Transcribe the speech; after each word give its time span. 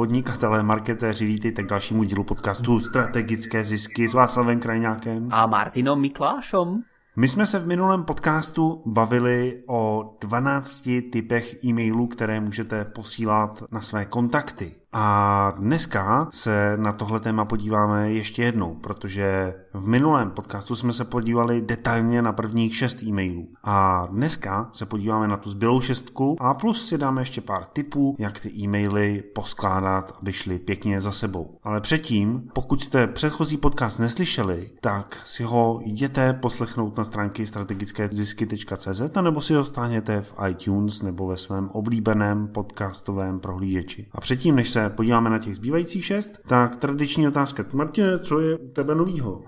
podnikatelé, 0.00 0.62
marketéři, 0.62 1.26
vítejte 1.26 1.62
k 1.62 1.66
dalšímu 1.66 2.04
dílu 2.04 2.24
podcastu 2.24 2.80
Strategické 2.80 3.64
zisky 3.64 4.08
s 4.08 4.14
Václavem 4.14 4.60
Krajňákem 4.60 5.28
a 5.30 5.46
Martinom 5.46 6.00
Miklášom. 6.00 6.82
My 7.16 7.28
jsme 7.28 7.46
se 7.46 7.58
v 7.58 7.66
minulém 7.66 8.04
podcastu 8.04 8.82
bavili 8.86 9.62
o 9.68 10.04
12 10.20 10.88
typech 11.12 11.64
e-mailů, 11.64 12.06
které 12.06 12.40
můžete 12.40 12.84
posílat 12.84 13.64
na 13.70 13.80
své 13.80 14.04
kontakty. 14.04 14.79
A 14.92 15.52
dneska 15.58 16.28
se 16.32 16.76
na 16.76 16.92
tohle 16.92 17.20
téma 17.20 17.44
podíváme 17.44 18.12
ještě 18.12 18.42
jednou, 18.42 18.74
protože 18.74 19.54
v 19.74 19.86
minulém 19.86 20.30
podcastu 20.30 20.76
jsme 20.76 20.92
se 20.92 21.04
podívali 21.04 21.60
detailně 21.60 22.22
na 22.22 22.32
prvních 22.32 22.76
šest 22.76 23.02
e-mailů. 23.02 23.48
A 23.64 24.06
dneska 24.10 24.68
se 24.72 24.86
podíváme 24.86 25.28
na 25.28 25.36
tu 25.36 25.50
zbylou 25.50 25.80
šestku 25.80 26.36
a 26.40 26.54
plus 26.54 26.88
si 26.88 26.98
dáme 26.98 27.20
ještě 27.22 27.40
pár 27.40 27.64
tipů, 27.64 28.16
jak 28.18 28.40
ty 28.40 28.50
e-maily 28.58 29.22
poskládat, 29.34 30.12
aby 30.22 30.32
šly 30.32 30.58
pěkně 30.58 31.00
za 31.00 31.12
sebou. 31.12 31.58
Ale 31.62 31.80
předtím, 31.80 32.48
pokud 32.52 32.82
jste 32.82 33.06
předchozí 33.06 33.56
podcast 33.56 33.98
neslyšeli, 33.98 34.70
tak 34.80 35.22
si 35.24 35.42
ho 35.42 35.80
jděte 35.84 36.32
poslechnout 36.32 36.98
na 36.98 37.04
stránky 37.04 37.46
strategické 37.46 38.08
zisky.cz 38.12 39.02
nebo 39.20 39.40
si 39.40 39.54
ho 39.54 39.64
stáhněte 39.64 40.20
v 40.20 40.34
iTunes 40.48 41.02
nebo 41.02 41.26
ve 41.26 41.36
svém 41.36 41.70
oblíbeném 41.72 42.48
podcastovém 42.48 43.40
prohlížeči. 43.40 44.06
A 44.12 44.20
předtím, 44.20 44.56
než 44.56 44.70
se 44.70 44.79
se 44.80 44.90
podíváme 44.90 45.30
na 45.30 45.38
těch 45.38 45.56
zbývajících 45.56 46.04
šest, 46.04 46.40
tak 46.48 46.76
tradiční 46.76 47.28
otázka. 47.28 47.64
Martine, 47.72 48.18
co 48.18 48.40
je 48.40 48.56
u 48.56 48.68
tebe 48.68 48.94
novýho? 48.94 49.42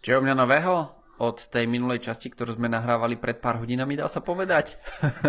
Čo 0.00 0.12
je 0.12 0.18
u 0.18 0.22
mňa 0.22 0.34
nového? 0.34 0.88
od 1.18 1.50
tej 1.50 1.66
minulej 1.66 1.98
časti, 1.98 2.30
ktorú 2.30 2.54
sme 2.54 2.70
nahrávali 2.70 3.18
pred 3.18 3.42
pár 3.42 3.58
hodinami, 3.58 3.98
dá 3.98 4.06
sa 4.06 4.22
povedať. 4.22 4.78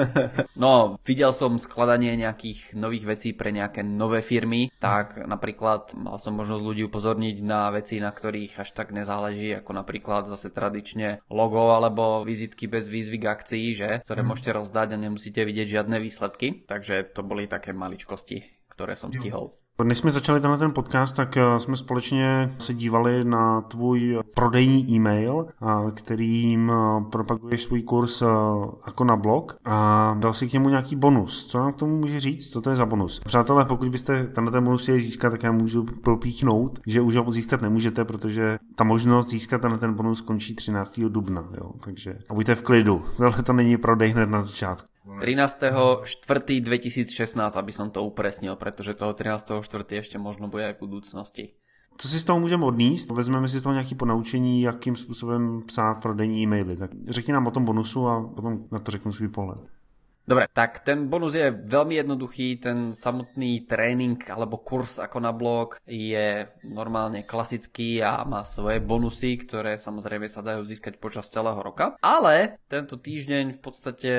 no, 0.63 1.01
videl 1.01 1.33
som 1.33 1.57
skladanie 1.57 2.13
nejakých 2.13 2.77
nových 2.77 3.09
vecí 3.09 3.29
pre 3.33 3.49
nejaké 3.49 3.81
nové 3.81 4.21
firmy, 4.21 4.69
tak 4.77 5.17
napríklad 5.17 5.97
mal 5.97 6.21
som 6.21 6.37
možnosť 6.37 6.61
ľudí 6.61 6.85
upozorniť 6.85 7.41
na 7.41 7.73
veci, 7.73 7.97
na 7.97 8.13
ktorých 8.13 8.61
až 8.61 8.69
tak 8.77 8.93
nezáleží, 8.93 9.49
ako 9.57 9.71
napríklad 9.73 10.29
zase 10.29 10.53
tradične 10.53 11.25
logo 11.25 11.73
alebo 11.73 12.21
vizitky 12.21 12.69
bez 12.69 12.85
výzvy 12.85 13.25
k 13.25 13.29
akcii, 13.33 13.65
že, 13.73 13.89
ktoré 14.05 14.21
hmm. 14.21 14.29
môžete 14.29 14.53
rozdať 14.53 14.93
a 14.93 15.01
nemusíte 15.01 15.41
vidieť 15.41 15.81
žiadne 15.81 15.97
výsledky. 15.97 16.69
Takže 16.69 17.17
to 17.17 17.25
boli 17.25 17.49
také 17.49 17.73
maličkosti 17.73 18.58
které 18.79 18.95
jsem 18.95 19.13
stihl. 19.13 19.49
Než 19.83 19.97
jsme 19.97 20.11
začali 20.11 20.41
tenhle 20.41 20.57
ten 20.57 20.71
podcast, 20.71 21.15
tak 21.15 21.37
eh, 21.37 21.59
jsme 21.59 21.77
společně 21.77 22.51
se 22.57 22.73
dívali 22.73 23.23
na 23.23 23.61
tvůj 23.61 24.19
prodejní 24.35 24.91
e-mail, 24.91 25.45
kterým 25.93 26.71
eh, 26.71 27.03
propaguješ 27.11 27.63
svůj 27.63 27.81
kurz 27.81 28.21
eh, 28.21 28.25
jako 28.87 29.03
na 29.03 29.15
blog 29.15 29.57
a 29.65 30.15
dal 30.19 30.33
si 30.33 30.49
k 30.49 30.53
němu 30.53 30.69
nějaký 30.69 30.95
bonus. 30.95 31.47
Co 31.47 31.57
nám 31.57 31.73
k 31.73 31.75
tomu 31.75 31.97
může 31.97 32.19
říct? 32.19 32.49
Co 32.49 32.61
to 32.61 32.69
je 32.69 32.75
za 32.75 32.85
bonus? 32.85 33.19
Přátelé, 33.19 33.65
pokud 33.65 33.89
byste 33.89 34.23
tenhle 34.23 34.51
ten 34.51 34.63
bonus 34.63 34.83
chtěli 34.83 35.01
získat, 35.01 35.29
tak 35.29 35.43
já 35.43 35.51
můžu 35.51 35.83
propíchnout, 35.83 36.79
že 36.87 37.01
už 37.01 37.15
ho 37.15 37.31
získat 37.31 37.61
nemůžete, 37.61 38.05
protože 38.05 38.57
ta 38.75 38.83
možnost 38.83 39.29
získat 39.29 39.61
tenhle 39.61 39.79
ten 39.79 39.93
bonus 39.93 40.21
končí 40.21 40.55
13. 40.55 40.99
dubna. 40.99 41.49
Jo? 41.57 41.71
Takže 41.79 42.17
a 42.29 42.33
buďte 42.33 42.55
v 42.55 42.63
klidu. 42.63 43.01
Tohle 43.17 43.43
to 43.43 43.53
není 43.53 43.77
prodej 43.77 44.09
hned 44.09 44.29
na 44.29 44.41
začátku. 44.41 44.89
13.4.2016, 45.07 47.57
aby 47.57 47.71
som 47.71 47.91
to 47.91 48.03
upresnil, 48.03 48.55
pretože 48.55 48.93
toho 48.93 49.13
13.4. 49.13 49.99
ešte 49.99 50.17
možno 50.19 50.47
bude 50.51 50.65
aj 50.69 50.73
v 50.77 50.81
budúcnosti. 50.85 51.53
Co 51.99 52.07
si 52.07 52.19
z 52.19 52.23
toho 52.23 52.39
můžeme 52.39 52.65
odníst? 52.65 53.11
Vezmeme 53.11 53.47
si 53.47 53.59
z 53.59 53.63
toho 53.63 53.73
nějaké 53.73 53.95
ponaučení, 53.95 54.61
jakým 54.61 54.95
způsobem 54.95 55.61
psát 55.65 56.01
prodejní 56.01 56.43
e-maily. 56.43 56.77
Tak 56.77 56.91
řekni 57.09 57.33
nám 57.33 57.47
o 57.47 57.51
tom 57.51 57.65
bonusu 57.65 58.07
a 58.07 58.29
potom 58.35 58.57
na 58.71 58.79
to 58.79 58.91
řeknu 58.91 59.13
svůj 59.13 59.27
pohled. 59.27 59.59
Dobre, 60.29 60.45
tak 60.53 60.85
ten 60.85 61.09
bonus 61.09 61.33
je 61.33 61.49
veľmi 61.49 62.05
jednoduchý, 62.05 62.61
ten 62.61 62.93
samotný 62.93 63.65
tréning 63.65 64.21
alebo 64.29 64.61
kurz 64.61 65.01
ako 65.01 65.17
na 65.17 65.33
blog 65.33 65.81
je 65.89 66.45
normálne 66.69 67.25
klasický 67.25 68.05
a 68.05 68.21
má 68.29 68.45
svoje 68.45 68.77
bonusy, 68.77 69.41
ktoré 69.41 69.81
samozrejme 69.81 70.29
sa 70.29 70.45
dajú 70.45 70.61
získať 70.69 71.01
počas 71.01 71.33
celého 71.33 71.57
roka. 71.57 71.97
Ale 72.05 72.61
tento 72.69 73.01
týždeň 73.01 73.57
v 73.57 73.59
podstate 73.59 74.11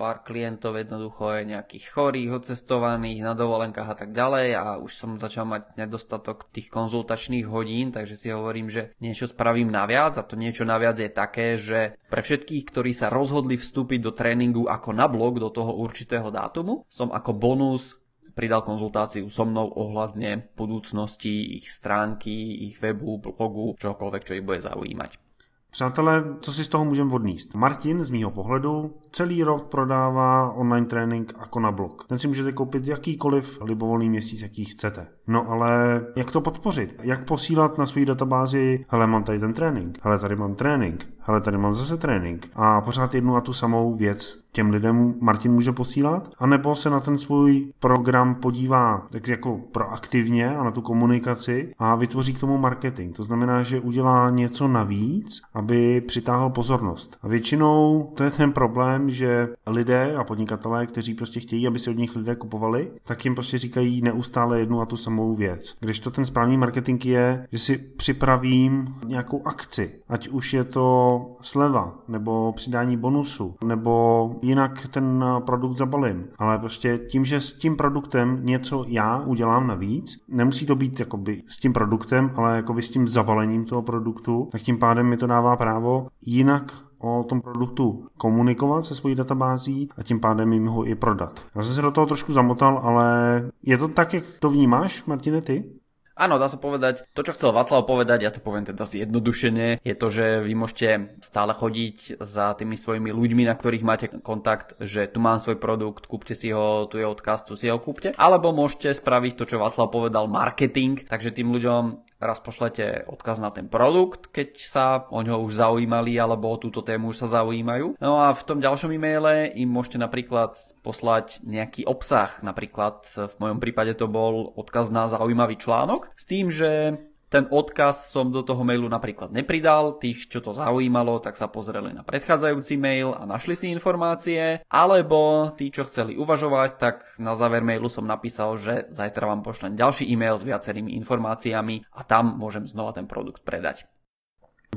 pár 0.00 0.24
klientov 0.24 0.80
jednoducho 0.80 1.28
je 1.36 1.52
nejakých 1.52 1.84
chorých, 1.92 2.40
odcestovaných, 2.40 3.20
na 3.20 3.36
dovolenkách 3.36 3.88
a 3.92 3.96
tak 4.00 4.16
ďalej 4.16 4.56
a 4.56 4.64
už 4.80 4.96
som 4.96 5.20
začal 5.20 5.44
mať 5.44 5.76
nedostatok 5.76 6.48
tých 6.48 6.72
konzultačných 6.72 7.44
hodín, 7.44 7.92
takže 7.92 8.16
si 8.16 8.32
hovorím, 8.32 8.72
že 8.72 8.96
niečo 9.04 9.28
spravím 9.28 9.68
naviac 9.68 10.16
a 10.16 10.24
to 10.24 10.40
niečo 10.40 10.64
naviac 10.64 10.96
je 10.96 11.12
také, 11.12 11.60
že 11.60 12.00
pre 12.08 12.24
všetkých, 12.24 12.64
ktorí 12.64 12.96
sa 12.96 13.12
rozhodli 13.12 13.60
vstúpiť 13.60 14.00
do 14.00 14.16
tréningu 14.16 14.64
ako 14.64 14.96
na 14.96 15.04
blog 15.04 15.36
do 15.36 15.52
toho 15.52 15.76
určitého 15.76 16.32
dátumu, 16.32 16.88
som 16.88 17.12
ako 17.12 17.36
bonus 17.36 18.00
pridal 18.32 18.64
konzultáciu 18.64 19.28
so 19.28 19.44
mnou 19.44 19.68
ohľadne 19.68 20.56
budúcnosti 20.56 21.60
ich 21.60 21.68
stránky, 21.68 22.72
ich 22.72 22.80
webu, 22.80 23.20
blogu, 23.20 23.76
čokoľvek, 23.76 24.22
čo 24.24 24.32
ich 24.40 24.46
bude 24.46 24.64
zaujímať. 24.64 25.29
Přátelé, 25.70 26.24
co 26.40 26.52
si 26.52 26.64
z 26.64 26.68
toho 26.68 26.84
můžeme 26.84 27.14
odníst? 27.14 27.54
Martin 27.54 28.02
z 28.02 28.10
mýho 28.10 28.30
pohledu 28.30 28.94
celý 29.10 29.44
rok 29.44 29.66
prodává 29.66 30.52
online 30.52 30.86
trénink 30.86 31.34
jako 31.40 31.60
na 31.60 31.72
blog. 31.72 32.04
Ten 32.08 32.18
si 32.18 32.28
můžete 32.28 32.52
koupit 32.52 32.88
jakýkoliv 32.88 33.58
libovolný 33.62 34.08
měsíc, 34.08 34.42
jaký 34.42 34.64
chcete. 34.64 35.06
No 35.26 35.50
ale 35.50 36.00
jak 36.16 36.30
to 36.30 36.40
podpořit? 36.40 36.96
Jak 37.02 37.24
posílat 37.24 37.78
na 37.78 37.86
své 37.86 38.04
databázi, 38.04 38.84
hele 38.88 39.06
mám 39.06 39.24
tady 39.24 39.38
ten 39.38 39.52
trénink, 39.52 39.98
hele 40.02 40.18
tady 40.18 40.36
mám 40.36 40.54
trénink, 40.54 41.08
hele 41.30 41.40
tady 41.40 41.58
mám 41.58 41.74
zase 41.74 41.96
trénink 41.96 42.50
a 42.54 42.80
pořád 42.80 43.14
jednu 43.14 43.36
a 43.36 43.40
tu 43.40 43.52
samou 43.52 43.94
věc 43.94 44.40
těm 44.52 44.70
lidem 44.70 45.14
Martin 45.20 45.52
může 45.52 45.72
posílat, 45.72 46.28
anebo 46.38 46.74
se 46.74 46.90
na 46.90 47.00
ten 47.00 47.18
svůj 47.18 47.72
program 47.78 48.34
podívá 48.34 49.06
tak 49.10 49.28
jako 49.28 49.58
proaktivně 49.72 50.56
a 50.56 50.64
na 50.64 50.70
tu 50.70 50.82
komunikaci 50.82 51.74
a 51.78 51.94
vytvoří 51.94 52.34
k 52.34 52.40
tomu 52.40 52.58
marketing. 52.58 53.16
To 53.16 53.22
znamená, 53.22 53.62
že 53.62 53.80
udělá 53.80 54.30
něco 54.30 54.68
navíc, 54.68 55.40
aby 55.54 56.00
přitáhl 56.00 56.50
pozornost. 56.50 57.18
A 57.22 57.28
většinou 57.28 58.10
to 58.14 58.24
je 58.24 58.30
ten 58.30 58.52
problém, 58.52 59.10
že 59.10 59.48
lidé 59.66 60.14
a 60.16 60.24
podnikatelé, 60.24 60.86
kteří 60.86 61.14
prostě 61.14 61.40
chtějí, 61.40 61.66
aby 61.66 61.78
si 61.78 61.90
od 61.90 61.98
nich 61.98 62.16
lidé 62.16 62.34
kupovali, 62.34 62.90
tak 63.04 63.24
jim 63.24 63.34
prostě 63.34 63.58
říkají 63.58 64.02
neustále 64.02 64.60
jednu 64.60 64.80
a 64.80 64.86
tu 64.86 64.96
samou 64.96 65.34
věc. 65.34 65.76
Když 65.80 66.00
to 66.00 66.10
ten 66.10 66.26
správný 66.26 66.56
marketing 66.56 67.06
je, 67.06 67.46
že 67.52 67.58
si 67.58 67.78
připravím 67.78 68.94
nějakou 69.06 69.42
akci, 69.46 69.92
ať 70.08 70.28
už 70.28 70.54
je 70.54 70.64
to 70.64 71.19
sleva, 71.40 71.98
nebo 72.08 72.52
přidání 72.52 72.96
bonusu, 72.96 73.54
nebo 73.64 74.34
jinak 74.42 74.88
ten 74.88 75.24
produkt 75.46 75.76
zabalím. 75.76 76.24
Ale 76.38 76.58
prostě 76.58 76.98
tím, 76.98 77.24
že 77.24 77.40
s 77.40 77.52
tím 77.52 77.76
produktem 77.76 78.40
něco 78.42 78.84
já 78.88 79.20
udělám 79.20 79.66
navíc, 79.66 80.18
nemusí 80.28 80.66
to 80.66 80.76
být 80.76 81.00
jakoby 81.00 81.42
s 81.48 81.60
tím 81.60 81.72
produktem, 81.72 82.32
ale 82.36 82.56
jakoby 82.56 82.82
s 82.82 82.90
tím 82.90 83.08
zabalením 83.08 83.64
toho 83.64 83.82
produktu, 83.82 84.48
tak 84.52 84.60
tím 84.60 84.78
pádem 84.78 85.06
mi 85.06 85.16
to 85.16 85.26
dává 85.26 85.56
právo 85.56 86.06
jinak 86.26 86.72
o 87.00 87.24
tom 87.28 87.40
produktu 87.40 88.06
komunikovat 88.16 88.82
se 88.82 88.94
svojí 88.94 89.14
databází 89.14 89.88
a 89.96 90.02
tím 90.02 90.20
pádem 90.20 90.52
jim 90.52 90.66
ho 90.66 90.86
i 90.86 90.94
prodat. 90.94 91.40
Já 91.54 91.62
jsem 91.62 91.74
se 91.74 91.82
do 91.82 91.90
toho 91.90 92.06
trošku 92.06 92.32
zamotal, 92.32 92.80
ale 92.84 93.42
je 93.62 93.78
to 93.78 93.88
tak, 93.88 94.14
jak 94.14 94.24
to 94.38 94.50
vnímáš, 94.50 95.04
Martine, 95.04 95.40
ty? 95.40 95.79
Áno, 96.20 96.36
dá 96.36 96.52
sa 96.52 96.60
povedať, 96.60 97.08
to 97.16 97.24
čo 97.24 97.32
chcel 97.32 97.56
Václav 97.56 97.88
povedať, 97.88 98.28
ja 98.28 98.28
to 98.28 98.44
poviem 98.44 98.68
teda 98.68 98.84
zjednodušene, 98.84 99.80
je 99.80 99.94
to, 99.96 100.06
že 100.12 100.44
vy 100.44 100.52
môžete 100.52 101.16
stále 101.24 101.56
chodiť 101.56 102.20
za 102.20 102.52
tými 102.60 102.76
svojimi 102.76 103.08
ľuďmi, 103.08 103.48
na 103.48 103.56
ktorých 103.56 103.80
máte 103.80 104.12
kontakt, 104.20 104.76
že 104.84 105.08
tu 105.08 105.16
mám 105.16 105.40
svoj 105.40 105.56
produkt, 105.56 106.04
kúpte 106.04 106.36
si 106.36 106.52
ho, 106.52 106.84
tu 106.92 107.00
je 107.00 107.08
odkaz, 107.08 107.48
tu 107.48 107.56
si 107.56 107.72
ho 107.72 107.80
kúpte. 107.80 108.12
Alebo 108.20 108.52
môžete 108.52 108.92
spraviť 109.00 109.32
to, 109.32 109.48
čo 109.48 109.56
Václav 109.56 109.88
povedal, 109.88 110.28
marketing, 110.28 111.08
takže 111.08 111.32
tým 111.32 111.56
ľuďom 111.56 112.09
raz 112.20 112.38
pošlete 112.38 113.08
odkaz 113.08 113.40
na 113.40 113.48
ten 113.48 113.66
produkt, 113.66 114.28
keď 114.28 114.50
sa 114.60 114.86
o 115.08 115.24
ňo 115.24 115.40
už 115.40 115.56
zaujímali 115.56 116.20
alebo 116.20 116.52
o 116.52 116.60
túto 116.60 116.84
tému 116.84 117.10
už 117.10 117.26
sa 117.26 117.40
zaujímajú. 117.40 117.96
No 117.98 118.20
a 118.20 118.36
v 118.36 118.42
tom 118.44 118.60
ďalšom 118.60 118.92
e-maile 118.92 119.50
im 119.56 119.72
môžete 119.72 119.96
napríklad 119.96 120.54
poslať 120.84 121.40
nejaký 121.42 121.88
obsah, 121.88 122.44
napríklad 122.44 123.08
v 123.08 123.34
mojom 123.40 123.58
prípade 123.58 123.96
to 123.96 124.06
bol 124.06 124.52
odkaz 124.54 124.92
na 124.92 125.08
zaujímavý 125.08 125.56
článok, 125.56 126.12
s 126.12 126.28
tým, 126.28 126.52
že 126.52 127.00
ten 127.30 127.46
odkaz 127.46 128.10
som 128.10 128.34
do 128.34 128.42
toho 128.42 128.66
mailu 128.66 128.90
napríklad 128.90 129.30
nepridal, 129.30 129.96
tých, 130.02 130.26
čo 130.26 130.42
to 130.42 130.50
zaujímalo, 130.50 131.22
tak 131.22 131.38
sa 131.38 131.46
pozreli 131.46 131.94
na 131.94 132.02
predchádzajúci 132.02 132.74
mail 132.74 133.14
a 133.14 133.22
našli 133.22 133.54
si 133.54 133.70
informácie, 133.70 134.66
alebo 134.66 135.54
tí, 135.54 135.70
čo 135.70 135.86
chceli 135.86 136.18
uvažovať, 136.18 136.70
tak 136.76 136.96
na 137.22 137.38
záver 137.38 137.62
mailu 137.62 137.86
som 137.86 138.02
napísal, 138.02 138.58
že 138.58 138.90
zajtra 138.90 139.30
vám 139.30 139.46
pošlem 139.46 139.78
ďalší 139.78 140.10
e-mail 140.10 140.34
s 140.34 140.42
viacerými 140.42 140.98
informáciami 140.98 141.86
a 141.94 142.02
tam 142.02 142.34
môžem 142.34 142.66
znova 142.66 142.90
ten 142.90 143.06
produkt 143.06 143.46
predať. 143.46 143.86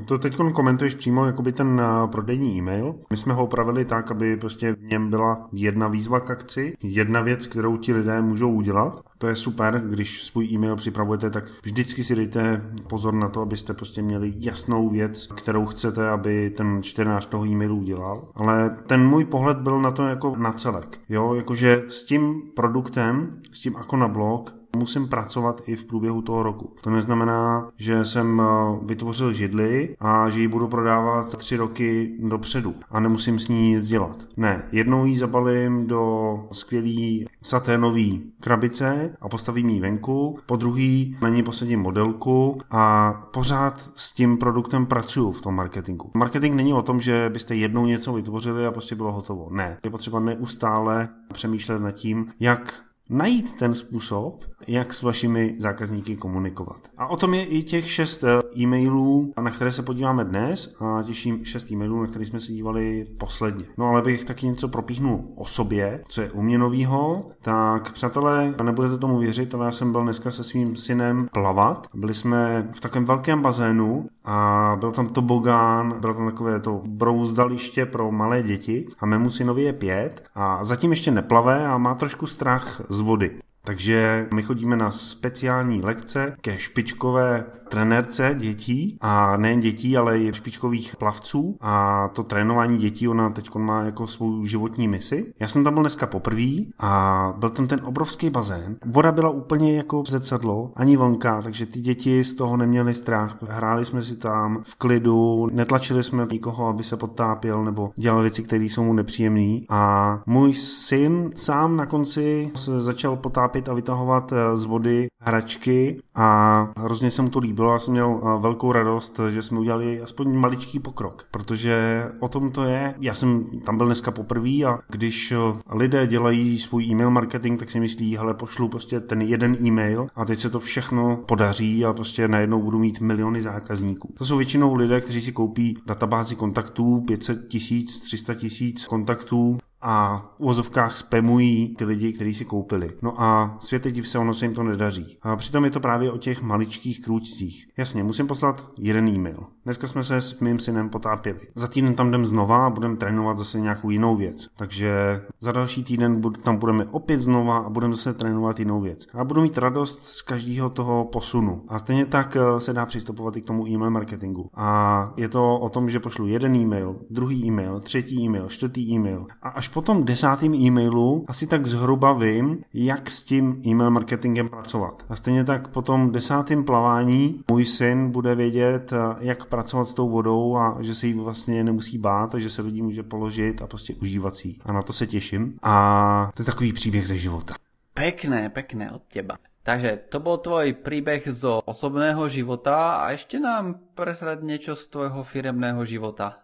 To 0.06 0.18
teď 0.18 0.36
komentuješ 0.52 0.94
přímo 0.94 1.26
jakoby 1.26 1.52
ten 1.52 1.80
eh, 1.80 2.08
prodejní 2.08 2.58
e-mail. 2.58 2.94
My 3.10 3.16
jsme 3.16 3.34
ho 3.34 3.44
upravili 3.44 3.84
tak, 3.84 4.10
aby 4.10 4.36
prostě 4.36 4.72
v 4.72 4.82
něm 4.82 5.10
byla 5.10 5.48
jedna 5.52 5.88
výzva 5.88 6.20
k 6.20 6.30
akci, 6.30 6.76
jedna 6.82 7.20
věc, 7.20 7.46
kterou 7.46 7.76
ti 7.76 7.94
lidé 7.94 8.22
můžou 8.22 8.52
udělat. 8.52 9.00
To 9.18 9.26
je 9.26 9.36
super, 9.36 9.82
když 9.88 10.22
svůj 10.22 10.48
e-mail 10.52 10.76
připravujete, 10.76 11.30
tak 11.30 11.44
vždycky 11.64 12.04
si 12.04 12.14
dejte 12.14 12.70
pozor 12.88 13.14
na 13.14 13.28
to, 13.28 13.40
abyste 13.40 13.74
prostě 13.74 14.02
měli 14.02 14.32
jasnou 14.36 14.88
věc, 14.88 15.26
kterou 15.26 15.66
chcete, 15.66 16.08
aby 16.08 16.50
ten 16.50 16.82
čtenář 16.82 17.26
toho 17.26 17.46
e-mailu 17.46 17.76
udělal. 17.76 18.28
Ale 18.34 18.70
ten 18.86 19.08
můj 19.08 19.24
pohled 19.24 19.58
byl 19.58 19.80
na 19.80 19.90
to 19.90 20.06
jako 20.06 20.36
na 20.36 20.52
celek. 20.52 21.00
Jo, 21.08 21.34
jakože 21.34 21.82
s 21.88 22.04
tím 22.04 22.42
produktem, 22.56 23.30
s 23.52 23.60
tím 23.60 23.74
jako 23.78 23.96
na 23.96 24.08
blog, 24.08 24.63
musím 24.74 25.08
pracovat 25.08 25.62
i 25.66 25.76
v 25.76 25.84
průběhu 25.84 26.22
toho 26.22 26.42
roku. 26.42 26.72
To 26.80 26.90
neznamená, 26.90 27.68
že 27.76 28.04
jsem 28.04 28.42
eh, 28.42 28.44
vytvořil 28.86 29.32
židli 29.32 29.96
a 30.00 30.28
že 30.28 30.40
ji 30.40 30.48
budu 30.48 30.68
prodávat 30.68 31.36
tři 31.36 31.56
roky 31.56 32.16
dopředu 32.18 32.74
a 32.90 33.00
nemusím 33.00 33.38
s 33.38 33.48
ní 33.48 33.70
nic 33.70 33.88
dělat. 33.88 34.26
Ne, 34.36 34.62
jednou 34.72 35.04
ji 35.04 35.18
zabalím 35.18 35.86
do 35.86 36.34
skvělý 36.52 37.26
saténový 37.42 38.32
krabice 38.40 39.16
a 39.20 39.28
postavím 39.28 39.68
ji 39.68 39.80
venku, 39.80 40.38
po 40.46 40.56
druhý 40.56 41.16
na 41.22 41.28
ní 41.28 41.42
posadím 41.42 41.80
modelku 41.80 42.60
a 42.70 43.12
pořád 43.32 43.90
s 43.94 44.12
tím 44.12 44.38
produktem 44.38 44.86
pracuju 44.86 45.32
v 45.32 45.40
tom 45.40 45.54
marketingu. 45.54 46.10
Marketing 46.14 46.54
není 46.54 46.72
o 46.72 46.82
tom, 46.82 47.00
že 47.00 47.30
byste 47.32 47.54
jednou 47.54 47.86
něco 47.86 48.12
vytvořili 48.12 48.66
a 48.66 48.70
prostě 48.70 48.94
bylo 48.94 49.12
hotovo. 49.12 49.48
Ne, 49.50 49.78
je 49.84 49.90
potřeba 49.90 50.20
neustále 50.20 51.08
přemýšlet 51.32 51.78
nad 51.78 51.92
tím, 51.92 52.26
jak 52.40 52.84
najít 53.10 53.56
ten 53.58 53.74
způsob, 53.74 54.44
jak 54.68 54.92
s 54.92 55.02
vašimi 55.02 55.54
zákazníky 55.58 56.16
komunikovat. 56.16 56.80
A 56.96 57.06
o 57.06 57.16
tom 57.16 57.34
je 57.34 57.44
i 57.44 57.62
těch 57.62 57.90
šest 57.90 58.24
eh, 58.24 58.42
e-mailů, 58.60 59.32
na 59.42 59.50
které 59.50 59.72
se 59.72 59.82
podíváme 59.82 60.24
dnes 60.24 60.76
a 60.80 61.02
těším 61.02 61.44
šest 61.44 61.70
e-mailů, 61.70 62.00
na 62.00 62.06
které 62.06 62.24
jsme 62.24 62.40
se 62.40 62.52
dívali 62.52 63.06
posledně. 63.18 63.64
No 63.78 63.86
ale 63.86 64.02
bych 64.02 64.24
taky 64.24 64.46
něco 64.46 64.68
propíchnul 64.68 65.24
o 65.36 65.44
sobě, 65.44 66.00
co 66.08 66.20
je 66.20 66.30
u 66.30 66.42
mě 66.42 66.58
novýho, 66.58 67.26
tak 67.42 67.92
přátelé, 67.92 68.54
nebudete 68.62 68.98
tomu 68.98 69.18
věřit, 69.18 69.54
ale 69.54 69.66
já 69.66 69.72
jsem 69.72 69.92
byl 69.92 70.02
dneska 70.02 70.30
se 70.30 70.44
svým 70.44 70.76
synem 70.76 71.28
plavat. 71.32 71.86
Byli 71.94 72.14
jsme 72.14 72.68
v 72.72 72.80
takovém 72.80 73.04
velkém 73.04 73.42
bazénu 73.42 74.08
a 74.24 74.76
byl 74.80 74.90
tam 74.90 75.08
tobogán, 75.08 76.00
bylo 76.00 76.14
tam 76.14 76.26
takové 76.26 76.60
to 76.60 76.82
brouzdaliště 76.86 77.86
pro 77.86 78.12
malé 78.12 78.42
děti 78.42 78.86
a 78.98 79.06
mému 79.06 79.30
synovi 79.30 79.62
je 79.62 79.72
pět 79.72 80.24
a 80.34 80.64
zatím 80.64 80.90
ještě 80.90 81.10
neplave 81.10 81.66
a 81.66 81.78
má 81.78 81.94
trošku 81.94 82.26
strach 82.26 82.82
z 82.88 83.00
vody. 83.00 83.40
Takže 83.66 84.28
my 84.34 84.42
chodíme 84.42 84.76
na 84.76 84.90
speciální 84.90 85.82
lekce 85.82 86.36
ke 86.40 86.58
špičkové 86.58 87.44
trenérce 87.68 88.34
dětí 88.38 88.98
a 89.00 89.36
nejen 89.36 89.60
dětí, 89.60 89.96
ale 89.96 90.18
i 90.18 90.32
špičkových 90.34 90.96
plavců 90.96 91.56
a 91.60 92.08
to 92.08 92.22
trénování 92.22 92.78
dětí 92.78 93.08
ona 93.08 93.30
teď 93.30 93.54
má 93.54 93.82
jako 93.82 94.06
svou 94.06 94.44
životní 94.44 94.88
misi. 94.88 95.32
Já 95.40 95.48
jsem 95.48 95.64
tam 95.64 95.74
byl 95.74 95.82
dneska 95.82 96.06
poprvé 96.06 96.50
a 96.78 97.34
byl 97.38 97.50
tam 97.50 97.66
ten 97.66 97.80
obrovský 97.84 98.30
bazén. 98.30 98.76
Voda 98.86 99.12
byla 99.12 99.30
úplně 99.30 99.76
jako 99.76 100.02
zrcadlo, 100.06 100.72
ani 100.76 100.96
vlnka, 100.96 101.42
takže 101.42 101.66
ty 101.66 101.80
děti 101.80 102.24
z 102.24 102.34
toho 102.34 102.56
neměly 102.56 102.94
strach. 102.94 103.36
Hráli 103.42 103.84
jsme 103.84 104.02
si 104.02 104.16
tam 104.16 104.62
v 104.64 104.74
klidu, 104.74 105.48
netlačili 105.52 106.02
jsme 106.02 106.26
nikoho, 106.32 106.68
aby 106.68 106.84
se 106.84 106.96
potápěl 106.96 107.64
nebo 107.64 107.90
dělal 107.98 108.20
věci, 108.20 108.42
které 108.42 108.64
jsou 108.64 108.84
mu 108.84 108.92
nepříjemné. 108.92 109.60
A 109.70 110.22
můj 110.26 110.54
syn 110.54 111.30
sám 111.36 111.76
na 111.76 111.86
konci 111.86 112.50
se 112.54 112.80
začal 112.80 113.16
potápět 113.16 113.53
a 113.68 113.74
vytahovat 113.74 114.32
eh, 114.32 114.56
z 114.56 114.64
vody 114.64 115.06
hračky 115.20 116.02
a 116.14 116.68
hrozně 116.76 117.10
se 117.10 117.22
mu 117.22 117.28
to 117.28 117.38
líbilo. 117.38 117.72
Já 117.72 117.78
jsem 117.78 117.92
měl 117.92 118.20
eh, 118.22 118.40
velkou 118.40 118.72
radost, 118.72 119.20
že 119.30 119.42
jsme 119.42 119.60
udělali 119.60 120.02
aspoň 120.02 120.34
maličký 120.34 120.78
pokrok, 120.78 121.26
protože 121.30 122.04
o 122.20 122.28
tom 122.28 122.50
to 122.50 122.64
je. 122.64 122.94
Já 123.00 123.14
jsem 123.14 123.44
tam 123.60 123.76
byl 123.76 123.86
dneska 123.86 124.10
poprvé 124.10 124.64
a 124.66 124.78
když 124.88 125.32
eh, 125.32 125.36
lidé 125.70 126.06
dělají 126.06 126.58
svůj 126.58 126.84
e-mail 126.84 127.10
marketing, 127.10 127.58
tak 127.58 127.70
si 127.70 127.80
myslí, 127.80 128.16
hele, 128.16 128.34
pošlu 128.34 128.68
prostě 128.68 129.00
ten 129.00 129.22
jeden 129.22 129.56
e-mail 129.66 130.06
a 130.14 130.24
teď 130.24 130.38
se 130.38 130.50
to 130.50 130.60
všechno 130.60 131.16
podaří 131.16 131.84
a 131.84 131.92
prostě 131.92 132.28
najednou 132.28 132.62
budu 132.62 132.78
mít 132.78 133.00
miliony 133.00 133.42
zákazníků. 133.42 134.14
To 134.18 134.24
jsou 134.24 134.36
většinou 134.36 134.74
lidé, 134.74 135.00
kteří 135.00 135.20
si 135.20 135.32
koupí 135.32 135.76
databázi 135.86 136.36
kontaktů, 136.36 137.00
500 137.06 137.48
tisíc, 137.48 138.00
300 138.00 138.34
tisíc 138.34 138.86
kontaktů 138.86 139.58
a 139.84 140.18
v 140.36 140.40
uvozovkách 140.40 140.96
spamují 140.96 141.74
ty 141.76 141.84
lidi, 141.84 142.12
kteří 142.12 142.34
si 142.34 142.44
koupili. 142.44 142.90
No 143.02 143.22
a 143.22 143.56
světe 143.60 143.90
div 143.90 144.08
se, 144.08 144.18
ono 144.18 144.34
se 144.34 144.44
jim 144.44 144.54
to 144.54 144.62
nedaří. 144.62 145.18
A 145.22 145.36
přitom 145.36 145.64
je 145.64 145.70
to 145.70 145.80
právě 145.80 146.10
o 146.10 146.18
těch 146.18 146.42
maličkých 146.42 147.04
krůčcích. 147.04 147.66
Jasně, 147.76 148.04
musím 148.04 148.26
poslat 148.26 148.68
jeden 148.78 149.08
e-mail. 149.08 149.46
Dneska 149.64 149.86
jsme 149.86 150.02
se 150.02 150.20
s 150.20 150.40
mým 150.40 150.58
synem 150.58 150.88
potápěli. 150.88 151.40
Za 151.54 151.66
týden 151.66 151.94
tam 151.94 152.08
jdem 152.08 152.26
znova 152.26 152.66
a 152.66 152.70
budeme 152.70 152.96
trénovat 152.96 153.38
zase 153.38 153.60
nějakou 153.60 153.90
jinou 153.90 154.16
věc. 154.16 154.48
Takže 154.56 155.20
za 155.40 155.52
další 155.52 155.84
týden 155.84 156.22
tam 156.42 156.56
budeme 156.56 156.84
opět 156.84 157.20
znova 157.20 157.58
a 157.58 157.70
budeme 157.70 157.94
zase 157.94 158.14
trénovat 158.14 158.58
jinou 158.58 158.80
věc. 158.80 159.06
A 159.14 159.24
budu 159.24 159.42
mít 159.42 159.58
radost 159.58 160.06
z 160.06 160.22
každého 160.22 160.70
toho 160.70 161.04
posunu. 161.04 161.64
A 161.68 161.78
stejně 161.78 162.06
tak 162.06 162.36
eh, 162.36 162.60
se 162.60 162.72
dá 162.72 162.86
přistupovat 162.86 163.36
i 163.36 163.42
k 163.42 163.46
tomu 163.46 163.68
e-mail 163.68 163.90
marketingu. 163.90 164.50
A 164.54 165.12
je 165.16 165.28
to 165.28 165.58
o 165.58 165.68
tom, 165.68 165.90
že 165.90 166.00
pošlu 166.00 166.26
jeden 166.26 166.56
e-mail, 166.56 166.96
druhý 167.10 167.46
e-mail, 167.46 167.80
třetí 167.80 168.24
e-mail, 168.24 168.48
čtvrtý 168.48 168.94
e-mail 168.94 169.26
a 169.42 169.48
až 169.48 169.68
po 169.74 169.82
tom 169.82 170.04
desátém 170.04 170.54
e-mailu 170.54 171.24
asi 171.28 171.46
tak 171.46 171.66
zhruba 171.66 172.12
vím, 172.12 172.64
jak 172.74 173.10
s 173.10 173.22
tím 173.22 173.62
e-mail 173.66 173.90
marketingem 173.90 174.48
pracovat. 174.48 175.04
A 175.08 175.16
stejně 175.16 175.44
tak 175.44 175.68
po 175.68 175.82
tom 175.82 176.12
desátém 176.12 176.64
plavání 176.64 177.42
můj 177.50 177.64
syn 177.64 178.10
bude 178.10 178.34
vědět, 178.34 178.92
eh, 178.92 178.96
jak 179.20 179.46
pracovat 179.46 179.84
s 179.84 179.94
tou 179.94 180.08
vodou 180.08 180.56
a 180.56 180.76
že 180.80 180.94
se 180.94 181.06
jí 181.06 181.12
vlastně 181.12 181.64
nemusí 181.64 181.98
bát 181.98 182.34
a 182.34 182.38
že 182.38 182.50
se 182.50 182.62
lidí 182.62 182.82
může 182.82 183.02
položit 183.02 183.62
a 183.62 183.66
prostě 183.66 183.94
užívat 183.94 184.34
si 184.34 184.54
A 184.64 184.72
na 184.72 184.82
to 184.82 184.92
se 184.92 185.06
těším. 185.06 185.58
A 185.62 186.30
to 186.34 186.42
je 186.42 186.46
takový 186.46 186.72
příběh 186.72 187.06
ze 187.06 187.18
života. 187.18 187.54
Pekné, 187.94 188.50
pekné 188.50 188.90
od 188.90 189.02
teba. 189.02 189.36
Takže 189.62 190.12
to 190.12 190.20
bol 190.20 190.38
tvoj 190.38 190.76
príbeh 190.84 191.24
zo 191.32 191.64
osobného 191.64 192.28
života 192.28 193.00
a 193.00 193.16
ešte 193.16 193.40
nám 193.40 193.80
presrať 193.96 194.44
niečo 194.44 194.76
z 194.76 194.92
tvojho 194.92 195.24
firemného 195.24 195.80
života. 195.88 196.43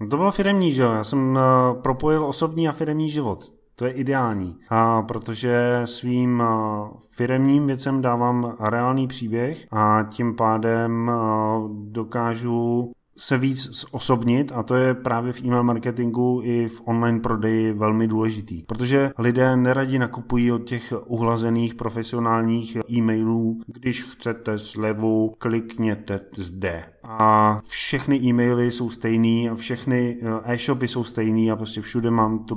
No 0.00 0.08
to 0.08 0.16
bylo 0.16 0.32
firemní, 0.32 0.72
že 0.72 0.82
jo? 0.82 0.92
Já 0.92 1.04
jsem 1.04 1.30
uh, 1.30 1.82
propojil 1.82 2.24
osobní 2.24 2.68
a 2.68 2.72
firemní 2.72 3.10
život. 3.10 3.44
To 3.74 3.86
je 3.86 3.92
ideální, 3.92 4.56
a 4.70 5.02
protože 5.02 5.82
svým 5.84 6.40
uh, 6.40 6.88
firemním 7.10 7.66
věcem 7.66 8.02
dávám 8.02 8.56
reálný 8.60 9.06
příběh 9.06 9.66
a 9.70 10.06
tím 10.10 10.36
pádem 10.36 11.08
uh, 11.08 11.70
dokážu 11.84 12.92
se 13.18 13.38
víc 13.38 13.70
zosobnit 13.92 14.52
a 14.54 14.62
to 14.62 14.74
je 14.74 14.94
právě 14.94 15.32
v 15.32 15.42
e-mail 15.44 15.62
marketingu 15.62 16.40
i 16.44 16.68
v 16.68 16.82
online 16.84 17.20
prodeji 17.20 17.72
velmi 17.72 18.06
důležitý. 18.06 18.62
Protože 18.62 19.10
lidé 19.18 19.56
neradi 19.56 19.98
nakupují 19.98 20.52
od 20.52 20.58
těch 20.58 20.92
uhlazených 21.06 21.74
profesionálních 21.74 22.76
e-mailů, 22.90 23.58
když 23.66 24.02
chcete 24.02 24.58
slevu, 24.58 25.34
klikněte 25.38 26.20
zde. 26.36 26.84
A 27.04 27.58
všechny 27.64 28.20
e-maily 28.22 28.70
jsou 28.70 28.90
stejný 28.90 29.48
a 29.48 29.54
všechny 29.54 30.18
e-shopy 30.44 30.88
jsou 30.88 31.04
stejný 31.04 31.50
a 31.50 31.56
prostě 31.56 31.80
všude 31.80 32.10
mám 32.10 32.44
tu 32.44 32.54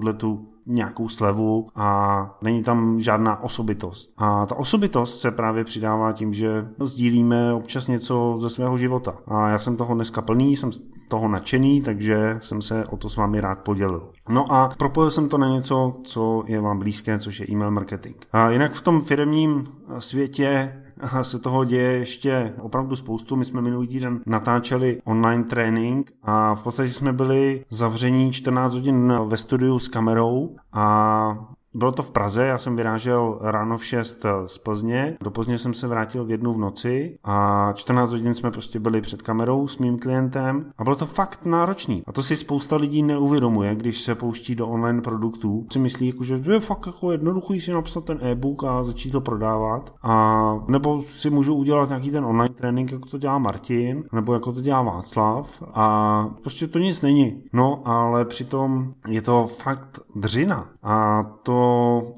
nějakou 0.65 1.09
slevu 1.09 1.67
a 1.75 2.37
není 2.41 2.63
tam 2.63 2.99
žádná 2.99 3.43
osobitost. 3.43 4.13
A 4.17 4.45
ta 4.45 4.55
osobitost 4.55 5.19
se 5.19 5.31
právě 5.31 5.63
přidává 5.63 6.11
tím, 6.11 6.33
že 6.33 6.67
sdílíme 6.79 7.53
občas 7.53 7.87
něco 7.87 8.35
ze 8.37 8.49
svého 8.49 8.77
života. 8.77 9.15
A 9.27 9.49
já 9.49 9.59
jsem 9.59 9.77
toho 9.77 9.95
dneska 9.95 10.21
plný, 10.21 10.55
jsem 10.55 10.69
toho 11.09 11.27
nadšený, 11.27 11.81
takže 11.81 12.37
jsem 12.41 12.61
se 12.61 12.85
o 12.85 12.97
to 12.97 13.09
s 13.09 13.17
vámi 13.17 13.41
rád 13.41 13.59
podělil. 13.59 14.09
No 14.29 14.51
a 14.51 14.69
propojil 14.77 15.11
jsem 15.11 15.29
to 15.29 15.37
na 15.37 15.47
něco, 15.47 15.93
co 16.03 16.43
je 16.47 16.61
vám 16.61 16.79
blízké, 16.79 17.19
což 17.19 17.39
je 17.39 17.45
e-mail 17.51 17.71
marketing. 17.71 18.15
A 18.31 18.49
jinak 18.49 18.73
v 18.73 18.81
tom 18.81 19.01
firmním 19.01 19.67
světě 19.97 20.75
se 21.21 21.39
toho 21.39 21.65
děje 21.65 21.91
ještě 21.91 22.53
opravdu 22.61 22.95
spoustu. 22.95 23.35
My 23.35 23.45
jsme 23.45 23.61
minulý 23.61 23.87
týden 23.87 24.19
natáčeli 24.25 25.01
online 25.05 25.43
trénink 25.43 26.11
a 26.23 26.55
v 26.55 26.63
podstatě 26.63 26.89
jsme 26.89 27.13
byli 27.13 27.65
zavření 27.69 28.31
14 28.31 28.73
hodin 28.73 29.13
ve 29.25 29.37
studiu 29.37 29.79
s 29.79 29.87
kamerou 29.87 30.55
a 30.73 31.53
bylo 31.73 31.91
to 31.91 32.03
v 32.03 32.11
Praze, 32.11 32.45
já 32.45 32.57
jsem 32.57 32.75
vyrážel 32.75 33.37
ráno 33.41 33.77
v 33.77 33.85
6 33.85 34.25
z 34.45 34.57
Plzně, 34.57 35.17
do 35.21 35.31
Plzně 35.31 35.57
jsem 35.57 35.73
se 35.73 35.87
vrátil 35.87 36.25
v 36.25 36.31
jednu 36.31 36.53
v 36.53 36.57
noci 36.57 37.17
a 37.23 37.69
14 37.73 38.11
hodin 38.11 38.33
jsme 38.33 38.51
prostě 38.51 38.79
byli 38.79 39.01
před 39.01 39.21
kamerou 39.21 39.67
s 39.67 39.77
mým 39.77 39.99
klientem 39.99 40.65
a 40.77 40.83
bylo 40.83 40.95
to 40.95 41.05
fakt 41.05 41.45
náročný. 41.45 42.03
A 42.07 42.11
to 42.11 42.23
si 42.23 42.37
spousta 42.37 42.75
lidí 42.75 43.03
neuvědomuje, 43.03 43.75
když 43.75 44.01
se 44.01 44.15
pouští 44.15 44.55
do 44.55 44.67
online 44.67 45.01
produktů. 45.01 45.65
Si 45.71 45.79
myslí, 45.79 46.07
jako, 46.07 46.23
že 46.23 46.41
je 46.51 46.59
fakt 46.59 46.85
jako 46.85 47.11
jednoduchý 47.11 47.61
si 47.61 47.71
napsat 47.71 48.05
ten 48.05 48.19
e-book 48.21 48.63
a 48.63 48.83
začít 48.83 49.11
to 49.11 49.21
prodávat. 49.21 49.93
A 50.03 50.55
nebo 50.67 51.03
si 51.03 51.29
můžu 51.29 51.55
udělat 51.55 51.89
nějaký 51.89 52.11
ten 52.11 52.25
online 52.25 52.55
trénink, 52.55 52.91
jako 52.91 53.09
to 53.09 53.17
dělá 53.17 53.37
Martin, 53.37 54.03
nebo 54.11 54.33
jako 54.33 54.51
to 54.51 54.61
dělá 54.61 54.81
Václav 54.81 55.63
a 55.73 56.25
prostě 56.41 56.67
to 56.67 56.79
nic 56.79 57.01
není. 57.01 57.43
No, 57.53 57.81
ale 57.85 58.25
přitom 58.25 58.93
je 59.07 59.21
to 59.21 59.47
fakt 59.47 59.99
dřina. 60.15 60.69
A 60.83 61.23
to 61.43 61.60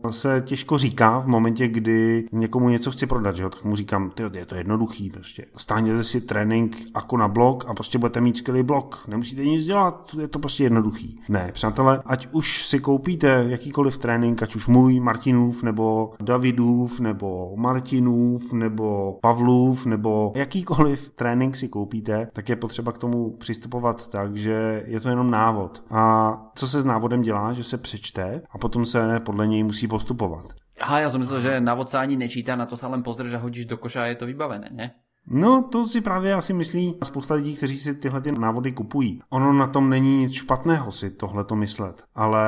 se 0.09 0.41
těžko 0.45 0.77
říká 0.77 1.19
v 1.19 1.27
momentě, 1.27 1.67
kdy 1.67 2.27
někomu 2.31 2.69
něco 2.69 2.91
chci 2.91 3.05
prodat, 3.05 3.35
že 3.35 3.43
jo? 3.43 3.49
tak 3.49 3.63
mu 3.63 3.75
říkám, 3.75 4.09
ty, 4.09 4.23
je 4.39 4.45
to 4.45 4.55
jednoduchý, 4.55 5.09
prostě. 5.09 5.45
Stáhněte 5.57 6.03
si 6.03 6.21
trénink 6.21 6.77
jako 6.95 7.17
na 7.17 7.27
blog 7.27 7.65
a 7.67 7.73
prostě 7.73 7.97
budete 7.97 8.21
mít 8.21 8.37
skvělý 8.37 8.63
blog. 8.63 9.05
Nemusíte 9.07 9.45
nic 9.45 9.65
dělat, 9.65 10.15
je 10.19 10.27
to 10.27 10.39
prostě 10.39 10.63
jednoduchý. 10.63 11.19
Ne, 11.29 11.49
přátelé, 11.53 12.01
ať 12.05 12.27
už 12.31 12.67
si 12.67 12.79
koupíte 12.79 13.45
jakýkoliv 13.49 13.97
trénink, 13.97 14.43
ať 14.43 14.55
už 14.55 14.67
můj, 14.67 14.99
Martinův, 14.99 15.63
nebo 15.63 16.13
Davidův, 16.21 16.99
nebo 16.99 17.53
Martinův, 17.55 18.53
nebo 18.53 19.17
Pavlův, 19.21 19.85
nebo 19.85 20.31
jakýkoliv 20.35 21.09
trénink 21.09 21.55
si 21.55 21.67
koupíte, 21.67 22.27
tak 22.33 22.49
je 22.49 22.55
potřeba 22.55 22.91
k 22.91 22.97
tomu 22.97 23.31
přistupovat 23.39 24.09
tak, 24.09 24.35
že 24.35 24.83
je 24.87 24.99
to 24.99 25.09
jenom 25.09 25.31
návod. 25.31 25.83
A 25.89 26.51
co 26.55 26.67
se 26.67 26.81
s 26.81 26.85
návodem 26.85 27.21
dělá, 27.21 27.53
že 27.53 27.63
se 27.63 27.77
přečte 27.77 28.41
a 28.51 28.57
potom 28.57 28.85
se 28.85 29.19
něj 29.33 29.63
musí 29.63 29.87
postupovat. 29.87 30.45
Aha, 30.81 30.99
já 30.99 31.09
jsem 31.09 31.19
myslel, 31.21 31.41
že 31.41 31.61
návod 31.61 31.89
se 31.89 31.97
ani 31.97 32.17
nečítá, 32.17 32.55
na 32.55 32.65
to 32.65 32.77
se 32.77 32.87
len 32.87 33.03
pozrieš 33.03 33.33
a 33.33 33.37
hodíš 33.37 33.65
do 33.65 33.77
koša 33.77 34.03
a 34.03 34.05
je 34.05 34.15
to 34.15 34.25
vybavené, 34.25 34.69
ne? 34.71 34.91
No, 35.27 35.67
to 35.71 35.87
si 35.87 36.01
právě 36.01 36.33
asi 36.33 36.53
myslí 36.53 36.95
spousta 37.03 37.33
lidí, 37.33 37.55
kteří 37.55 37.77
si 37.77 37.95
tyhle 37.95 38.21
ty 38.21 38.31
návody 38.31 38.71
kupují. 38.71 39.21
Ono 39.29 39.53
na 39.53 39.67
tom 39.67 39.89
není 39.89 40.17
nic 40.17 40.33
špatného 40.33 40.91
si 40.91 41.11
tohleto 41.11 41.55
myslet, 41.55 42.03
ale 42.15 42.45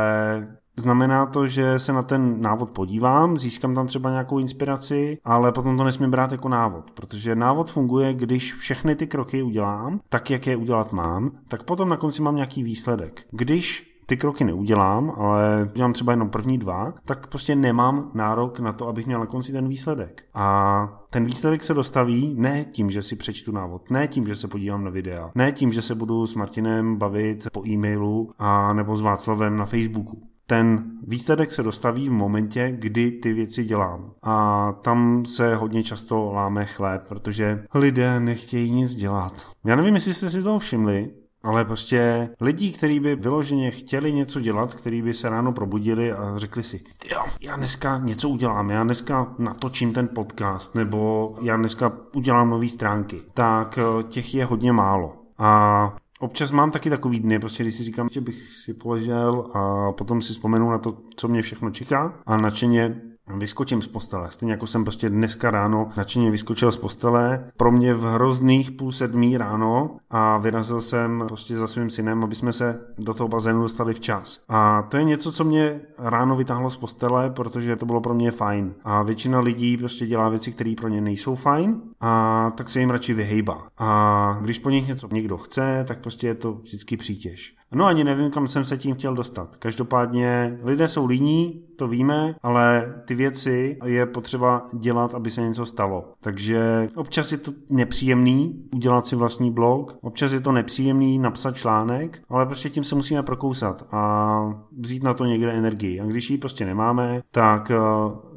Znamená 0.77 1.25
to, 1.25 1.47
že 1.47 1.79
se 1.79 1.93
na 1.93 2.03
ten 2.03 2.41
návod 2.41 2.71
podívám, 2.71 3.37
získám 3.37 3.75
tam 3.75 3.87
třeba 3.87 4.09
nějakou 4.09 4.39
inspiraci, 4.39 5.17
ale 5.23 5.51
potom 5.51 5.77
to 5.77 5.83
nesmím 5.83 6.11
brát 6.11 6.31
jako 6.31 6.49
návod, 6.49 6.91
protože 6.91 7.35
návod 7.35 7.71
funguje, 7.71 8.13
když 8.13 8.53
všechny 8.53 8.95
ty 8.95 9.07
kroky 9.07 9.41
udělám, 9.41 9.99
tak 10.09 10.31
jak 10.31 10.47
je 10.47 10.55
udělat 10.55 10.93
mám, 10.93 11.31
tak 11.47 11.63
potom 11.63 11.89
na 11.89 11.97
konci 11.97 12.21
mám 12.21 12.35
nějaký 12.35 12.63
výsledek. 12.63 13.27
Když 13.31 13.94
ty 14.05 14.17
kroky 14.17 14.43
neudělám, 14.43 15.13
ale 15.17 15.69
udělám 15.73 15.93
třeba 15.93 16.13
jenom 16.13 16.29
první 16.29 16.57
dva, 16.57 16.93
tak 17.05 17.27
prostě 17.27 17.55
nemám 17.55 18.11
nárok 18.13 18.59
na 18.59 18.73
to, 18.73 18.87
abych 18.87 19.05
měl 19.05 19.19
na 19.19 19.25
konci 19.25 19.51
ten 19.51 19.67
výsledek. 19.67 20.23
A 20.33 21.05
ten 21.09 21.25
výsledek 21.25 21.63
se 21.63 21.73
dostaví 21.73 22.35
ne 22.37 22.65
tím, 22.65 22.91
že 22.91 23.01
si 23.01 23.15
přečtu 23.15 23.51
návod, 23.51 23.89
ne 23.91 24.07
tím, 24.07 24.27
že 24.27 24.35
se 24.35 24.47
podívám 24.47 24.83
na 24.83 24.89
videa, 24.89 25.31
ne 25.35 25.51
tím, 25.51 25.71
že 25.71 25.81
se 25.81 25.95
budu 25.95 26.25
s 26.25 26.35
Martinem 26.35 26.95
bavit 26.95 27.47
po 27.51 27.67
e-mailu 27.67 28.31
a 28.39 28.73
nebo 28.73 28.97
s 28.97 29.01
Václavem 29.01 29.57
na 29.57 29.65
Facebooku 29.65 30.21
ten 30.47 30.83
výsledek 31.07 31.51
se 31.51 31.63
dostaví 31.63 32.09
v 32.09 32.11
momentě, 32.11 32.75
kdy 32.79 33.11
ty 33.11 33.33
věci 33.33 33.63
dělám. 33.63 34.11
A 34.23 34.71
tam 34.71 35.25
se 35.25 35.55
hodně 35.55 35.83
často 35.83 36.31
láme 36.31 36.65
chléb, 36.65 37.03
protože 37.07 37.65
lidé 37.73 38.19
nechtějí 38.19 38.71
nic 38.71 38.95
dělat. 38.95 39.51
Já 39.65 39.75
nevím, 39.75 39.95
jestli 39.95 40.13
jste 40.13 40.29
si 40.29 40.43
toho 40.43 40.59
všimli, 40.59 41.11
ale 41.45 41.65
prostě 41.65 42.29
lidí, 42.41 42.71
kteří 42.71 42.99
by 42.99 43.15
vyloženě 43.15 43.71
chtěli 43.71 44.13
něco 44.13 44.39
dělat, 44.39 44.73
kteří 44.73 45.01
by 45.01 45.13
se 45.13 45.29
ráno 45.29 45.51
probudili 45.51 46.11
a 46.11 46.33
řekli 46.35 46.63
si, 46.63 46.81
jo, 47.11 47.19
já 47.41 47.55
dneska 47.55 47.97
něco 47.97 48.29
udělám, 48.29 48.69
já 48.69 48.83
dneska 48.83 49.35
natočím 49.39 49.93
ten 49.93 50.09
podcast, 50.15 50.75
nebo 50.75 51.33
já 51.41 51.57
dneska 51.57 51.91
udělám 52.15 52.49
nové 52.49 52.69
stránky, 52.69 53.21
tak 53.33 53.77
eh, 53.77 54.03
těch 54.03 54.35
je 54.35 54.45
hodně 54.45 54.71
málo. 54.71 55.15
A 55.37 55.95
Občas 56.19 56.51
mám 56.51 56.71
taky 56.71 56.89
takový 56.89 57.19
dny, 57.19 57.39
prostě 57.39 57.63
když 57.63 57.75
si 57.75 57.83
říkám, 57.83 58.09
že 58.11 58.21
bych 58.21 58.53
si 58.53 58.73
poležel 58.73 59.49
a 59.53 59.91
potom 59.91 60.21
si 60.21 60.33
vzpomenu 60.33 60.69
na 60.69 60.77
to, 60.77 60.97
co 61.15 61.27
mě 61.27 61.41
všechno 61.41 61.71
čeká 61.71 62.19
a 62.25 62.37
nadšeně 62.37 63.01
vyskočím 63.27 63.81
z 63.81 63.87
postele. 63.87 64.31
Stejně 64.31 64.53
jako 64.53 64.67
jsem 64.67 64.83
prostě 64.83 65.09
dneska 65.09 65.51
ráno 65.51 65.89
nadšeně 65.97 66.31
vyskočil 66.31 66.71
z 66.71 66.77
postele, 66.77 67.45
pro 67.57 67.71
mě 67.71 67.93
v 67.93 68.03
hrozných 68.03 68.71
půl 68.71 68.91
sedmí 68.91 69.37
ráno 69.37 69.97
a 70.09 70.37
vyrazil 70.37 70.81
jsem 70.81 71.23
prostě 71.27 71.57
za 71.57 71.67
svým 71.67 71.89
synem, 71.89 72.23
aby 72.23 72.35
jsme 72.35 72.53
se 72.53 72.79
do 72.97 73.13
toho 73.13 73.27
bazénu 73.27 73.61
dostali 73.61 73.93
včas. 73.93 74.41
A 74.49 74.81
to 74.81 74.97
je 74.97 75.03
něco, 75.03 75.31
co 75.31 75.43
mě 75.43 75.81
ráno 75.97 76.35
vytáhlo 76.35 76.69
z 76.69 76.77
postele, 76.77 77.29
protože 77.29 77.75
to 77.75 77.85
bylo 77.85 78.01
pro 78.01 78.13
mě 78.13 78.31
fajn. 78.31 78.73
A 78.83 79.03
většina 79.03 79.39
lidí 79.39 79.77
prostě 79.77 80.05
dělá 80.05 80.29
věci, 80.29 80.51
které 80.51 80.73
pro 80.77 80.87
ně 80.87 81.01
nejsou 81.01 81.35
fajn 81.35 81.81
a 82.07 82.51
tak 82.57 82.69
se 82.69 82.79
jim 82.79 82.89
radši 82.89 83.13
vyhejbá. 83.13 83.67
A 83.77 84.37
když 84.41 84.59
po 84.59 84.69
nich 84.69 84.87
něco 84.87 85.07
někdo 85.11 85.37
chce, 85.37 85.85
tak 85.87 85.99
prostě 85.99 86.27
je 86.27 86.35
to 86.35 86.53
vždycky 86.53 86.97
přítěž. 86.97 87.55
No 87.71 87.85
ani 87.85 88.03
nevím, 88.03 88.31
kam 88.31 88.47
jsem 88.47 88.65
se 88.65 88.77
tím 88.77 88.95
chtěl 88.95 89.13
dostat. 89.13 89.55
Každopádně 89.55 90.59
lidé 90.63 90.87
jsou 90.87 91.05
líní, 91.05 91.61
to 91.77 91.87
víme, 91.87 92.35
ale 92.43 92.93
ty 93.05 93.15
věci 93.15 93.77
je 93.85 94.05
potřeba 94.05 94.65
dělat, 94.73 95.15
aby 95.15 95.29
se 95.29 95.41
něco 95.41 95.65
stalo. 95.65 96.13
Takže 96.21 96.89
občas 96.95 97.31
je 97.31 97.37
to 97.37 97.51
nepříjemný 97.69 98.69
udělat 98.75 99.07
si 99.07 99.15
vlastní 99.15 99.51
blog, 99.51 99.97
občas 100.01 100.31
je 100.31 100.39
to 100.39 100.51
nepříjemný 100.51 101.19
napsat 101.19 101.55
článek, 101.55 102.21
ale 102.29 102.45
prostě 102.45 102.69
tím 102.69 102.83
se 102.83 102.95
musíme 102.95 103.23
prokousat 103.23 103.87
a 103.91 104.65
vzít 104.79 105.03
na 105.03 105.13
to 105.13 105.25
někde 105.25 105.51
energii. 105.51 105.99
A 105.99 106.05
když 106.05 106.29
ji 106.29 106.37
prostě 106.37 106.65
nemáme, 106.65 107.21
tak 107.31 107.71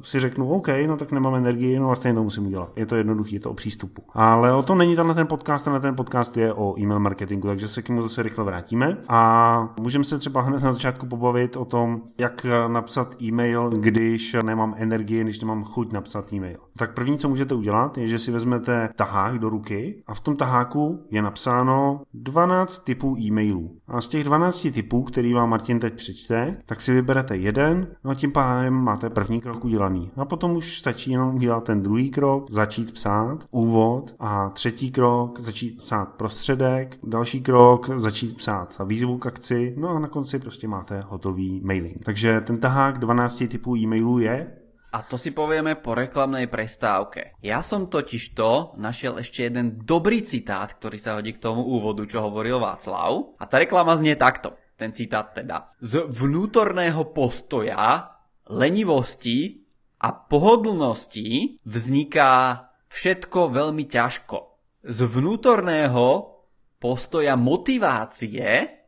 si 0.02 0.20
řeknu, 0.20 0.50
OK, 0.50 0.68
no 0.86 0.96
tak 0.96 1.12
nemám 1.12 1.34
energii, 1.34 1.78
no 1.78 1.90
a 1.90 1.94
stejně 1.94 2.16
to 2.16 2.22
musím 2.22 2.46
udělat. 2.46 2.72
Je 2.76 2.86
to 2.86 2.96
jednoduché, 2.96 3.36
je 3.36 3.40
to 3.40 3.50
o 3.50 3.54
přístupu. 3.54 4.02
Ale 4.12 4.52
o 4.52 4.62
tom 4.62 4.78
není 4.78 4.96
tenhle 4.96 5.14
ten 5.14 5.26
podcast, 5.26 5.64
tenhle 5.64 5.80
ten 5.80 5.96
podcast 5.96 6.36
je 6.36 6.52
o 6.52 6.78
e-mail 6.78 7.00
marketingu, 7.00 7.48
takže 7.48 7.68
se 7.68 7.82
k 7.82 7.88
němu 7.88 8.02
zase 8.02 8.22
rychle 8.22 8.44
vrátíme. 8.44 8.96
A 9.08 9.74
můžeme 9.80 10.04
se 10.04 10.18
třeba 10.18 10.40
hned 10.40 10.62
na 10.62 10.72
začátku 10.72 11.06
pobavit 11.06 11.56
o 11.56 11.64
tom, 11.64 12.00
jak 12.18 12.46
napsat 12.68 13.22
e-mail, 13.22 13.70
když 13.70 14.36
nemám 14.42 14.74
energii, 14.76 15.24
když 15.24 15.40
nemám 15.40 15.64
chuť 15.64 15.92
napsat 15.92 16.32
e-mail. 16.32 16.58
Tak 16.76 16.94
první, 16.94 17.18
co 17.18 17.28
můžete 17.28 17.54
udělat, 17.54 17.98
je, 17.98 18.08
že 18.08 18.18
si 18.18 18.30
vezmete 18.30 18.88
tahák 18.96 19.38
do 19.38 19.48
ruky 19.48 20.02
a 20.06 20.14
v 20.14 20.20
tom 20.20 20.36
taháku 20.36 21.06
je 21.10 21.22
napsáno 21.22 22.00
12 22.14 22.78
typů 22.78 23.16
e-mailů. 23.18 23.70
A 23.88 24.00
z 24.00 24.08
těch 24.08 24.24
12 24.24 24.68
typů, 24.74 25.02
který 25.02 25.32
vám 25.34 25.50
Martin 25.50 25.78
teď 25.78 25.94
přečte, 25.94 26.56
tak 26.66 26.80
si 26.80 26.92
vyberete 26.92 27.36
jeden, 27.36 27.86
no 28.04 28.10
a 28.10 28.14
tím 28.14 28.32
pádem 28.32 28.74
máte 28.74 29.10
první 29.10 29.40
krok 29.40 29.64
udělaný. 29.88 30.11
A 30.16 30.25
potom 30.25 30.57
už 30.57 30.78
stačí 30.78 31.11
jenom 31.11 31.35
udělat 31.35 31.64
ten 31.64 31.83
druhý 31.83 32.11
krok, 32.11 32.50
začít 32.50 32.92
psát, 32.92 33.45
úvod 33.50 34.14
a 34.18 34.50
třetí 34.50 34.90
krok, 34.90 35.40
začít 35.40 35.83
psát 35.83 36.09
prostředek, 36.16 36.99
další 37.02 37.40
krok, 37.40 37.88
začít 37.88 38.37
psát 38.37 38.78
výzvu 38.85 39.18
k 39.18 39.26
akci, 39.26 39.75
no 39.78 39.88
a 39.88 39.99
na 39.99 40.09
konci 40.09 40.38
prostě 40.38 40.68
máte 40.68 41.00
hotový 41.07 41.61
mailing. 41.64 42.04
Takže 42.04 42.40
ten 42.40 42.59
tahák 42.59 42.99
12 42.99 43.42
typů 43.49 43.76
e-mailů 43.76 44.18
je 44.18 44.52
a 44.88 45.04
to 45.04 45.21
si 45.21 45.37
povieme 45.37 45.76
po 45.76 45.92
reklamnej 45.92 46.49
prestávke. 46.49 47.37
Ja 47.45 47.61
som 47.61 47.92
totiž 47.92 48.33
to 48.33 48.73
našiel 48.80 49.21
ešte 49.21 49.45
jeden 49.45 49.85
dobrý 49.85 50.25
citát, 50.25 50.73
ktorý 50.73 50.97
sa 50.97 51.21
hodí 51.21 51.37
k 51.37 51.45
tomu 51.45 51.61
úvodu, 51.61 52.09
čo 52.09 52.25
hovoril 52.25 52.57
Václav. 52.57 53.37
A 53.37 53.45
tá 53.45 53.61
reklama 53.61 53.92
znie 54.00 54.16
takto. 54.16 54.57
Ten 54.80 54.97
citát 54.97 55.37
teda. 55.37 55.76
Z 55.85 56.09
vnútorného 56.09 57.12
postoja, 57.12 58.16
lenivosti 58.49 59.67
a 59.98 60.08
pohodlnosti 60.14 61.58
vzniká 61.66 62.66
všetko 62.88 63.50
veľmi 63.50 63.84
ťažko. 63.84 64.38
Z 64.86 64.98
vnútorného 65.10 66.38
postoja 66.78 67.34
motivácie 67.34 68.78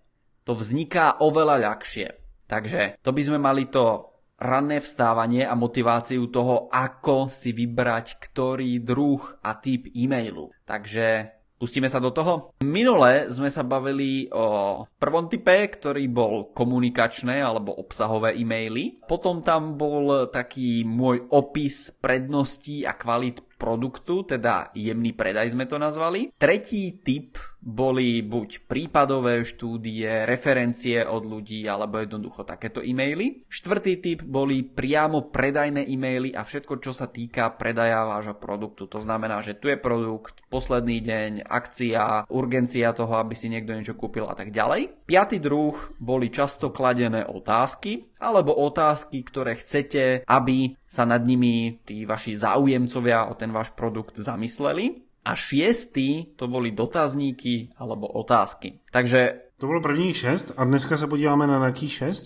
to 0.46 0.52
vzniká 0.54 1.20
oveľa 1.20 1.56
ľahšie. 1.70 2.08
Takže 2.46 2.98
to 3.02 3.10
by 3.14 3.22
sme 3.22 3.38
mali 3.38 3.70
to 3.70 4.10
ranné 4.40 4.80
vstávanie 4.80 5.44
a 5.44 5.54
motiváciu 5.54 6.26
toho, 6.32 6.66
ako 6.72 7.28
si 7.28 7.52
vybrať 7.52 8.16
ktorý 8.18 8.80
druh 8.80 9.20
a 9.44 9.54
typ 9.60 9.86
e-mailu. 9.92 10.48
Takže 10.64 11.39
Pustíme 11.60 11.92
sa 11.92 12.00
do 12.00 12.08
toho? 12.08 12.56
Minule 12.64 13.28
sme 13.28 13.52
sa 13.52 13.60
bavili 13.60 14.32
o 14.32 14.80
prvom 14.96 15.28
type, 15.28 15.52
ktorý 15.76 16.08
bol 16.08 16.56
komunikačné 16.56 17.36
alebo 17.36 17.76
obsahové 17.76 18.32
e-maily. 18.40 18.96
Potom 19.04 19.44
tam 19.44 19.76
bol 19.76 20.32
taký 20.32 20.88
môj 20.88 21.28
opis 21.28 21.92
predností 22.00 22.88
a 22.88 22.96
kvalit 22.96 23.44
produktu, 23.60 24.24
teda 24.24 24.72
jemný 24.72 25.12
predaj 25.12 25.52
sme 25.52 25.68
to 25.68 25.76
nazvali. 25.76 26.32
Tretí 26.40 27.04
typ 27.04 27.36
boli 27.60 28.24
buď 28.24 28.64
prípadové 28.64 29.44
štúdie, 29.44 30.24
referencie 30.24 31.04
od 31.04 31.28
ľudí 31.28 31.68
alebo 31.68 32.00
jednoducho 32.00 32.48
takéto 32.48 32.80
e-maily. 32.80 33.44
Štvrtý 33.52 34.00
typ 34.00 34.24
boli 34.24 34.64
priamo 34.64 35.28
predajné 35.28 35.84
e-maily 35.84 36.32
a 36.32 36.40
všetko, 36.40 36.80
čo 36.80 36.96
sa 36.96 37.12
týka 37.12 37.52
predaja 37.60 38.08
vášho 38.08 38.40
produktu. 38.40 38.88
To 38.88 38.96
znamená, 38.96 39.44
že 39.44 39.60
tu 39.60 39.68
je 39.68 39.76
produkt, 39.76 40.40
posledný 40.48 41.04
deň, 41.04 41.44
akcia, 41.44 42.24
urgencia 42.32 42.96
toho, 42.96 43.20
aby 43.20 43.36
si 43.36 43.52
niekto 43.52 43.76
niečo 43.76 43.92
kúpil 43.92 44.24
a 44.24 44.32
tak 44.32 44.56
ďalej. 44.56 45.04
Piatý 45.04 45.36
druh 45.36 45.76
boli 46.00 46.32
často 46.32 46.72
kladené 46.72 47.28
otázky, 47.28 48.08
alebo 48.20 48.52
otázky, 48.52 49.24
ktoré 49.24 49.56
chcete, 49.56 50.28
aby 50.28 50.76
sa 50.90 51.06
nad 51.06 51.22
nimi 51.22 51.78
tí 51.86 52.02
vaši 52.02 52.34
záujemcovia 52.34 53.30
o 53.30 53.38
ten 53.38 53.54
váš 53.54 53.70
produkt 53.78 54.18
zamysleli. 54.18 55.06
A 55.22 55.38
šiestý 55.38 56.34
to 56.34 56.50
boli 56.50 56.74
dotazníky 56.74 57.70
alebo 57.78 58.10
otázky. 58.10 58.82
Takže... 58.90 59.52
To 59.60 59.68
bolo 59.68 59.84
prvních 59.84 60.16
šest 60.16 60.56
a 60.56 60.64
dneska 60.64 60.96
sa 60.96 61.06
podívame 61.06 61.44
na 61.46 61.60
nejakých 61.60 61.92
šest? 61.92 62.24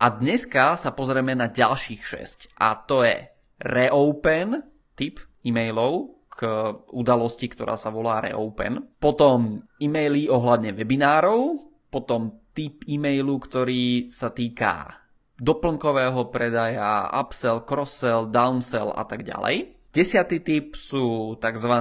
A 0.00 0.14
dneska 0.14 0.78
sa 0.78 0.94
pozrieme 0.94 1.34
na 1.34 1.50
ďalších 1.50 2.00
šesť. 2.00 2.38
A 2.56 2.78
to 2.78 3.04
je 3.04 3.28
reopen 3.60 4.62
typ 4.96 5.20
e-mailov 5.44 6.22
k 6.30 6.46
udalosti, 6.94 7.50
ktorá 7.50 7.76
sa 7.76 7.92
volá 7.92 8.22
reopen. 8.24 8.96
Potom 8.96 9.60
e-maily 9.82 10.30
ohľadne 10.30 10.72
webinárov, 10.72 11.68
potom 11.90 12.48
typ 12.54 12.86
e-mailu, 12.86 13.36
ktorý 13.42 14.08
sa 14.14 14.30
týka 14.30 14.99
doplnkového 15.40 16.28
predaja, 16.28 17.08
upsell, 17.10 17.64
crosssell, 17.64 18.28
downsell 18.28 18.92
a 18.92 19.02
tak 19.08 19.24
ďalej. 19.24 19.74
Desiatý 19.90 20.38
typ 20.38 20.78
sú 20.78 21.34
tzv. 21.40 21.74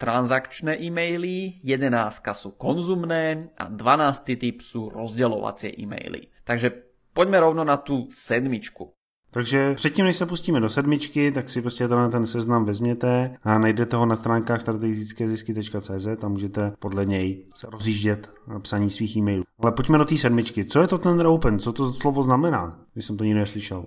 transakčné 0.00 0.80
e-maily, 0.80 1.60
jedenáctka 1.60 2.32
sú 2.32 2.56
konzumné 2.56 3.52
a 3.60 3.68
dvanáctý 3.68 4.40
typ 4.40 4.64
sú 4.64 4.88
rozdeľovacie 4.88 5.76
e-maily. 5.76 6.32
Takže 6.48 6.72
poďme 7.12 7.38
rovno 7.44 7.62
na 7.62 7.76
tú 7.76 8.08
sedmičku. 8.08 8.88
Takže 9.32 9.74
předtím, 9.74 10.04
než 10.04 10.16
se 10.16 10.26
pustíme 10.26 10.60
do 10.60 10.68
sedmičky, 10.68 11.32
tak 11.32 11.48
si 11.48 11.62
prostě 11.62 11.88
tenhle 11.88 12.08
ten 12.08 12.26
seznam 12.26 12.64
vezměte 12.64 13.32
a 13.42 13.58
najdete 13.58 13.96
ho 13.96 14.06
na 14.06 14.16
stránkách 14.16 14.60
strategickézisky.cz 14.60 16.24
a 16.24 16.28
můžete 16.28 16.72
podle 16.78 17.04
něj 17.04 17.44
se 17.54 17.66
rozjíždět 17.70 18.30
na 18.46 18.60
psaní 18.60 18.90
svých 18.90 19.16
e-mailů. 19.16 19.44
Ale 19.58 19.72
pojďme 19.72 19.98
do 19.98 20.04
té 20.04 20.16
sedmičky. 20.16 20.64
Co 20.64 20.80
je 20.80 20.88
to 20.88 20.98
ten 20.98 21.26
open? 21.26 21.58
Co 21.58 21.72
to 21.72 21.92
slovo 21.92 22.22
znamená? 22.22 22.78
Když 22.92 23.04
jsem 23.04 23.16
to 23.16 23.24
nikdy 23.24 23.40
neslyšel. 23.40 23.84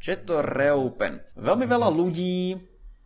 Čo 0.00 0.10
je 0.10 0.16
to 0.16 0.40
reopen? 0.40 1.20
Veľmi 1.36 1.68
veľa 1.68 1.92
ľudí 1.92 2.56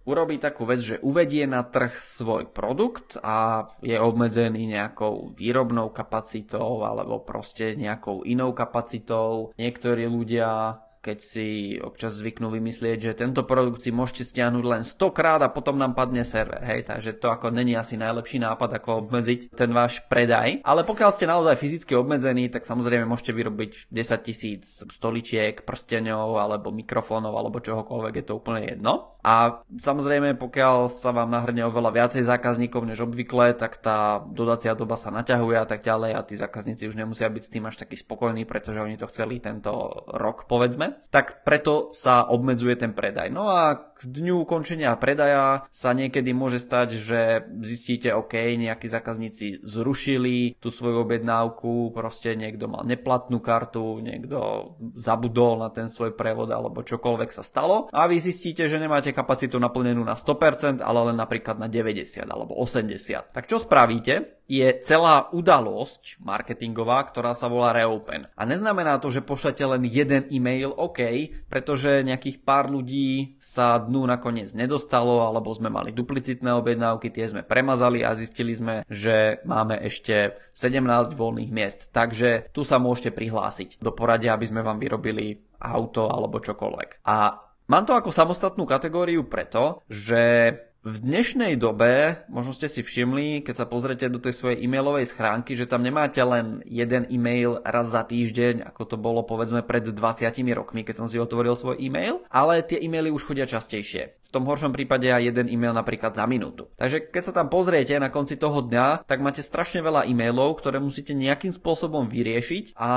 urobí 0.07 0.39
takú 0.39 0.63
vec, 0.63 0.79
že 0.79 1.03
uvedie 1.03 1.43
na 1.43 1.67
trh 1.67 1.91
svoj 1.91 2.55
produkt 2.55 3.19
a 3.19 3.67
je 3.83 3.99
obmedzený 3.99 4.71
nejakou 4.71 5.35
výrobnou 5.35 5.91
kapacitou 5.91 6.87
alebo 6.87 7.25
proste 7.25 7.75
nejakou 7.75 8.23
inou 8.23 8.55
kapacitou. 8.55 9.51
Niektorí 9.59 10.07
ľudia 10.07 10.79
keď 11.05 11.19
si 11.21 11.77
občas 11.77 12.17
zvyknú 12.17 12.49
vymyslieť, 12.49 13.13
že 13.13 13.13
tento 13.13 13.45
produkt 13.45 13.85
si 13.85 13.93
môžete 13.93 14.25
stiahnuť 14.25 14.65
len 14.65 14.81
100 14.81 15.13
krát 15.13 15.45
a 15.45 15.53
potom 15.53 15.77
nám 15.77 15.93
padne 15.93 16.25
server, 16.25 16.65
hej, 16.65 16.89
takže 16.89 17.21
to 17.21 17.29
ako 17.29 17.53
není 17.53 17.77
asi 17.77 18.01
najlepší 18.01 18.41
nápad, 18.41 18.81
ako 18.81 19.05
obmedziť 19.05 19.53
ten 19.53 19.69
váš 19.77 20.01
predaj. 20.09 20.65
Ale 20.65 20.89
pokiaľ 20.89 21.11
ste 21.13 21.29
naozaj 21.29 21.61
fyzicky 21.61 21.93
obmedzení, 21.93 22.49
tak 22.49 22.65
samozrejme 22.65 23.05
môžete 23.05 23.37
vyrobiť 23.37 23.93
10 23.93 24.25
tisíc 24.25 24.81
stoličiek, 24.89 25.61
prsteňov 25.61 26.41
alebo 26.41 26.73
mikrofónov 26.73 27.37
alebo 27.37 27.61
čohokoľvek, 27.61 28.15
je 28.17 28.25
to 28.25 28.41
úplne 28.41 28.65
jedno. 28.65 29.15
A 29.25 29.65
samozrejme, 29.81 30.37
pokiaľ 30.37 30.93
sa 30.93 31.09
vám 31.09 31.33
nahrne 31.33 31.65
oveľa 31.65 31.97
viacej 31.97 32.29
zákazníkov 32.29 32.85
než 32.85 33.09
obvykle, 33.09 33.57
tak 33.57 33.81
tá 33.81 34.21
dodacia 34.21 34.77
doba 34.77 35.01
sa 35.01 35.09
naťahuje 35.09 35.57
a 35.57 35.65
tak 35.65 35.81
ďalej 35.81 36.13
a 36.13 36.21
tí 36.21 36.37
zákazníci 36.37 36.93
už 36.93 37.01
nemusia 37.01 37.33
byť 37.33 37.43
s 37.43 37.53
tým 37.53 37.65
až 37.65 37.81
takí 37.81 37.97
spokojní, 37.97 38.45
pretože 38.45 38.85
oni 38.85 39.01
to 39.01 39.09
chceli 39.09 39.41
tento 39.41 39.73
rok, 40.13 40.45
povedzme. 40.45 40.94
Tak 41.15 41.47
preto 41.47 41.95
sa 41.95 42.27
obmedzuje 42.27 42.75
ten 42.75 42.91
predaj. 42.91 43.31
No 43.31 43.47
a 43.47 43.79
k 43.95 44.11
dňu 44.11 44.43
ukončenia 44.43 44.91
predaja 44.99 45.63
sa 45.71 45.95
niekedy 45.95 46.35
môže 46.35 46.59
stať, 46.59 46.99
že 46.99 47.21
zistíte, 47.63 48.11
OK, 48.11 48.35
nejakí 48.35 48.91
zákazníci 48.91 49.63
zrušili 49.63 50.59
tú 50.59 50.75
svoju 50.75 51.07
objednávku, 51.07 51.95
proste 51.95 52.35
niekto 52.35 52.67
mal 52.67 52.83
neplatnú 52.83 53.39
kartu, 53.39 54.03
niekto 54.03 54.75
zabudol 54.99 55.63
na 55.63 55.71
ten 55.71 55.87
svoj 55.87 56.19
prevod 56.19 56.51
alebo 56.51 56.83
čokoľvek 56.83 57.31
sa 57.31 57.47
stalo 57.47 57.87
a 57.95 58.11
vy 58.11 58.19
zistíte, 58.19 58.67
že 58.67 58.83
nemáte 58.83 59.15
kapacitu 59.15 59.63
naplnenú 59.63 60.03
na 60.03 60.19
100%, 60.19 60.83
ale 60.83 61.15
len 61.15 61.17
napríklad 61.17 61.63
na 61.63 61.71
90 61.71 62.27
alebo 62.27 62.59
80. 62.59 63.31
Tak 63.31 63.47
čo 63.47 63.63
spravíte? 63.63 64.44
Je 64.45 64.69
celá 64.85 65.33
udalosť 65.33 66.21
marketingová, 66.21 67.01
ktorá 67.09 67.33
sa 67.33 67.49
volá 67.49 67.73
Reopen. 67.73 68.29
A 68.37 68.43
neznamená 68.45 69.01
to, 69.01 69.09
že 69.09 69.25
pošlete 69.25 69.65
len 69.65 69.89
jeden 69.89 70.29
e-mail, 70.29 70.73
OK, 70.77 71.33
pretože 71.49 72.05
nejakých 72.05 72.45
pár 72.45 72.69
ľudí 72.69 73.41
sa 73.41 73.81
dnu 73.81 74.05
nakoniec 74.05 74.53
nedostalo, 74.53 75.25
alebo 75.25 75.49
sme 75.57 75.73
mali 75.73 75.97
duplicitné 75.97 76.53
objednávky, 76.61 77.09
tie 77.09 77.25
sme 77.25 77.43
premazali 77.47 78.05
a 78.05 78.13
zistili 78.13 78.53
sme, 78.53 78.85
že 78.89 79.41
máme 79.49 79.81
ešte 79.81 80.37
17 80.53 81.17
voľných 81.17 81.51
miest. 81.51 81.89
Takže 81.93 82.53
tu 82.53 82.63
sa 82.63 82.77
môžete 82.77 83.17
prihlásiť 83.17 83.81
do 83.81 83.97
poradia, 83.97 84.37
aby 84.37 84.45
sme 84.45 84.61
vám 84.61 84.77
vyrobili 84.77 85.41
auto 85.65 86.13
alebo 86.13 86.45
čokoľvek. 86.45 87.05
A 87.09 87.17
Mám 87.65 87.89
to 87.89 87.97
ako 87.97 88.13
samostatnú 88.13 88.69
kategóriu 88.69 89.25
preto, 89.25 89.81
že 89.89 90.53
v 90.85 91.01
dnešnej 91.01 91.57
dobe, 91.57 92.21
možno 92.29 92.53
ste 92.53 92.69
si 92.69 92.85
všimli, 92.85 93.41
keď 93.41 93.55
sa 93.57 93.65
pozrete 93.65 94.05
do 94.13 94.21
tej 94.21 94.37
svojej 94.37 94.61
e-mailovej 94.69 95.09
schránky, 95.09 95.57
že 95.57 95.65
tam 95.65 95.81
nemáte 95.81 96.21
len 96.21 96.61
jeden 96.69 97.09
e-mail 97.09 97.57
raz 97.65 97.89
za 97.89 98.05
týždeň, 98.05 98.69
ako 98.69 98.83
to 98.85 98.97
bolo 99.01 99.25
povedzme 99.25 99.65
pred 99.65 99.81
20 99.81 100.29
rokmi, 100.53 100.85
keď 100.85 101.01
som 101.01 101.09
si 101.09 101.17
otvoril 101.17 101.57
svoj 101.57 101.81
e-mail, 101.81 102.21
ale 102.29 102.61
tie 102.61 102.77
e-maily 102.85 103.09
už 103.09 103.25
chodia 103.25 103.49
častejšie. 103.49 104.21
V 104.29 104.31
tom 104.37 104.45
horšom 104.45 104.77
prípade 104.77 105.09
aj 105.09 105.25
jeden 105.25 105.49
e-mail 105.49 105.73
napríklad 105.73 106.13
za 106.13 106.29
minútu. 106.29 106.69
Takže 106.77 107.09
keď 107.09 107.23
sa 107.23 107.33
tam 107.33 107.49
pozriete 107.49 107.97
na 107.97 108.13
konci 108.13 108.37
toho 108.37 108.61
dňa, 108.61 109.09
tak 109.09 109.25
máte 109.25 109.41
strašne 109.41 109.81
veľa 109.81 110.05
e-mailov, 110.05 110.61
ktoré 110.61 110.85
musíte 110.85 111.17
nejakým 111.17 111.55
spôsobom 111.55 112.13
vyriešiť 112.13 112.77
a 112.77 112.91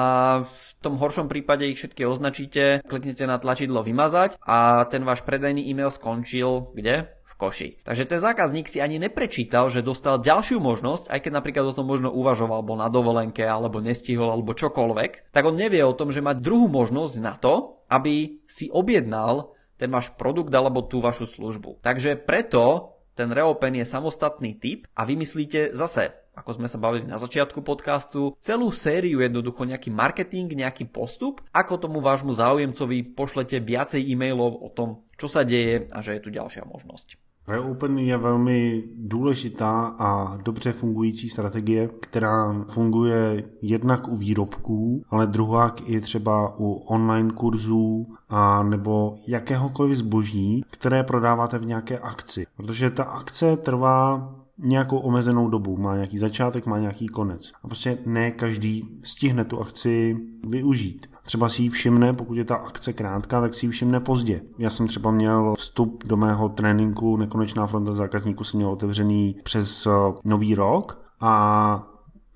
v 0.44 0.68
tom 0.84 1.00
horšom 1.00 1.32
prípade 1.32 1.64
ich 1.64 1.80
všetky 1.80 2.04
označíte, 2.04 2.84
kliknete 2.84 3.24
na 3.24 3.40
tlačidlo 3.40 3.80
vymazať 3.80 4.42
a 4.44 4.84
ten 4.92 5.08
váš 5.08 5.24
predajný 5.24 5.64
e-mail 5.72 5.94
skončil 5.94 6.76
kde? 6.76 7.17
Koši. 7.38 7.80
Takže 7.86 8.10
ten 8.10 8.20
zákazník 8.20 8.68
si 8.68 8.82
ani 8.82 8.98
neprečítal, 8.98 9.70
že 9.70 9.86
dostal 9.86 10.20
ďalšiu 10.20 10.58
možnosť, 10.58 11.14
aj 11.14 11.20
keď 11.22 11.32
napríklad 11.32 11.66
o 11.70 11.78
tom 11.78 11.88
možno 11.88 12.10
uvažoval, 12.10 12.66
bol 12.66 12.82
na 12.82 12.90
dovolenke, 12.90 13.46
alebo 13.46 13.80
nestihol, 13.80 14.34
alebo 14.34 14.58
čokoľvek, 14.58 15.32
tak 15.32 15.46
on 15.46 15.56
nevie 15.56 15.86
o 15.86 15.96
tom, 15.96 16.10
že 16.10 16.26
má 16.26 16.34
druhú 16.34 16.68
možnosť 16.68 17.16
na 17.22 17.38
to, 17.38 17.86
aby 17.88 18.42
si 18.50 18.68
objednal 18.74 19.54
ten 19.78 19.94
váš 19.94 20.10
produkt 20.18 20.50
alebo 20.52 20.82
tú 20.82 21.00
vašu 21.00 21.30
službu. 21.30 21.80
Takže 21.86 22.18
preto 22.18 22.98
ten 23.14 23.30
reopen 23.30 23.78
je 23.78 23.86
samostatný 23.86 24.58
typ 24.58 24.90
a 24.98 25.06
vymyslíte 25.06 25.78
zase 25.78 26.28
ako 26.38 26.54
sme 26.54 26.70
sa 26.70 26.78
bavili 26.78 27.10
na 27.10 27.18
začiatku 27.18 27.66
podcastu, 27.66 28.38
celú 28.38 28.70
sériu 28.70 29.26
jednoducho 29.26 29.66
nejaký 29.66 29.90
marketing, 29.90 30.54
nejaký 30.54 30.86
postup, 30.86 31.42
ako 31.50 31.82
tomu 31.82 31.98
vášmu 31.98 32.30
záujemcovi 32.30 33.18
pošlete 33.18 33.58
viacej 33.58 34.06
e-mailov 34.06 34.62
o 34.62 34.70
tom, 34.70 35.02
čo 35.18 35.26
sa 35.26 35.42
deje 35.42 35.90
a 35.90 35.98
že 36.06 36.22
je 36.22 36.22
tu 36.22 36.30
ďalšia 36.30 36.62
možnosť. 36.70 37.27
Reopen 37.48 37.98
je 37.98 38.18
velmi 38.18 38.84
důležitá 38.96 39.96
a 40.00 40.38
dobře 40.38 40.72
fungující 40.72 41.30
strategie, 41.30 41.90
která 42.00 42.64
funguje 42.72 43.44
jednak 43.62 44.08
u 44.08 44.16
výrobků, 44.16 45.04
ale 45.10 45.28
druhák 45.28 45.90
i 45.90 46.02
třeba 46.02 46.60
u 46.60 46.72
online 46.74 47.32
kurzů 47.32 48.08
a 48.30 48.64
nebo 48.64 49.18
jakéhokoliv 49.28 49.98
zboží, 49.98 50.64
které 50.70 51.04
prodáváte 51.04 51.58
v 51.58 51.66
nějaké 51.66 52.00
akci. 52.00 52.46
Protože 52.58 52.90
ta 52.90 53.04
akce 53.04 53.58
trvá 53.58 54.34
nějakou 54.58 54.98
omezenou 54.98 55.50
dobu, 55.50 55.78
má 55.78 55.96
nějaký 55.96 56.18
začátek, 56.18 56.66
má 56.66 56.80
nějaký 56.80 57.08
konec. 57.08 57.52
A 57.64 57.68
prostě 57.68 57.98
ne 58.06 58.32
každý 58.32 59.00
stihne 59.04 59.46
tu 59.46 59.60
akci 59.60 60.18
využít. 60.44 61.08
Třeba 61.28 61.50
si 61.50 61.64
ji 61.64 61.70
všimne, 61.70 62.14
pokud 62.14 62.38
je 62.38 62.46
ta 62.46 62.56
akce 62.56 62.94
krátká, 62.94 63.42
tak 63.42 63.54
si 63.54 63.66
ji 63.66 63.70
všimne 63.70 64.00
pozdě. 64.00 64.42
Já 64.58 64.70
jsem 64.70 64.88
třeba 64.88 65.12
měl 65.12 65.56
vstup 65.58 66.04
do 66.08 66.18
mého 66.18 66.50
tréninku 66.50 67.18
Nekonečná 67.18 67.68
fronta 67.68 67.94
zákazníků 67.94 68.44
jsem 68.44 68.58
měl 68.58 68.70
otevřený 68.70 69.36
přes 69.44 69.86
eh, 69.86 69.92
nový 70.24 70.56
rok 70.56 71.02
a 71.20 71.88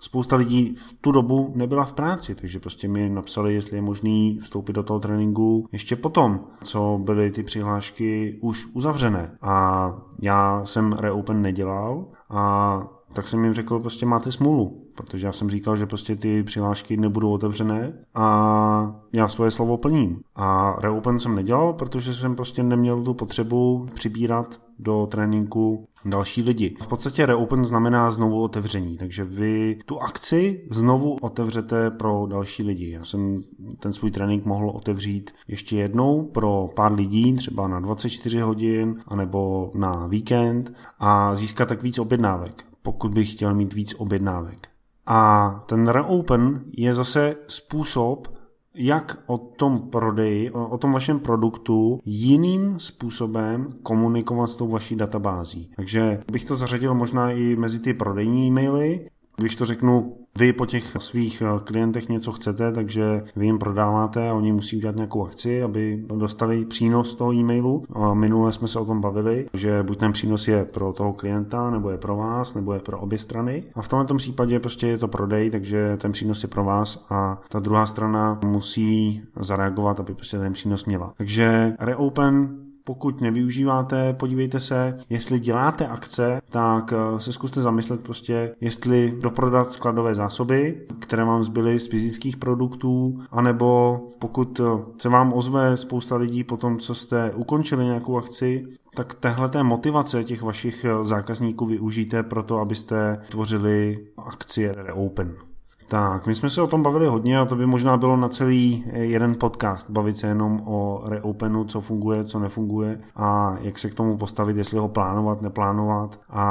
spousta 0.01 0.35
lidí 0.35 0.75
v 0.75 0.93
tu 1.01 1.11
dobu 1.11 1.53
nebyla 1.55 1.85
v 1.85 1.93
práci, 1.93 2.35
takže 2.35 2.59
prostě 2.59 2.87
mi 2.87 3.09
napsali, 3.09 3.53
jestli 3.53 3.77
je 3.77 3.81
možný 3.81 4.39
vstoupit 4.41 4.73
do 4.73 4.83
toho 4.83 4.99
tréninku 4.99 5.65
ještě 5.71 5.95
potom, 5.95 6.39
co 6.63 6.99
byly 7.03 7.31
ty 7.31 7.43
přihlášky 7.43 8.39
už 8.41 8.67
uzavřené. 8.73 9.37
A 9.41 9.93
já 10.21 10.61
jsem 10.65 10.93
reopen 10.93 11.41
nedělal 11.41 12.05
a 12.29 12.83
tak 13.13 13.27
jsem 13.27 13.43
jim 13.43 13.53
řekl, 13.53 13.79
prostě 13.79 14.05
máte 14.05 14.31
smůlu, 14.31 14.85
protože 14.95 15.27
já 15.27 15.31
jsem 15.31 15.49
říkal, 15.49 15.77
že 15.77 15.85
prostě 15.85 16.15
ty 16.15 16.43
přihlášky 16.43 16.97
nebudou 16.97 17.31
otevřené 17.31 17.93
a 18.15 18.95
já 19.13 19.27
svoje 19.27 19.51
slovo 19.51 19.77
plním. 19.77 20.19
A 20.35 20.75
reopen 20.81 21.19
jsem 21.19 21.35
nedělal, 21.35 21.73
protože 21.73 22.13
jsem 22.13 22.35
prostě 22.35 22.63
neměl 22.63 23.03
tu 23.03 23.13
potřebu 23.13 23.87
přibírat 23.93 24.61
do 24.79 25.07
tréninku 25.11 25.87
další 26.05 26.41
lidi. 26.41 26.75
V 26.81 26.87
podstatě 26.87 27.25
reopen 27.25 27.65
znamená 27.65 28.11
znovu 28.11 28.41
otevření, 28.41 28.97
takže 28.97 29.23
vy 29.23 29.79
tu 29.85 30.01
akci 30.01 30.67
znovu 30.71 31.17
otevřete 31.21 31.91
pro 31.91 32.27
další 32.29 32.63
lidi. 32.63 32.91
Já 32.91 33.05
jsem 33.05 33.43
ten 33.79 33.93
svůj 33.93 34.11
trénink 34.11 34.45
mohl 34.45 34.69
otevřít 34.69 35.31
ještě 35.47 35.77
jednou 35.77 36.23
pro 36.23 36.69
pár 36.75 36.93
lidí, 36.93 37.33
třeba 37.33 37.67
na 37.67 37.79
24 37.79 38.39
hodin, 38.39 38.95
anebo 39.07 39.71
na 39.75 40.07
víkend 40.07 40.73
a 40.99 41.35
získat 41.35 41.69
tak 41.69 41.83
víc 41.83 41.99
objednávek 41.99 42.70
pokud 42.83 43.13
bych 43.13 43.31
chtěl 43.31 43.55
mít 43.55 43.73
víc 43.73 43.95
objednávek. 43.97 44.67
A 45.05 45.63
ten 45.65 45.87
reopen 45.87 46.63
je 46.77 46.93
zase 46.93 47.35
způsob, 47.47 48.27
jak 48.75 49.23
o 49.25 49.37
tom 49.37 49.79
prodeji, 49.79 50.51
o 50.51 50.77
tom 50.77 50.91
vašem 50.91 51.19
produktu 51.19 51.99
jiným 52.05 52.79
způsobem 52.79 53.67
komunikovat 53.83 54.47
s 54.47 54.55
tou 54.55 54.67
vaší 54.67 54.95
databází. 54.95 55.71
Takže 55.75 56.23
bych 56.31 56.45
to 56.45 56.55
zařadil 56.55 56.93
možná 56.93 57.31
i 57.31 57.55
mezi 57.55 57.79
ty 57.79 57.93
prodejní 57.93 58.47
e-maily, 58.47 59.07
když 59.41 59.55
to 59.55 59.65
řeknu, 59.65 60.17
vy 60.39 60.53
po 60.53 60.65
těch 60.65 60.95
svých 60.99 61.41
eh, 61.41 61.59
klientech 61.63 62.09
něco 62.09 62.31
chcete, 62.31 62.71
takže 62.71 63.23
vy 63.35 63.45
jim 63.45 63.59
prodáváte 63.59 64.29
a 64.29 64.33
oni 64.33 64.51
musí 64.51 64.77
udělat 64.77 64.95
nějakou 64.95 65.25
akci, 65.25 65.63
aby 65.63 66.05
dostali 66.15 66.65
přínos 66.65 67.15
toho 67.15 67.33
e-mailu. 67.33 67.83
A 67.93 68.13
minule 68.13 68.51
jsme 68.51 68.67
se 68.67 68.79
o 68.79 68.85
tom 68.85 69.01
bavili, 69.01 69.47
že 69.53 69.83
buď 69.83 69.99
ten 69.99 70.11
přínos 70.11 70.47
je 70.47 70.65
pro 70.65 70.93
toho 70.93 71.13
klienta, 71.13 71.69
nebo 71.69 71.89
je 71.89 71.97
pro 71.97 72.15
vás, 72.15 72.53
nebo 72.53 72.73
je 72.73 72.79
pro 72.79 72.99
obě 72.99 73.17
strany. 73.17 73.63
A 73.75 73.81
v 73.81 73.87
tomto 73.87 74.15
případě 74.15 74.59
prostě 74.59 74.87
je 74.87 74.97
to 74.97 75.07
prodej, 75.07 75.49
takže 75.49 75.97
ten 75.97 76.11
přínos 76.11 76.43
je 76.43 76.49
pro 76.49 76.63
vás 76.63 77.05
a 77.09 77.41
ta 77.49 77.59
druhá 77.59 77.85
strana 77.85 78.39
musí 78.45 79.21
zareagovat, 79.39 79.99
aby 79.99 80.13
prostě 80.13 80.37
ten 80.37 80.53
přínos 80.53 80.85
měla. 80.85 81.13
Takže 81.17 81.73
reopen 81.79 82.57
pokud 82.91 83.21
nevyužíváte, 83.21 84.13
podívejte 84.13 84.59
se, 84.59 84.97
jestli 85.09 85.39
děláte 85.39 85.87
akce, 85.87 86.41
tak 86.49 86.93
eh, 86.93 87.19
se 87.19 87.31
zkuste 87.31 87.61
zamyslet 87.61 88.01
prostě, 88.01 88.55
jestli 88.61 89.13
doprodat 89.21 89.71
skladové 89.71 90.15
zásoby, 90.15 90.87
které 90.99 91.23
vám 91.23 91.43
zbyly 91.43 91.79
z 91.79 91.87
fyzických 91.87 92.37
produktů, 92.37 93.19
anebo 93.31 93.99
pokud 94.19 94.59
eh, 94.59 94.63
se 94.97 95.09
vám 95.09 95.33
ozve 95.33 95.77
spousta 95.77 96.15
lidí 96.15 96.43
po 96.43 96.57
tom, 96.57 96.77
co 96.77 96.95
jste 96.95 97.31
ukončili 97.31 97.85
nějakou 97.85 98.17
akci, 98.17 98.65
tak 98.95 99.13
téhle 99.13 99.63
motivace 99.63 100.23
těch 100.23 100.41
vašich 100.41 100.85
eh, 100.85 101.05
zákazníků 101.05 101.65
využijte 101.65 102.23
pro 102.23 102.43
to, 102.43 102.59
abyste 102.59 103.21
tvořili 103.29 104.07
akcie 104.17 104.73
Reopen. 104.77 105.50
Tak, 105.91 106.27
my 106.27 106.35
jsme 106.35 106.49
se 106.49 106.61
o 106.61 106.67
tom 106.67 106.83
bavili 106.83 107.07
hodně 107.07 107.39
a 107.39 107.45
to 107.45 107.55
by 107.55 107.65
možná 107.65 107.97
bylo 107.97 108.17
na 108.17 108.29
celý 108.29 108.83
jeden 108.93 109.35
podcast, 109.35 109.89
bavit 109.89 110.17
se 110.17 110.27
jenom 110.27 110.61
o 110.65 111.03
reopenu, 111.05 111.65
co 111.65 111.81
funguje, 111.81 112.23
co 112.23 112.39
nefunguje 112.39 112.99
a 113.15 113.57
jak 113.61 113.79
se 113.79 113.89
k 113.89 113.95
tomu 113.95 114.17
postavit, 114.17 114.57
jestli 114.57 114.77
ho 114.79 114.87
plánovat, 114.87 115.41
neplánovat 115.41 116.19
a 116.29 116.43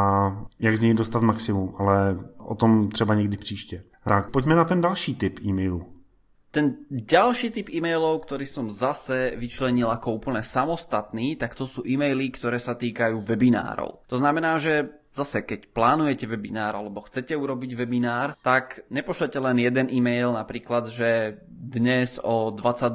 jak 0.59 0.77
z 0.77 0.83
něj 0.83 0.95
dostat 0.95 1.23
maximum, 1.23 1.73
ale 1.79 2.17
o 2.39 2.55
tom 2.55 2.89
třeba 2.89 3.15
někdy 3.15 3.37
příště. 3.37 3.83
Tak, 4.05 4.31
pojďme 4.31 4.55
na 4.55 4.65
ten 4.65 4.81
další 4.81 5.15
typ 5.15 5.41
e-mailu. 5.45 5.85
Ten 6.51 6.77
ďalší 6.91 7.51
typ 7.51 7.71
e-mailov, 7.71 8.27
ktorý 8.27 8.43
som 8.43 8.67
zase 8.67 9.39
vyčlenil 9.39 9.87
ako 9.87 10.19
úplne 10.19 10.43
samostatný, 10.43 11.39
tak 11.39 11.55
to 11.55 11.63
sú 11.63 11.87
e-maily, 11.87 12.27
ktoré 12.35 12.59
sa 12.59 12.75
týkajú 12.75 13.23
webinárov. 13.23 14.03
To 14.11 14.17
znamená, 14.19 14.59
že 14.59 15.00
zase 15.15 15.43
keď 15.43 15.71
plánujete 15.75 16.31
webinár 16.31 16.79
alebo 16.79 17.03
chcete 17.05 17.35
urobiť 17.35 17.75
webinár, 17.75 18.39
tak 18.41 18.87
nepošlete 18.89 19.39
len 19.43 19.59
jeden 19.59 19.91
e-mail 19.91 20.35
napríklad, 20.35 20.91
že 20.91 21.43
dnes 21.47 22.23
o 22.23 22.55
20.00 22.55 22.95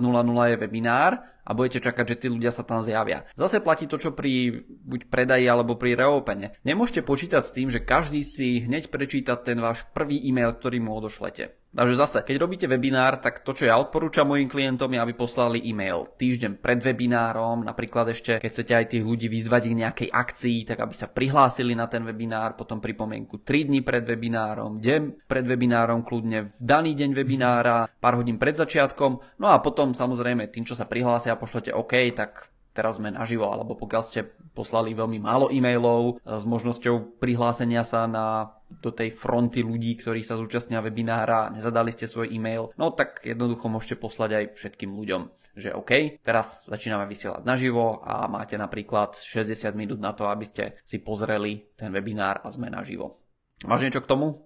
je 0.52 0.58
webinár 0.60 1.12
a 1.46 1.52
budete 1.54 1.86
čakať, 1.86 2.06
že 2.10 2.20
tí 2.26 2.28
ľudia 2.28 2.50
sa 2.50 2.66
tam 2.66 2.82
zjavia. 2.82 3.30
Zase 3.38 3.62
platí 3.62 3.86
to, 3.86 4.02
čo 4.02 4.18
pri 4.18 4.66
buď 4.66 5.14
predaji 5.14 5.46
alebo 5.46 5.78
pri 5.78 5.94
reopene. 5.94 6.58
Nemôžete 6.66 7.06
počítať 7.06 7.44
s 7.46 7.54
tým, 7.54 7.70
že 7.70 7.86
každý 7.86 8.26
si 8.26 8.66
hneď 8.66 8.90
prečíta 8.90 9.38
ten 9.38 9.62
váš 9.62 9.86
prvý 9.94 10.18
e-mail, 10.26 10.58
ktorý 10.58 10.82
mu 10.82 10.98
odošlete. 10.98 11.54
Takže 11.76 12.00
zase, 12.00 12.24
keď 12.24 12.36
robíte 12.40 12.66
webinár, 12.72 13.20
tak 13.20 13.44
to, 13.44 13.52
čo 13.52 13.68
ja 13.68 13.76
odporúčam 13.76 14.24
mojim 14.24 14.48
klientom, 14.48 14.88
je, 14.96 15.00
aby 15.04 15.12
poslali 15.12 15.60
e-mail 15.60 16.08
týždeň 16.16 16.64
pred 16.64 16.80
webinárom, 16.80 17.68
napríklad 17.68 18.16
ešte, 18.16 18.40
keď 18.40 18.50
chcete 18.50 18.74
aj 18.74 18.86
tých 18.96 19.04
ľudí 19.04 19.28
vyzvať 19.28 19.64
k 19.68 19.80
nejakej 19.84 20.10
akcii, 20.10 20.58
tak 20.64 20.80
aby 20.80 20.96
sa 20.96 21.12
prihlásili 21.12 21.76
na 21.76 21.92
ten 21.92 22.08
webinár, 22.08 22.56
potom 22.56 22.80
pripomienku 22.80 23.44
3 23.44 23.68
dní 23.68 23.84
pred 23.84 24.08
webinárom, 24.08 24.80
deň 24.80 25.28
pred 25.28 25.44
webinárom, 25.44 26.08
kľudne 26.08 26.48
v 26.48 26.52
daný 26.64 26.96
deň 26.96 27.12
webinára, 27.12 27.92
pár 28.00 28.24
hodín 28.24 28.40
pred 28.40 28.56
začiatkom, 28.56 29.20
no 29.44 29.48
a 29.52 29.60
potom 29.60 29.92
samozrejme 29.92 30.48
tým, 30.48 30.64
čo 30.64 30.80
sa 30.80 30.88
prihlásia 30.88 31.36
a 31.36 31.42
pošlete 31.42 31.76
OK, 31.76 31.92
tak 32.16 32.55
teraz 32.76 33.00
sme 33.00 33.16
naživo, 33.16 33.48
alebo 33.48 33.80
pokiaľ 33.80 34.04
ste 34.04 34.28
poslali 34.52 34.92
veľmi 34.92 35.24
málo 35.24 35.48
e-mailov 35.48 36.20
s 36.28 36.44
možnosťou 36.44 37.18
prihlásenia 37.24 37.88
sa 37.88 38.04
na 38.06 38.52
do 38.66 38.92
tej 38.92 39.14
fronty 39.14 39.64
ľudí, 39.64 39.96
ktorí 39.96 40.26
sa 40.26 40.36
zúčastnia 40.36 40.84
webinára, 40.84 41.54
nezadali 41.54 41.94
ste 41.94 42.10
svoj 42.10 42.34
e-mail, 42.34 42.74
no 42.76 42.92
tak 42.92 43.24
jednoducho 43.24 43.72
môžete 43.72 43.96
poslať 43.96 44.30
aj 44.36 44.46
všetkým 44.58 44.92
ľuďom, 44.92 45.22
že 45.56 45.72
OK, 45.72 46.20
teraz 46.26 46.68
začíname 46.68 47.08
vysielať 47.08 47.46
naživo 47.46 48.02
a 48.04 48.26
máte 48.28 48.60
napríklad 48.60 49.16
60 49.16 49.72
minút 49.78 50.00
na 50.02 50.12
to, 50.12 50.28
aby 50.28 50.44
ste 50.44 50.64
si 50.84 51.00
pozreli 51.00 51.72
ten 51.78 51.94
webinár 51.94 52.42
a 52.44 52.52
sme 52.52 52.68
naživo. 52.68 53.22
Máš 53.64 53.88
niečo 53.88 54.04
k 54.04 54.10
tomu? 54.10 54.44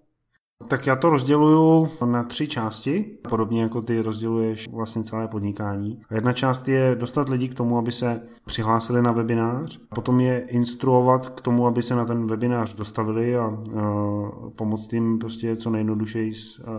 Tak 0.67 0.87
já 0.87 0.95
to 0.95 1.09
rozděluju 1.09 1.89
na 2.05 2.23
tři 2.23 2.47
části, 2.47 3.17
podobně 3.29 3.61
jako 3.61 3.81
ty 3.81 4.01
rozděluješ 4.01 4.67
vlastně 4.69 5.03
celé 5.03 5.27
podnikání. 5.27 5.99
Jedna 6.11 6.33
část 6.33 6.67
je 6.67 6.95
dostat 6.99 7.29
lidi 7.29 7.47
k 7.47 7.53
tomu, 7.53 7.77
aby 7.77 7.91
se 7.91 8.21
přihlásili 8.45 9.01
na 9.01 9.11
webinář, 9.11 9.79
potom 9.95 10.19
je 10.19 10.39
instruovat 10.39 11.29
k 11.29 11.41
tomu, 11.41 11.67
aby 11.67 11.81
se 11.81 11.95
na 11.95 12.05
ten 12.05 12.27
webinář 12.27 12.75
dostavili 12.75 13.37
a 13.37 13.47
uh, 13.47 14.49
pomoct 14.49 14.93
jim 14.93 15.19
prostě 15.19 15.55
co 15.55 15.69
nejjednodušeji 15.69 16.33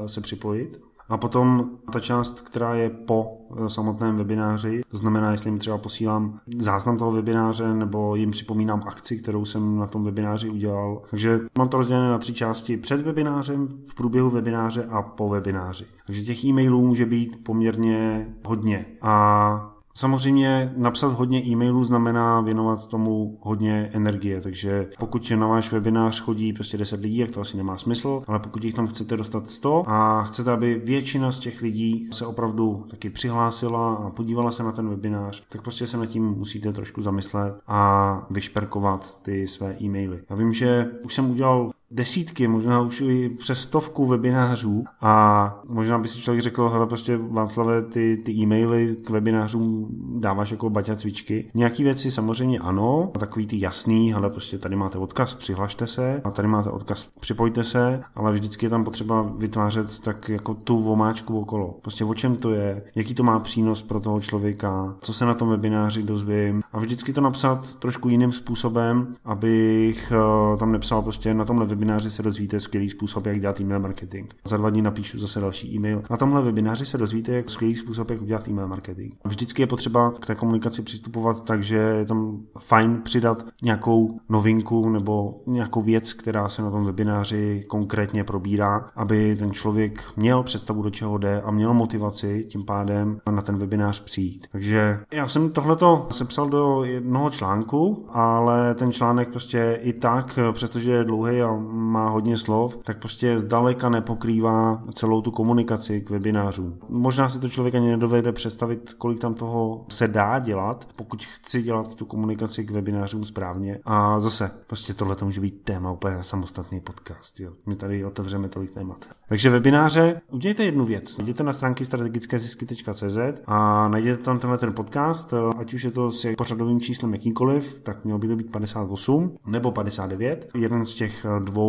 se 0.06 0.20
připojit. 0.20 0.89
A 1.10 1.16
potom 1.16 1.70
ta 1.92 2.00
část, 2.00 2.40
která 2.40 2.74
je 2.74 2.90
po 2.90 3.38
eh, 3.56 3.68
samotném 3.68 4.16
webináři, 4.16 4.82
to 4.88 4.96
znamená, 4.96 5.30
jestli 5.30 5.50
jim 5.50 5.58
třeba 5.58 5.78
posílám 5.78 6.40
záznam 6.58 6.98
toho 6.98 7.12
webináře 7.12 7.74
nebo 7.74 8.16
jim 8.16 8.30
připomínám 8.30 8.82
akci, 8.86 9.16
kterou 9.16 9.44
jsem 9.44 9.78
na 9.78 9.86
tom 9.86 10.04
webináři 10.04 10.50
udělal. 10.50 11.02
Takže 11.10 11.40
mám 11.58 11.68
to 11.68 11.76
rozdělené 11.76 12.08
na 12.08 12.18
tři 12.18 12.34
části 12.34 12.76
před 12.76 13.00
webinářem, 13.00 13.68
v 13.90 13.94
průběhu 13.94 14.30
webináře 14.30 14.84
a 14.90 15.02
po 15.02 15.28
webináři. 15.28 15.84
Takže 16.06 16.22
těch 16.22 16.44
e-mailů 16.44 16.86
může 16.86 17.06
být 17.06 17.44
poměrně 17.44 18.28
hodně. 18.44 18.86
A 19.02 19.72
Samozřejmě 20.00 20.72
napsat 20.76 21.08
hodně 21.08 21.42
e-mailů 21.46 21.84
znamená 21.84 22.40
věnovat 22.40 22.86
tomu 22.86 23.38
hodně 23.40 23.90
energie, 23.92 24.40
takže 24.40 24.88
pokud 24.98 25.32
na 25.36 25.46
váš 25.46 25.72
webinář 25.72 26.20
chodí 26.20 26.52
prostě 26.52 26.78
10 26.78 27.00
lidí, 27.00 27.16
jak 27.16 27.30
to 27.30 27.40
asi 27.40 27.56
nemá 27.56 27.76
smysl, 27.76 28.22
ale 28.26 28.38
pokud 28.38 28.64
jich 28.64 28.74
tam 28.74 28.86
chcete 28.86 29.16
dostat 29.16 29.50
100 29.50 29.84
a 29.86 30.22
chcete, 30.22 30.50
aby 30.50 30.82
většina 30.84 31.32
z 31.32 31.38
těch 31.38 31.62
lidí 31.62 32.08
se 32.12 32.26
opravdu 32.26 32.86
taky 32.90 33.10
přihlásila 33.10 33.94
a 33.94 34.10
podívala 34.10 34.50
se 34.50 34.62
na 34.62 34.72
ten 34.72 34.88
webinář, 34.88 35.42
tak 35.48 35.62
prostě 35.62 35.86
se 35.86 35.96
nad 35.96 36.06
tím 36.06 36.24
musíte 36.24 36.72
trošku 36.72 37.00
zamyslet 37.00 37.54
a 37.66 38.26
vyšperkovat 38.30 39.22
ty 39.22 39.48
své 39.48 39.76
e-maily. 39.82 40.22
Já 40.30 40.36
vím, 40.36 40.52
že 40.52 40.90
už 41.04 41.14
jsem 41.14 41.30
udělal 41.30 41.70
desítky, 41.90 42.48
možná 42.48 42.81
už 42.81 43.00
i 43.00 43.29
přes 43.29 43.61
stovku 43.61 44.07
webinářů 44.07 44.85
a 45.00 45.55
možná 45.68 45.98
by 45.98 46.09
si 46.09 46.20
člověk 46.20 46.42
řekl, 46.42 46.68
hele 46.68 46.87
prostě 46.87 47.16
Václave, 47.16 47.83
ty, 47.83 48.16
ty 48.24 48.33
e-maily 48.33 48.96
k 49.05 49.11
webinářům 49.11 49.88
dáváš 50.20 50.50
jako 50.50 50.70
baťa 50.70 50.96
cvičky. 50.96 51.50
Nějaký 51.55 51.85
věci 51.85 52.11
samozřejmě 52.11 52.59
ano, 52.59 53.11
takový 53.18 53.46
ty 53.46 53.61
jasný, 53.61 54.12
hele 54.12 54.31
prostě 54.31 54.59
tady 54.59 54.76
máte 54.76 54.98
odkaz, 54.98 55.35
přihlašte 55.35 55.87
se 55.87 56.20
a 56.24 56.31
tady 56.31 56.48
máte 56.48 56.70
odkaz, 56.70 57.09
připojte 57.20 57.64
se, 57.64 58.00
ale 58.14 58.33
vždycky 58.33 58.66
je 58.66 58.70
tam 58.70 58.85
potřeba 58.85 59.22
vytvářet 59.38 59.98
tak 59.98 60.29
jako 60.29 60.55
tu 60.55 60.81
vomáčku 60.81 61.40
okolo. 61.40 61.79
Prostě 61.83 62.05
o 62.05 62.14
čem 62.14 62.37
to 62.37 62.50
je, 62.50 62.83
jaký 62.94 63.14
to 63.14 63.22
má 63.22 63.38
přínos 63.38 63.83
pro 63.83 64.00
toho 64.00 64.20
člověka, 64.20 64.94
co 65.00 65.12
se 65.12 65.24
na 65.24 65.35
tom 65.35 65.48
webináři 65.48 66.03
dozvím 66.03 66.62
a 66.72 66.79
vždycky 66.79 67.12
to 67.12 67.20
napsat 67.20 67.74
trošku 67.74 68.09
jiným 68.09 68.33
způsobem, 68.33 69.14
abych 69.24 70.12
uh, 70.53 70.59
tam 70.59 70.72
nepsal 70.72 71.03
prostě 71.03 71.35
na 71.35 71.44
tomhle 71.44 71.66
webináři 71.66 71.79
se 71.98 72.22
dozvíte 72.22 72.60
skvělý 72.60 72.88
způsob, 72.88 73.26
jak 73.26 73.40
dělat 73.40 73.60
email 73.60 73.80
marketing. 73.80 74.30
Za 74.44 74.56
dva 74.56 74.70
dny 74.70 74.82
napíšu 74.82 75.18
zase 75.18 75.40
další 75.40 75.74
e-mail. 75.74 76.02
Na 76.10 76.16
tomhle 76.16 76.42
webináři 76.42 76.86
se 76.86 76.98
dozvíte, 76.98 77.32
jak 77.32 77.50
skvělý 77.50 77.76
způsob, 77.76 78.10
jak 78.10 78.22
udělat 78.22 78.48
email 78.48 78.68
marketing. 78.68 79.14
Vždycky 79.24 79.62
je 79.62 79.66
potřeba 79.66 80.10
k 80.10 80.26
té 80.26 80.34
komunikaci 80.34 80.82
přistupovat 80.82 81.44
tak, 81.44 81.62
že 81.62 81.76
je 81.76 82.04
tam 82.04 82.40
fajn 82.58 83.00
přidat 83.02 83.46
nějakou 83.62 84.20
novinku 84.28 84.88
nebo 84.88 85.42
nějakou 85.46 85.82
věc, 85.82 86.12
která 86.12 86.48
se 86.48 86.62
na 86.62 86.70
tom 86.70 86.84
webináři 86.84 87.64
konkrétně 87.68 88.24
probírá, 88.24 88.90
aby 88.96 89.36
ten 89.36 89.52
člověk 89.52 90.02
měl 90.16 90.42
představu, 90.42 90.82
do 90.82 90.90
čeho 90.90 91.18
jde 91.18 91.42
a 91.42 91.50
měl 91.50 91.74
motivaci 91.74 92.46
tím 92.48 92.64
pádem 92.64 93.20
na 93.30 93.42
ten 93.42 93.58
webinář 93.58 94.00
přijít. 94.00 94.46
Takže 94.52 95.00
já 95.12 95.28
jsem 95.28 95.50
tohleto 95.50 96.06
sepsal 96.10 96.48
do 96.48 96.84
jednoho 96.84 97.30
článku, 97.30 98.06
ale 98.08 98.74
ten 98.74 98.92
článek 98.92 99.28
prostě 99.28 99.78
i 99.82 99.92
tak, 99.92 100.38
přestože 100.52 100.90
je 100.92 101.04
dlouhý 101.04 101.42
a 101.42 101.52
má 101.72 102.09
hodně 102.09 102.38
slov, 102.38 102.78
tak 102.85 102.98
prostě 102.98 103.38
zdaleka 103.38 103.88
nepokrývá 103.88 104.83
celou 104.92 105.20
tu 105.22 105.30
komunikaci 105.30 106.00
k 106.00 106.11
webinářům. 106.11 106.78
Možná 106.88 107.28
si 107.28 107.38
to 107.38 107.48
člověk 107.48 107.74
ani 107.74 107.88
nedovede 107.88 108.33
představit, 108.33 108.94
kolik 108.98 109.20
tam 109.20 109.35
toho 109.35 109.85
se 109.88 110.09
dá 110.09 110.38
dělat, 110.38 110.88
pokud 110.96 111.24
chci 111.24 111.62
dělat 111.62 111.94
tu 111.94 112.04
komunikaci 112.04 112.64
k 112.64 112.70
webinářům 112.70 113.24
správně. 113.24 113.78
A 113.85 114.20
zase, 114.20 114.50
prostě 114.66 114.94
tohle 114.94 115.16
to 115.16 115.24
může 115.24 115.40
být 115.40 115.62
téma 115.64 115.92
úplně 115.92 116.16
na 116.16 116.22
samostatný 116.22 116.80
podcast. 116.80 117.40
Jo. 117.40 117.52
My 117.66 117.76
tady 117.76 118.04
otevřeme 118.04 118.48
tolik 118.48 118.70
témat. 118.70 118.98
Takže 119.28 119.50
webináře, 119.50 120.20
udělejte 120.30 120.64
jednu 120.64 120.85
věc. 120.85 121.18
Jděte 121.18 121.42
na 121.42 121.52
stránky 121.52 121.85
strategickézisky.cz 121.85 123.18
a 123.46 123.88
najděte 123.88 124.22
tam 124.22 124.38
tenhle 124.38 124.59
ten 124.59 124.72
podcast, 124.72 125.35
ať 125.59 125.74
už 125.74 125.83
je 125.83 125.90
to 125.90 126.11
s 126.11 126.35
pořadovým 126.37 126.80
číslem 126.80 127.12
jakýkoliv, 127.12 127.80
tak 127.80 128.04
mělo 128.04 128.18
by 128.18 128.28
to 128.28 128.37
být 128.37 128.50
58 128.50 129.37
nebo 129.46 129.72
59. 129.72 130.48
Jeden 130.54 130.85
z 130.85 130.94
těch 130.94 131.26
dvou 131.38 131.59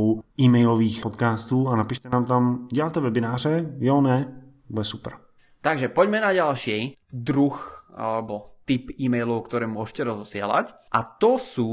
e-mailových 0.41 1.01
podcastů 1.01 1.67
a 1.67 1.75
napište 1.75 2.09
nám 2.09 2.25
tam, 2.25 2.67
děláte 2.71 2.99
webináře? 2.99 3.75
Jo, 3.79 4.01
ne? 4.01 4.43
Bude 4.69 4.83
super. 4.83 5.13
Takže 5.61 5.93
poďme 5.93 6.21
na 6.21 6.33
ďalší 6.33 6.97
druh 7.13 7.85
alebo 7.93 8.57
typ 8.65 8.89
e-mailov, 8.97 9.45
ktoré 9.45 9.67
môžete 9.67 10.07
rozosielať. 10.07 10.73
A 10.89 11.03
to 11.03 11.37
sú 11.37 11.69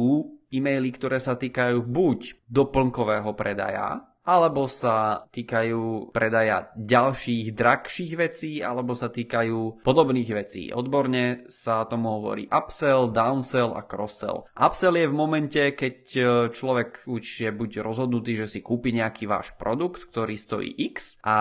e-maily, 0.50 0.92
ktoré 0.92 1.20
sa 1.20 1.38
týkajú 1.38 1.84
buď 1.84 2.48
doplnkového 2.48 3.32
predaja, 3.32 4.07
alebo 4.28 4.68
sa 4.68 5.24
týkajú 5.32 6.12
predaja 6.12 6.68
ďalších 6.76 7.56
drahších 7.56 8.12
vecí, 8.20 8.60
alebo 8.60 8.92
sa 8.92 9.08
týkajú 9.08 9.80
podobných 9.80 10.30
vecí. 10.36 10.68
Odborne 10.68 11.48
sa 11.48 11.88
tomu 11.88 12.20
hovorí 12.20 12.44
upsell, 12.52 13.08
downsell 13.08 13.72
a 13.72 13.80
crosssell. 13.88 14.44
Upsell 14.52 15.00
je 15.00 15.08
v 15.08 15.16
momente, 15.16 15.62
keď 15.72 15.98
e, 16.12 16.22
človek 16.52 17.08
už 17.08 17.24
je 17.24 17.48
buď 17.48 17.80
rozhodnutý, 17.80 18.36
že 18.36 18.46
si 18.52 18.60
kúpi 18.60 18.92
nejaký 18.92 19.24
váš 19.24 19.56
produkt, 19.56 20.12
ktorý 20.12 20.36
stojí 20.36 20.76
X 20.92 21.16
a 21.24 21.36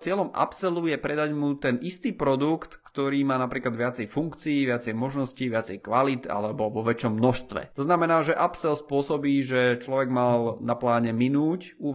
cieľom 0.00 0.32
upsellu 0.32 0.88
je 0.88 0.96
predať 0.96 1.36
mu 1.36 1.60
ten 1.60 1.76
istý 1.84 2.16
produkt, 2.16 2.80
ktorý 2.90 3.22
má 3.22 3.36
napríklad 3.36 3.76
viacej 3.76 4.08
funkcií, 4.08 4.66
viacej 4.66 4.96
možností, 4.96 5.46
viacej 5.46 5.84
kvalit 5.84 6.24
alebo 6.26 6.72
vo 6.72 6.82
väčšom 6.82 7.14
množstve. 7.20 7.76
To 7.76 7.82
znamená, 7.84 8.24
že 8.24 8.34
upsell 8.34 8.74
spôsobí, 8.74 9.44
že 9.44 9.78
človek 9.78 10.08
mal 10.10 10.58
na 10.64 10.74
pláne 10.74 11.12
minúť 11.12 11.78
u 11.78 11.94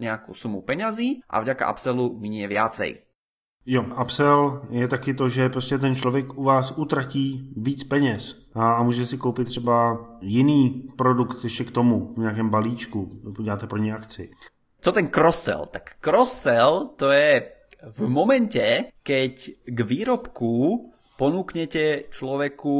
nejakú 0.00 0.32
sumu 0.34 0.64
peňazí 0.64 1.20
a 1.28 1.44
vďaka 1.44 1.68
upsellu 1.70 2.16
minie 2.16 2.48
viacej. 2.48 3.04
Jo, 3.66 3.84
upsell 4.02 4.62
je 4.70 4.88
taky 4.88 5.14
to, 5.14 5.28
že 5.28 5.48
prostě 5.48 5.78
ten 5.78 5.94
člověk 5.94 6.38
u 6.38 6.44
vás 6.44 6.72
utratí 6.76 7.52
víc 7.56 7.84
peněz 7.84 8.48
a, 8.54 8.72
a 8.72 8.82
může 8.82 9.06
si 9.06 9.18
koupit 9.18 9.44
třeba 9.48 10.06
jiný 10.20 10.88
produkt 10.96 11.44
ještě 11.44 11.64
k 11.64 11.70
tomu 11.70 12.14
v 12.14 12.18
nějakém 12.18 12.48
balíčku, 12.48 13.10
uděláte 13.38 13.66
pro 13.66 13.78
ně 13.78 13.94
akci. 13.94 14.30
Co 14.80 14.92
ten 14.92 15.08
cross-sell? 15.08 15.66
Tak 15.66 15.90
cross-sell 16.00 16.88
to 16.96 17.10
je 17.10 17.52
v 17.90 18.08
momente, 18.08 18.84
keď 19.02 19.50
k 19.64 19.80
výrobku 19.80 20.86
ponúknete 21.16 22.08
človeku 22.10 22.76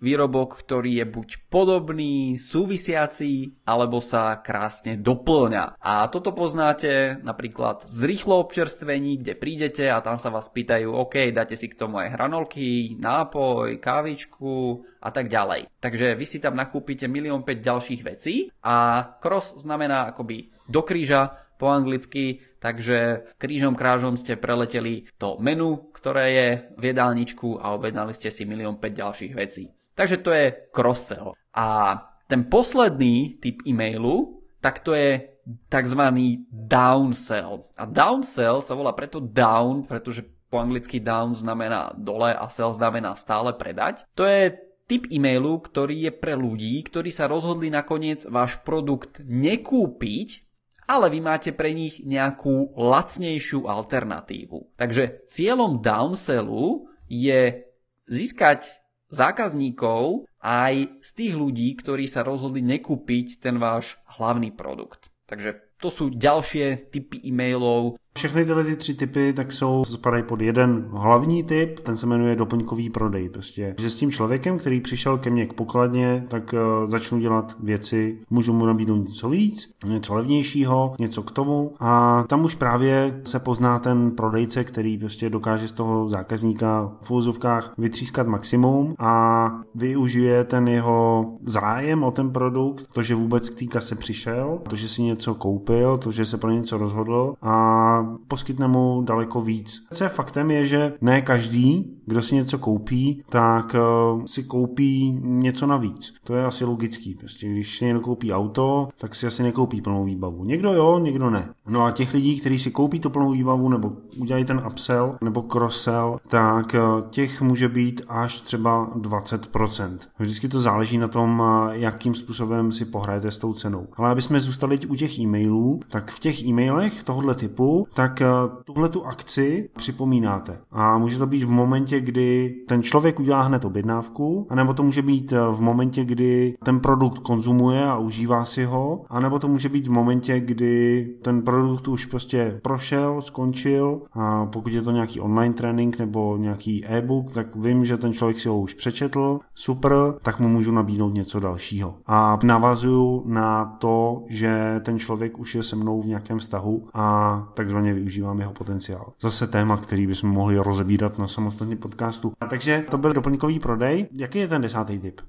výrobok, 0.00 0.64
ktorý 0.64 1.04
je 1.04 1.06
buď 1.06 1.28
podobný, 1.52 2.40
súvisiaci, 2.40 3.62
alebo 3.68 4.00
sa 4.00 4.40
krásne 4.40 4.96
doplňa. 4.96 5.78
A 5.78 6.08
toto 6.08 6.32
poznáte 6.32 7.20
napríklad 7.20 7.86
z 7.86 8.00
rýchlo 8.08 8.40
občerstvení, 8.42 9.20
kde 9.20 9.36
prídete 9.36 9.84
a 9.92 10.00
tam 10.00 10.16
sa 10.16 10.32
vás 10.32 10.48
pýtajú, 10.48 10.90
OK, 10.90 11.30
dáte 11.30 11.54
si 11.54 11.68
k 11.68 11.78
tomu 11.78 12.00
aj 12.00 12.16
hranolky, 12.16 12.96
nápoj, 12.96 13.78
kávičku 13.78 14.82
a 15.04 15.08
tak 15.12 15.28
ďalej. 15.28 15.68
Takže 15.78 16.16
vy 16.16 16.26
si 16.26 16.40
tam 16.40 16.56
nakúpite 16.56 17.06
milión 17.06 17.44
5 17.44 17.60
ďalších 17.60 18.02
vecí 18.02 18.48
a 18.64 19.04
cross 19.20 19.56
znamená 19.60 20.10
akoby 20.10 20.50
do 20.68 20.80
kríža 20.82 21.50
po 21.60 21.68
anglicky, 21.68 22.40
takže 22.56 23.28
krížom 23.36 23.76
krážom 23.76 24.16
ste 24.16 24.40
preleteli 24.40 25.04
to 25.20 25.36
menu, 25.44 25.92
ktoré 25.92 26.24
je 26.32 26.48
v 26.80 26.82
jedálničku 26.96 27.60
a 27.60 27.76
objednali 27.76 28.16
ste 28.16 28.32
si 28.32 28.48
milión 28.48 28.80
5 28.80 28.88
ďalších 28.88 29.34
vecí. 29.36 29.68
Takže 29.94 30.22
to 30.22 30.30
je 30.30 30.46
cross-sell. 30.70 31.34
A 31.54 31.98
ten 32.30 32.46
posledný 32.46 33.42
typ 33.42 33.62
e-mailu, 33.66 34.42
tak 34.62 34.86
to 34.86 34.94
je 34.94 35.30
tzv. 35.66 36.02
downsell. 36.50 37.66
A 37.74 37.84
downsell 37.88 38.62
sa 38.62 38.78
volá 38.78 38.94
preto 38.94 39.18
down, 39.18 39.82
pretože 39.82 40.22
po 40.50 40.58
anglicky 40.58 40.98
down 40.98 41.34
znamená 41.34 41.94
dole 41.94 42.34
a 42.34 42.46
sell 42.50 42.74
znamená 42.74 43.14
stále 43.14 43.54
predať. 43.54 44.06
To 44.18 44.26
je 44.26 44.54
typ 44.90 45.06
e-mailu, 45.06 45.62
ktorý 45.62 46.10
je 46.10 46.12
pre 46.14 46.34
ľudí, 46.34 46.82
ktorí 46.82 47.14
sa 47.14 47.30
rozhodli 47.30 47.70
nakoniec 47.70 48.26
váš 48.26 48.58
produkt 48.66 49.22
nekúpiť, 49.22 50.42
ale 50.90 51.06
vy 51.06 51.22
máte 51.22 51.54
pre 51.54 51.70
nich 51.70 52.02
nejakú 52.02 52.74
lacnejšiu 52.74 53.70
alternatívu. 53.70 54.74
Takže 54.74 55.22
cieľom 55.30 55.78
downsellu 55.78 56.90
je 57.06 57.62
získať 58.10 58.82
zákazníkov 59.10 60.30
aj 60.40 61.02
z 61.02 61.10
tých 61.12 61.34
ľudí, 61.36 61.68
ktorí 61.76 62.06
sa 62.06 62.24
rozhodli 62.24 62.62
nekúpiť 62.64 63.42
ten 63.42 63.58
váš 63.60 63.98
hlavný 64.16 64.54
produkt. 64.54 65.10
Takže 65.26 65.78
to 65.78 65.88
sú 65.88 66.12
ďalšie 66.12 66.92
typy 66.92 67.22
e-mailov, 67.24 67.96
všechny 68.16 68.44
tyhle 68.44 68.64
ty 68.64 68.76
tři 68.76 68.94
typy 68.94 69.32
tak 69.32 69.52
jsou, 69.52 69.84
spadají 69.84 70.22
pod 70.22 70.40
jeden 70.40 70.86
hlavní 70.90 71.42
typ, 71.42 71.80
ten 71.80 71.96
se 71.96 72.06
jmenuje 72.06 72.36
doplňkový 72.36 72.90
prodej. 72.90 73.28
Prostě, 73.28 73.74
že 73.78 73.90
s 73.90 73.96
tím 73.96 74.10
člověkem, 74.10 74.58
který 74.58 74.80
přišel 74.80 75.18
ke 75.18 75.30
mně 75.30 75.46
k 75.46 75.52
pokladně, 75.52 76.26
tak 76.28 76.54
uh, 76.82 76.90
začnu 76.90 77.20
dělat 77.20 77.56
věci, 77.60 78.18
můžu 78.30 78.52
mu 78.52 78.66
nabídnout 78.66 79.08
něco 79.08 79.28
víc, 79.28 79.72
něco 79.86 80.14
levnějšího, 80.14 80.94
něco 80.98 81.22
k 81.22 81.30
tomu. 81.30 81.72
A 81.80 82.24
tam 82.28 82.44
už 82.44 82.54
právě 82.54 83.20
se 83.24 83.38
pozná 83.38 83.78
ten 83.78 84.10
prodejce, 84.10 84.64
který 84.64 84.98
prostě 84.98 85.30
dokáže 85.30 85.68
z 85.68 85.72
toho 85.72 86.08
zákazníka 86.08 86.92
v 87.00 87.10
úzovkách 87.10 87.72
vytřískat 87.78 88.26
maximum 88.26 88.94
a 88.98 89.50
využije 89.74 90.44
ten 90.44 90.68
jeho 90.68 91.30
zájem 91.42 92.02
o 92.02 92.10
ten 92.10 92.30
produkt, 92.30 92.86
to, 92.92 93.02
že 93.02 93.14
vůbec 93.14 93.50
k 93.50 93.58
té 93.58 93.64
kase 93.64 93.94
přišel, 93.94 94.58
to, 94.68 94.76
že 94.76 94.88
si 94.88 95.02
něco 95.02 95.34
koupil, 95.34 95.98
to, 95.98 96.10
že 96.10 96.24
se 96.24 96.38
pro 96.38 96.50
něco 96.50 96.78
rozhodl. 96.78 97.34
A 97.42 98.09
poskytne 98.28 98.68
mu 98.68 99.02
daleko 99.02 99.40
víc. 99.40 99.86
Co 99.92 100.04
je 100.04 100.10
faktem 100.10 100.50
je, 100.50 100.66
že 100.66 100.92
ne 101.00 101.22
každý, 101.22 101.99
kdo 102.10 102.22
si 102.22 102.34
něco 102.34 102.58
koupí, 102.58 103.22
tak 103.28 103.76
uh, 104.14 104.24
si 104.24 104.42
koupí 104.42 105.18
něco 105.22 105.66
navíc. 105.66 106.14
To 106.24 106.34
je 106.34 106.44
asi 106.44 106.64
logický. 106.64 107.14
Prostě 107.14 107.48
když 107.48 107.78
si 107.78 107.84
někdo 107.84 108.00
koupí 108.00 108.32
auto, 108.32 108.88
tak 108.98 109.14
si 109.14 109.26
asi 109.26 109.42
nekoupí 109.42 109.80
plnou 109.80 110.04
výbavu. 110.04 110.44
Někdo 110.44 110.72
jo, 110.72 110.98
někdo 110.98 111.30
ne. 111.30 111.48
No 111.68 111.84
a 111.84 111.90
těch 111.90 112.14
lidí, 112.14 112.40
kteří 112.40 112.58
si 112.58 112.70
koupí 112.70 113.00
tu 113.00 113.10
plnou 113.10 113.30
výbavu 113.30 113.68
nebo 113.68 113.92
udělají 114.18 114.44
ten 114.44 114.62
upsell 114.66 115.10
nebo 115.20 115.42
cross-sell, 115.42 116.18
tak 116.28 116.74
uh, 116.74 117.08
těch 117.10 117.42
může 117.42 117.68
být 117.68 118.02
až 118.08 118.40
třeba 118.40 118.90
20%. 118.96 119.98
Vždycky 120.18 120.48
to 120.48 120.60
záleží 120.60 120.98
na 120.98 121.08
tom, 121.08 121.40
uh, 121.40 121.72
jakým 121.72 122.14
způsobem 122.14 122.72
si 122.72 122.84
pohrajete 122.84 123.30
s 123.30 123.38
tou 123.38 123.52
cenou. 123.52 123.86
Ale 123.96 124.10
aby 124.10 124.22
jsme 124.22 124.40
zůstali 124.40 124.78
u 124.88 124.94
těch 124.94 125.18
e-mailů, 125.18 125.80
tak 125.88 126.10
v 126.10 126.20
těch 126.20 126.44
e-mailech 126.44 127.02
tohoto 127.02 127.34
typu 127.34 127.86
tak 127.94 128.20
eh, 128.20 128.26
tuhle 128.64 128.88
tu 128.88 129.06
akci 129.06 129.68
připomínáte. 129.76 130.58
A 130.70 130.98
může 130.98 131.18
to 131.18 131.26
být 131.26 131.42
v 131.42 131.50
momentě, 131.50 131.99
kdy 132.00 132.56
ten 132.68 132.82
člověk 132.82 133.20
udělá 133.20 133.42
hned 133.42 133.64
objednávku, 133.64 134.46
anebo 134.50 134.74
to 134.74 134.82
může 134.82 135.02
být 135.02 135.32
eh, 135.32 135.36
v 135.52 135.60
momentě, 135.60 136.04
kdy 136.04 136.54
ten 136.64 136.80
produkt 136.80 137.18
konzumuje 137.18 137.86
a 137.86 137.98
užívá 137.98 138.44
si 138.44 138.64
ho, 138.64 139.04
anebo 139.08 139.38
to 139.38 139.48
může 139.48 139.68
být 139.68 139.86
v 139.86 139.90
momentě, 139.90 140.40
kdy 140.40 141.06
ten 141.22 141.42
produkt 141.42 141.88
už 141.88 142.06
prostě 142.06 142.60
prošel, 142.62 143.20
skončil 143.20 144.02
a 144.12 144.46
pokud 144.46 144.72
je 144.72 144.82
to 144.82 144.90
nějaký 144.90 145.20
online 145.20 145.54
trénink 145.54 145.98
nebo 145.98 146.36
nějaký 146.36 146.86
e-book, 146.86 147.32
tak 147.32 147.56
vím, 147.56 147.84
že 147.84 147.96
ten 147.96 148.12
člověk 148.12 148.38
si 148.38 148.48
ho 148.48 148.60
už 148.60 148.74
přečetl, 148.74 149.40
super, 149.54 150.14
tak 150.22 150.40
mu 150.40 150.48
můžu 150.48 150.72
nabídnout 150.72 151.14
něco 151.14 151.40
dalšího. 151.40 151.94
A 152.06 152.38
navazuju 152.42 153.22
na 153.26 153.64
to, 153.64 154.24
že 154.28 154.80
ten 154.84 154.98
člověk 154.98 155.38
už 155.38 155.54
je 155.54 155.62
se 155.62 155.76
mnou 155.76 156.02
v 156.02 156.06
nějakém 156.06 156.38
vztahu 156.38 156.86
a 156.94 157.48
takzvaně 157.54 157.94
využívám 157.94 158.40
jeho 158.40 158.52
potenciál. 158.52 159.12
Zase 159.20 159.46
téma, 159.46 159.76
který 159.76 160.06
bychom 160.06 160.30
mohli 160.30 160.58
rozebírat 160.58 161.18
na 161.18 161.28
samostatný 161.28 161.76
podcastu. 161.90 162.32
A 162.40 162.46
takže 162.46 162.86
to 162.90 162.98
byl 162.98 163.12
doplňkový 163.12 163.58
prodej. 163.58 164.08
Jaký 164.14 164.38
je 164.38 164.48
ten 164.48 164.62
desátý 164.62 164.98
typ? 164.98 165.20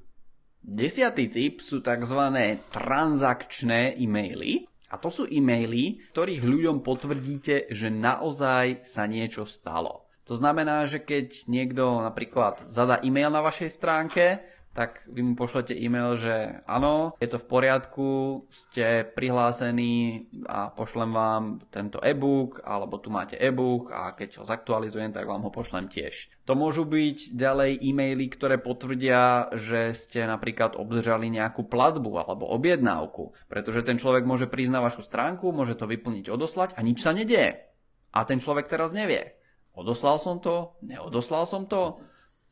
Desiatý 0.61 1.25
typ 1.27 1.57
sú 1.57 1.81
tzv. 1.81 2.21
transakčné 2.69 3.97
e-maily. 3.97 4.69
A 4.91 4.99
to 4.99 5.09
sú 5.09 5.23
e-maily, 5.25 6.03
ktorých 6.13 6.43
ľuďom 6.43 6.85
potvrdíte, 6.85 7.71
že 7.73 7.87
naozaj 7.89 8.85
sa 8.85 9.07
niečo 9.07 9.47
stalo. 9.47 10.05
To 10.29 10.37
znamená, 10.37 10.85
že 10.85 11.01
keď 11.01 11.49
niekto 11.49 12.03
napríklad 12.03 12.69
zadá 12.69 13.01
e-mail 13.01 13.33
na 13.33 13.41
vašej 13.41 13.71
stránke, 13.73 14.43
tak 14.71 15.03
vy 15.11 15.19
mu 15.19 15.33
pošlete 15.35 15.75
e-mail, 15.75 16.15
že 16.15 16.63
áno, 16.63 17.19
je 17.19 17.27
to 17.27 17.35
v 17.35 17.49
poriadku, 17.51 18.07
ste 18.47 19.03
prihlásení 19.03 20.27
a 20.47 20.71
pošlem 20.71 21.11
vám 21.11 21.43
tento 21.67 21.99
e-book, 21.99 22.63
alebo 22.63 22.95
tu 22.95 23.11
máte 23.11 23.35
e-book 23.35 23.91
a 23.91 24.15
keď 24.15 24.39
ho 24.39 24.45
zaktualizujem, 24.47 25.11
tak 25.11 25.27
vám 25.27 25.43
ho 25.43 25.51
pošlem 25.51 25.91
tiež. 25.91 26.31
To 26.47 26.55
môžu 26.55 26.87
byť 26.87 27.35
ďalej 27.35 27.83
e-maily, 27.83 28.31
ktoré 28.31 28.63
potvrdia, 28.63 29.51
že 29.59 29.91
ste 29.91 30.23
napríklad 30.23 30.79
obdržali 30.79 31.27
nejakú 31.27 31.67
platbu 31.67 32.23
alebo 32.23 32.47
objednávku, 32.47 33.35
pretože 33.51 33.83
ten 33.83 33.99
človek 33.99 34.23
môže 34.23 34.47
prísť 34.47 34.71
na 34.71 34.83
vašu 34.83 35.03
stránku, 35.03 35.51
môže 35.51 35.75
to 35.75 35.83
vyplniť, 35.83 36.31
odoslať 36.31 36.75
a 36.75 36.81
nič 36.83 37.03
sa 37.03 37.11
nedieje. 37.11 37.67
A 38.11 38.23
ten 38.23 38.39
človek 38.39 38.67
teraz 38.67 38.91
nevie. 38.95 39.35
Odoslal 39.71 40.19
som 40.19 40.43
to? 40.43 40.75
Neodoslal 40.83 41.47
som 41.47 41.63
to? 41.63 41.95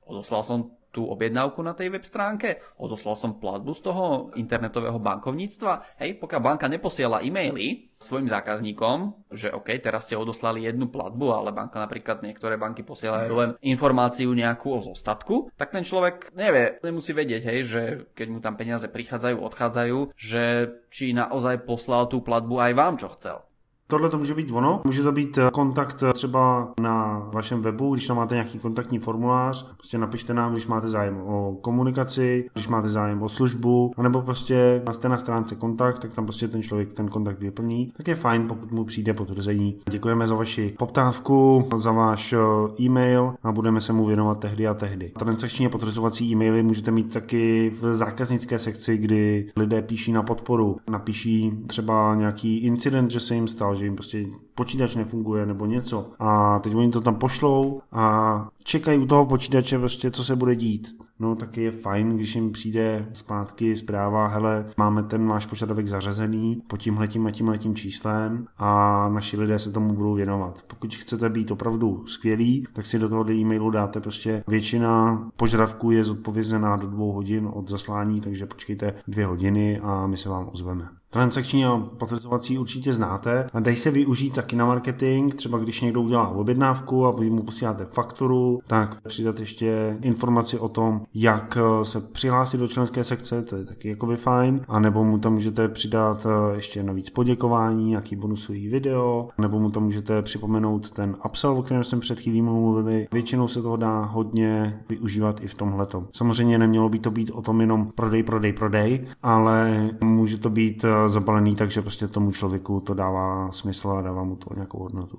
Odoslal 0.08 0.44
som 0.48 0.79
tú 0.90 1.06
objednávku 1.06 1.62
na 1.62 1.78
tej 1.78 1.94
web 1.94 2.06
stránke, 2.06 2.62
odoslal 2.82 3.14
som 3.14 3.38
platbu 3.38 3.72
z 3.78 3.82
toho 3.86 4.06
internetového 4.34 4.98
bankovníctva. 4.98 6.02
Hej, 6.02 6.18
pokiaľ 6.18 6.42
banka 6.42 6.66
neposiela 6.66 7.22
e-maily 7.22 7.90
svojim 8.00 8.32
zákazníkom, 8.32 9.28
že 9.30 9.52
OK, 9.52 9.76
teraz 9.84 10.08
ste 10.08 10.16
odoslali 10.16 10.64
jednu 10.64 10.88
platbu, 10.88 11.36
ale 11.36 11.52
banka 11.52 11.84
napríklad 11.84 12.24
niektoré 12.24 12.56
banky 12.56 12.82
posielajú 12.82 13.32
len 13.36 13.50
informáciu 13.60 14.32
nejakú 14.32 14.72
o 14.72 14.80
zostatku, 14.80 15.52
tak 15.60 15.76
ten 15.76 15.84
človek 15.84 16.32
nevie, 16.32 16.80
nemusí 16.80 17.12
vedieť, 17.12 17.44
hej, 17.44 17.60
že 17.68 17.82
keď 18.16 18.28
mu 18.32 18.40
tam 18.40 18.56
peniaze 18.56 18.88
prichádzajú, 18.88 19.36
odchádzajú, 19.44 20.16
že 20.16 20.72
či 20.90 21.12
naozaj 21.12 21.68
poslal 21.68 22.08
tú 22.08 22.24
platbu 22.24 22.56
aj 22.58 22.72
vám, 22.74 22.96
čo 22.96 23.12
chcel. 23.20 23.49
Tohle 23.92 24.10
to 24.10 24.18
může 24.18 24.34
být 24.34 24.52
ono. 24.52 24.82
Může 24.86 25.04
to 25.04 25.12
být 25.12 25.38
eh, 25.38 25.50
kontakt 25.54 26.04
eh, 26.04 26.14
třeba 26.14 26.74
na 26.82 27.28
vašem 27.34 27.62
webu, 27.62 27.94
když 27.94 28.08
tam 28.08 28.18
máte 28.18 28.36
nějaký 28.36 28.60
kontaktní 28.60 29.00
formulář, 29.00 29.74
prostě 29.74 29.98
napište 29.98 30.34
nám, 30.34 30.52
když 30.52 30.68
máte 30.68 30.90
zájem 30.90 31.22
o 31.26 31.58
komunikaci, 31.62 32.50
když 32.54 32.68
máte 32.68 32.90
zájem 32.90 33.24
o 33.24 33.30
službu, 33.30 33.92
anebo 33.98 34.22
prostě 34.22 34.82
jste 34.92 35.10
na 35.10 35.18
stránce 35.18 35.56
kontakt, 35.56 36.00
tak 36.00 36.12
tam 36.12 36.26
prostě 36.26 36.48
ten 36.48 36.62
člověk 36.62 36.94
ten 36.94 37.08
kontakt 37.08 37.40
vyplní. 37.40 37.92
Tak 37.98 38.08
je 38.08 38.16
fajn, 38.16 38.48
pokud 38.48 38.72
mu 38.72 38.84
přijde 38.84 39.14
potvrzení. 39.14 39.76
Děkujeme 39.90 40.28
za 40.28 40.36
vaši 40.36 40.76
poptávku, 40.78 41.70
za 41.76 41.92
váš 41.92 42.34
eh, 42.34 42.38
e-mail 42.82 43.34
a 43.44 43.52
budeme 43.52 43.82
se 43.82 43.94
mu 43.94 44.06
věnovat 44.06 44.40
tehdy 44.40 44.68
a 44.68 44.74
tehdy. 44.74 45.12
Transakční 45.20 45.66
a 45.66 45.70
potvrzovací 45.70 46.32
e-maily 46.32 46.64
můžete 46.64 46.92
mít 46.92 47.14
taky 47.14 47.72
v 47.82 47.96
zákaznické 47.96 48.60
sekci, 48.60 48.98
kdy 48.98 49.52
lidé 49.56 49.82
píší 49.82 50.12
na 50.12 50.24
podporu, 50.24 50.78
napíší 50.90 51.52
třeba 51.68 52.16
nějaký 52.16 52.58
incident, 52.58 53.12
že 53.12 53.20
se 53.20 53.36
jim 53.36 53.48
stal, 53.48 53.79
že 53.80 53.86
jim 53.86 53.96
prostě 53.96 54.24
počítač 54.60 54.96
nefunguje 54.96 55.46
nebo 55.46 55.66
něco 55.66 56.12
a 56.20 56.60
teď 56.60 56.76
oni 56.76 56.92
to 56.92 57.02
tam 57.02 57.16
pošlou 57.16 57.82
a 57.92 58.48
čekají 58.64 59.00
u 59.00 59.06
toho 59.06 59.26
počítače 59.26 59.80
prostě, 59.80 60.12
co 60.12 60.24
se 60.24 60.36
bude 60.36 60.56
dít 60.56 61.00
no 61.20 61.36
taky 61.36 61.64
je 61.64 61.72
fajn, 61.72 62.16
když 62.16 62.36
jim 62.36 62.52
přijde 62.52 63.08
zpátky 63.14 63.76
zpráva, 63.76 64.28
hele, 64.28 64.66
máme 64.78 65.04
ten 65.04 65.28
váš 65.28 65.46
požadavek 65.46 65.88
zařazený 65.88 66.62
pod 66.68 66.78
tímhletím 66.78 67.28
a 67.28 67.32
tímhletím 67.32 67.76
číslem 67.76 68.46
a 68.58 69.10
naši 69.14 69.38
lidé 69.38 69.60
se 69.60 69.72
tomu 69.72 69.94
budou 69.94 70.14
věnovat. 70.14 70.64
Pokud 70.68 70.96
chcete 70.96 71.30
být 71.30 71.52
opravdu 71.52 72.04
skvělý, 72.06 72.66
tak 72.74 72.86
si 72.86 73.00
do 73.00 73.10
toho 73.10 73.32
e-mailu 73.32 73.70
dáte 73.70 74.02
prostě 74.02 74.44
většina 74.48 75.24
požadavků 75.36 75.92
je 75.92 76.04
zodpovězená 76.04 76.76
do 76.76 76.88
dvou 76.88 77.12
hodin 77.12 77.50
od 77.54 77.70
zaslání, 77.70 78.22
takže 78.22 78.46
počkejte 78.46 78.94
dvě 79.08 79.26
hodiny 79.26 79.80
a 79.84 80.08
my 80.08 80.18
se 80.18 80.30
vám 80.30 80.50
ozveme. 80.52 80.90
Transakční 81.12 81.66
a 81.66 81.78
potvrzovací 81.78 82.58
určitě 82.58 82.94
znáte. 82.94 83.48
A 83.54 83.60
dají 83.60 83.78
se 83.78 83.92
využít 83.92 84.36
taky 84.50 84.56
na 84.56 84.66
marketing, 84.66 85.34
třeba 85.34 85.58
když 85.58 85.82
někdo 85.82 86.02
udělá 86.02 86.28
objednávku 86.28 87.06
a 87.06 87.12
vy 87.12 87.30
mu 87.30 87.44
posíláte 87.44 87.86
fakturu, 87.86 88.60
tak 88.68 89.02
přidat 89.02 89.40
ještě 89.40 89.98
informaci 90.02 90.60
o 90.60 90.70
tom, 90.70 91.02
jak 91.14 91.58
eh, 91.58 91.86
se 91.86 92.02
přihlásit 92.02 92.58
do 92.58 92.68
členské 92.68 93.04
sekce, 93.04 93.42
to 93.42 93.56
je 93.56 93.66
taky 93.66 93.90
jakoby 93.90 94.16
fajn, 94.16 94.62
a 94.68 94.80
nebo 94.80 95.04
mu 95.04 95.20
tam 95.20 95.34
můžete 95.34 95.68
přidat 95.68 96.26
eh, 96.26 96.56
ještě 96.56 96.84
navíc 96.84 97.10
poděkování, 97.10 97.86
nějaký 97.90 98.16
bonusový 98.16 98.68
video, 98.68 99.30
nebo 99.38 99.60
mu 99.60 99.72
tam 99.72 99.84
můžete 99.84 100.22
připomenout 100.22 100.90
ten 100.90 101.16
upsell, 101.26 101.58
o 101.58 101.62
kterém 101.62 101.84
jsem 101.84 102.00
před 102.00 102.20
chvílí 102.20 102.42
mluvili. 102.42 103.08
Většinou 103.12 103.48
se 103.48 103.62
toho 103.62 103.78
dá 103.78 104.02
hodně 104.02 104.80
využívat 104.90 105.44
i 105.44 105.48
v 105.48 105.56
tomhletom. 105.56 106.08
Samozřejmě 106.14 106.58
nemělo 106.58 106.90
by 106.90 107.00
to 107.00 107.12
být 107.12 107.32
o 107.32 107.42
tom 107.42 107.62
jenom 107.62 107.92
prodej, 107.96 108.24
prodej, 108.24 108.54
prodej, 108.54 109.06
ale 109.24 109.90
může 110.02 110.38
to 110.38 110.50
být 110.50 110.86
eh, 110.86 111.10
zabalený, 111.10 111.56
takže 111.56 111.82
prostě 111.82 112.08
tomu 112.08 112.32
člověku 112.32 112.80
to 112.80 112.94
dává 112.94 113.52
smysl 113.52 113.90
a 113.90 114.02
dává 114.02 114.24
mu 114.30 114.36
to 114.38 114.54
nějakou 114.54 114.80
hodnotu. 114.80 115.18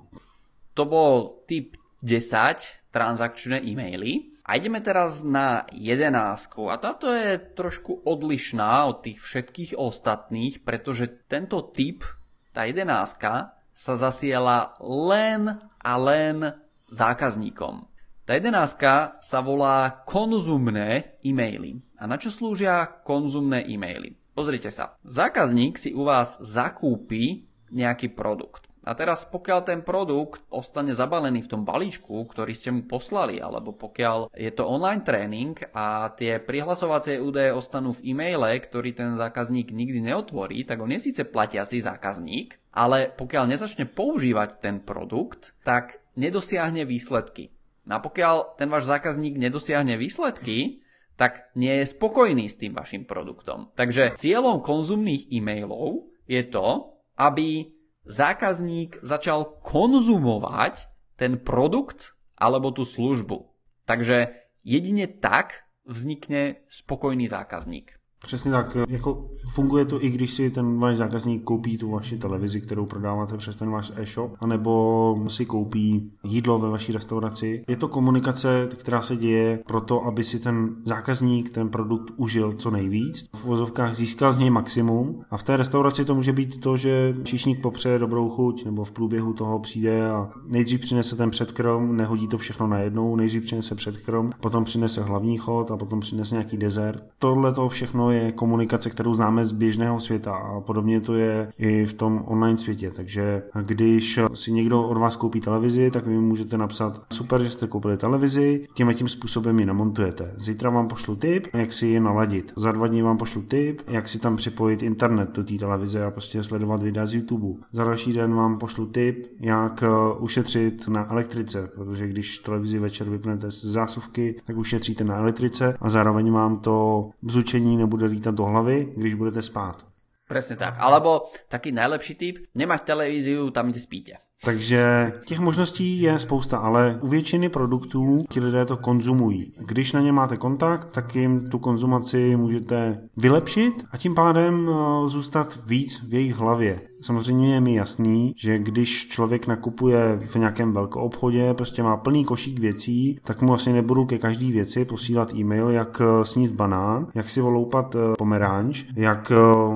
To 0.73 0.85
byl 0.85 1.43
typ 1.45 1.75
10 2.01 2.55
transakčné 2.91 3.61
e-maily. 3.61 4.31
A 4.41 4.57
ideme 4.57 4.81
teraz 4.81 5.21
na 5.21 5.69
jedenásku 5.69 6.65
a 6.65 6.75
táto 6.81 7.13
je 7.13 7.37
trošku 7.37 8.03
odlišná 8.03 8.89
od 8.89 9.05
tých 9.05 9.21
všetkých 9.21 9.77
ostatných, 9.77 10.65
pretože 10.65 11.07
tento 11.29 11.61
typ, 11.61 12.03
tá 12.49 12.65
jedenáska, 12.65 13.53
sa 13.71 13.93
zasiela 13.95 14.73
len 14.81 15.61
a 15.77 15.93
len 15.95 16.57
zákazníkom. 16.89 17.85
Tá 18.25 18.33
jedenáska 18.33 19.21
sa 19.21 19.39
volá 19.45 20.03
konzumné 20.09 21.17
e-maily. 21.21 21.79
A 22.01 22.09
na 22.09 22.17
čo 22.17 22.33
slúžia 22.33 22.81
konzumné 23.05 23.61
e-maily? 23.69 24.17
Pozrite 24.33 24.73
sa, 24.73 24.97
zákazník 25.05 25.77
si 25.77 25.93
u 25.93 26.01
vás 26.01 26.41
zakúpi 26.41 27.45
nejaký 27.69 28.15
produkt. 28.15 28.70
A 28.81 28.97
teraz 28.97 29.29
pokiaľ 29.29 29.59
ten 29.61 29.79
produkt 29.85 30.41
ostane 30.49 30.97
zabalený 30.97 31.45
v 31.45 31.51
tom 31.53 31.61
balíčku, 31.61 32.25
ktorý 32.25 32.53
ste 32.57 32.73
mu 32.73 32.89
poslali, 32.89 33.37
alebo 33.37 33.77
pokiaľ 33.77 34.33
je 34.33 34.49
to 34.49 34.65
online 34.65 35.05
tréning 35.05 35.53
a 35.77 36.09
tie 36.17 36.41
prihlasovacie 36.41 37.21
údaje 37.21 37.53
ostanú 37.53 37.93
v 37.93 38.09
e-maile, 38.09 38.57
ktorý 38.57 38.97
ten 38.97 39.13
zákazník 39.21 39.69
nikdy 39.69 40.01
neotvorí, 40.01 40.65
tak 40.65 40.81
on 40.81 40.89
je 40.97 41.13
síce 41.13 41.21
platiaci 41.29 41.77
zákazník, 41.77 42.57
ale 42.73 43.13
pokiaľ 43.13 43.53
nezačne 43.53 43.85
používať 43.85 44.57
ten 44.57 44.81
produkt, 44.81 45.53
tak 45.61 46.01
nedosiahne 46.17 46.81
výsledky. 46.81 47.53
A 47.85 48.01
pokiaľ 48.01 48.57
ten 48.57 48.69
váš 48.69 48.89
zákazník 48.89 49.37
nedosiahne 49.37 49.93
výsledky, 49.93 50.81
tak 51.21 51.53
nie 51.53 51.85
je 51.85 51.93
spokojný 51.93 52.49
s 52.49 52.57
tým 52.57 52.73
vašim 52.73 53.05
produktom. 53.05 53.69
Takže 53.77 54.17
cieľom 54.17 54.65
konzumných 54.65 55.29
e-mailov 55.29 56.09
je 56.25 56.41
to, 56.49 56.97
aby 57.19 57.69
zákazník 58.05 58.99
začal 59.05 59.61
konzumovať 59.61 60.89
ten 61.15 61.37
produkt 61.37 62.17
alebo 62.33 62.73
tú 62.73 62.81
službu. 62.81 63.53
Takže 63.85 64.33
jedine 64.65 65.05
tak 65.05 65.69
vznikne 65.85 66.65
spokojný 66.65 67.29
zákazník. 67.29 68.00
Přesně 68.23 68.51
tak. 68.51 68.77
Jako 68.89 69.25
funguje 69.53 69.85
to 69.85 70.05
i 70.05 70.09
když 70.09 70.33
si 70.33 70.49
ten 70.49 70.79
váš 70.79 70.97
zákazník 70.97 71.43
koupí 71.43 71.77
tu 71.77 71.91
vaši 71.91 72.17
televizi, 72.17 72.61
kterou 72.61 72.85
prodáváte 72.85 73.37
přes 73.37 73.55
ten 73.55 73.71
váš 73.71 73.91
e-shop, 73.95 74.31
anebo 74.39 75.25
si 75.27 75.45
koupí 75.45 76.11
jídlo 76.23 76.59
ve 76.59 76.69
vaší 76.69 76.91
restauraci. 76.91 77.63
Je 77.67 77.75
to 77.75 77.87
komunikace, 77.87 78.69
která 78.77 79.01
se 79.01 79.15
děje 79.15 79.59
proto, 79.67 80.05
aby 80.05 80.23
si 80.23 80.39
ten 80.39 80.75
zákazník 80.85 81.49
ten 81.49 81.69
produkt 81.69 82.13
užil 82.17 82.51
co 82.51 82.71
nejvíc. 82.71 83.25
V 83.35 83.45
vozovkách 83.45 83.95
získal 83.95 84.33
z 84.33 84.37
něj 84.37 84.49
maximum 84.49 85.21
a 85.31 85.37
v 85.37 85.43
té 85.43 85.57
restauraci 85.57 86.05
to 86.05 86.15
může 86.15 86.33
být 86.33 86.59
to, 86.59 86.77
že 86.77 87.13
číšník 87.23 87.61
popřeje 87.61 87.99
dobrou 87.99 88.29
chuť 88.29 88.65
nebo 88.65 88.83
v 88.83 88.91
průběhu 88.91 89.33
toho 89.33 89.59
přijde 89.59 90.09
a 90.09 90.29
nejdřív 90.47 90.81
přinese 90.81 91.15
ten 91.15 91.29
předkrom, 91.29 91.97
nehodí 91.97 92.27
to 92.27 92.37
všechno 92.37 92.67
najednou, 92.67 93.15
nejdřív 93.15 93.43
přinese 93.43 93.75
předkrom, 93.75 94.31
potom 94.39 94.63
přinese 94.63 95.03
hlavní 95.03 95.37
chod 95.37 95.71
a 95.71 95.77
potom 95.77 95.99
přinese 95.99 96.35
nějaký 96.35 96.57
dezert. 96.57 97.03
Tohle 97.19 97.53
to 97.53 97.69
všechno 97.69 98.10
je 98.11 98.31
komunikace, 98.31 98.89
kterou 98.89 99.13
známe 99.13 99.45
z 99.45 99.51
běžného 99.51 99.99
světa 99.99 100.33
a 100.33 100.59
podobně 100.59 101.01
to 101.01 101.15
je 101.15 101.47
i 101.57 101.85
v 101.85 101.93
tom 101.93 102.23
online 102.25 102.57
světě. 102.57 102.91
Takže 102.95 103.43
když 103.61 104.19
si 104.33 104.51
někdo 104.51 104.83
od 104.83 104.97
vás 104.97 105.15
koupí 105.15 105.39
televizi, 105.39 105.91
tak 105.91 106.07
vy 106.07 106.17
můžete 106.17 106.57
napsat 106.57 107.01
super, 107.13 107.43
že 107.43 107.49
jste 107.49 107.67
koupili 107.67 107.97
televizi, 107.97 108.67
tím 108.73 108.89
a 108.89 108.93
tím 108.93 109.07
způsobem 109.07 109.59
ji 109.59 109.65
namontujete. 109.65 110.33
Zítra 110.37 110.69
vám 110.69 110.87
pošlu 110.87 111.15
tip, 111.15 111.47
jak 111.53 111.73
si 111.73 111.85
ji 111.85 111.99
naladit. 111.99 112.53
Za 112.55 112.71
dva 112.71 112.87
dny 112.87 113.01
vám 113.01 113.17
pošlu 113.17 113.41
tip, 113.41 113.81
jak 113.87 114.09
si 114.09 114.19
tam 114.19 114.35
připojit 114.35 114.83
internet 114.83 115.35
do 115.35 115.43
té 115.43 115.53
televize 115.53 116.05
a 116.05 116.11
prostě 116.11 116.43
sledovat 116.43 116.83
videa 116.83 117.05
z 117.05 117.13
YouTube. 117.13 117.59
Za 117.71 117.83
další 117.83 118.13
den 118.13 118.33
vám 118.35 118.57
pošlu 118.57 118.85
tip, 118.85 119.25
jak 119.39 119.83
ušetřit 120.19 120.87
na 120.87 121.11
elektrice, 121.11 121.69
protože 121.75 122.07
když 122.07 122.37
televizi 122.37 122.79
večer 122.79 123.09
vypnete 123.09 123.51
z 123.51 123.65
zásuvky, 123.65 124.35
tak 124.45 124.57
ušetříte 124.57 125.03
na 125.03 125.15
elektrice 125.15 125.75
a 125.81 125.89
zároveň 125.89 126.31
vám 126.31 126.57
to 126.57 127.09
bzučení 127.21 127.77
nebude 127.77 128.00
bude 128.01 128.13
lítat 128.13 128.35
do 128.35 128.43
hlavy, 128.43 128.93
když 128.97 129.13
budete 129.13 129.41
spát. 129.41 129.85
Presne 130.27 130.55
tak. 130.55 130.79
Alebo 130.79 131.27
taký 131.51 131.71
najlepší 131.71 132.15
typ, 132.15 132.35
nemáš 132.55 132.81
televíziu 132.81 133.51
tam, 133.51 133.69
kde 133.69 133.79
spíte. 133.79 134.13
Takže 134.43 135.13
těch 135.25 135.39
možností 135.39 136.01
je 136.01 136.19
spousta, 136.19 136.57
ale 136.57 136.97
u 137.01 137.07
většiny 137.07 137.49
produktů 137.49 138.25
ti 138.29 138.39
lidé 138.39 138.65
to 138.65 138.77
konzumují. 138.77 139.53
Když 139.59 139.93
na 139.93 140.01
ně 140.01 140.11
máte 140.11 140.37
kontakt, 140.37 140.91
tak 140.91 141.15
jim 141.15 141.49
tu 141.49 141.59
konzumaci 141.59 142.35
můžete 142.35 143.01
vylepšit 143.17 143.85
a 143.91 143.97
tím 143.97 144.15
pádem 144.15 144.69
eh, 144.69 145.07
zůstat 145.07 145.59
víc 145.65 146.03
v 146.09 146.13
jejich 146.13 146.35
hlavě. 146.35 146.90
Samozřejmě 147.01 147.53
je 147.53 147.61
mi 147.61 147.73
jasný, 147.73 148.33
že 148.37 148.59
když 148.59 149.07
člověk 149.07 149.47
nakupuje 149.47 150.19
v 150.21 150.35
nějakém 150.35 150.73
velkou 150.73 150.99
obchodě, 150.99 151.53
prostě 151.53 151.83
má 151.83 151.97
plný 151.97 152.25
košík 152.25 152.59
věcí, 152.59 153.19
tak 153.23 153.41
mu 153.41 153.53
asi 153.53 153.73
nebudu 153.73 154.05
ke 154.05 154.17
každý 154.17 154.51
věci 154.51 154.85
posílat 154.85 155.33
e-mail, 155.33 155.69
jak 155.69 156.01
eh, 156.01 156.25
sníst 156.25 156.55
banán, 156.55 157.07
jak 157.15 157.29
si 157.29 157.41
voloupat 157.41 157.95
eh, 157.95 157.99
pomeranč, 158.17 158.85
jak 158.95 159.31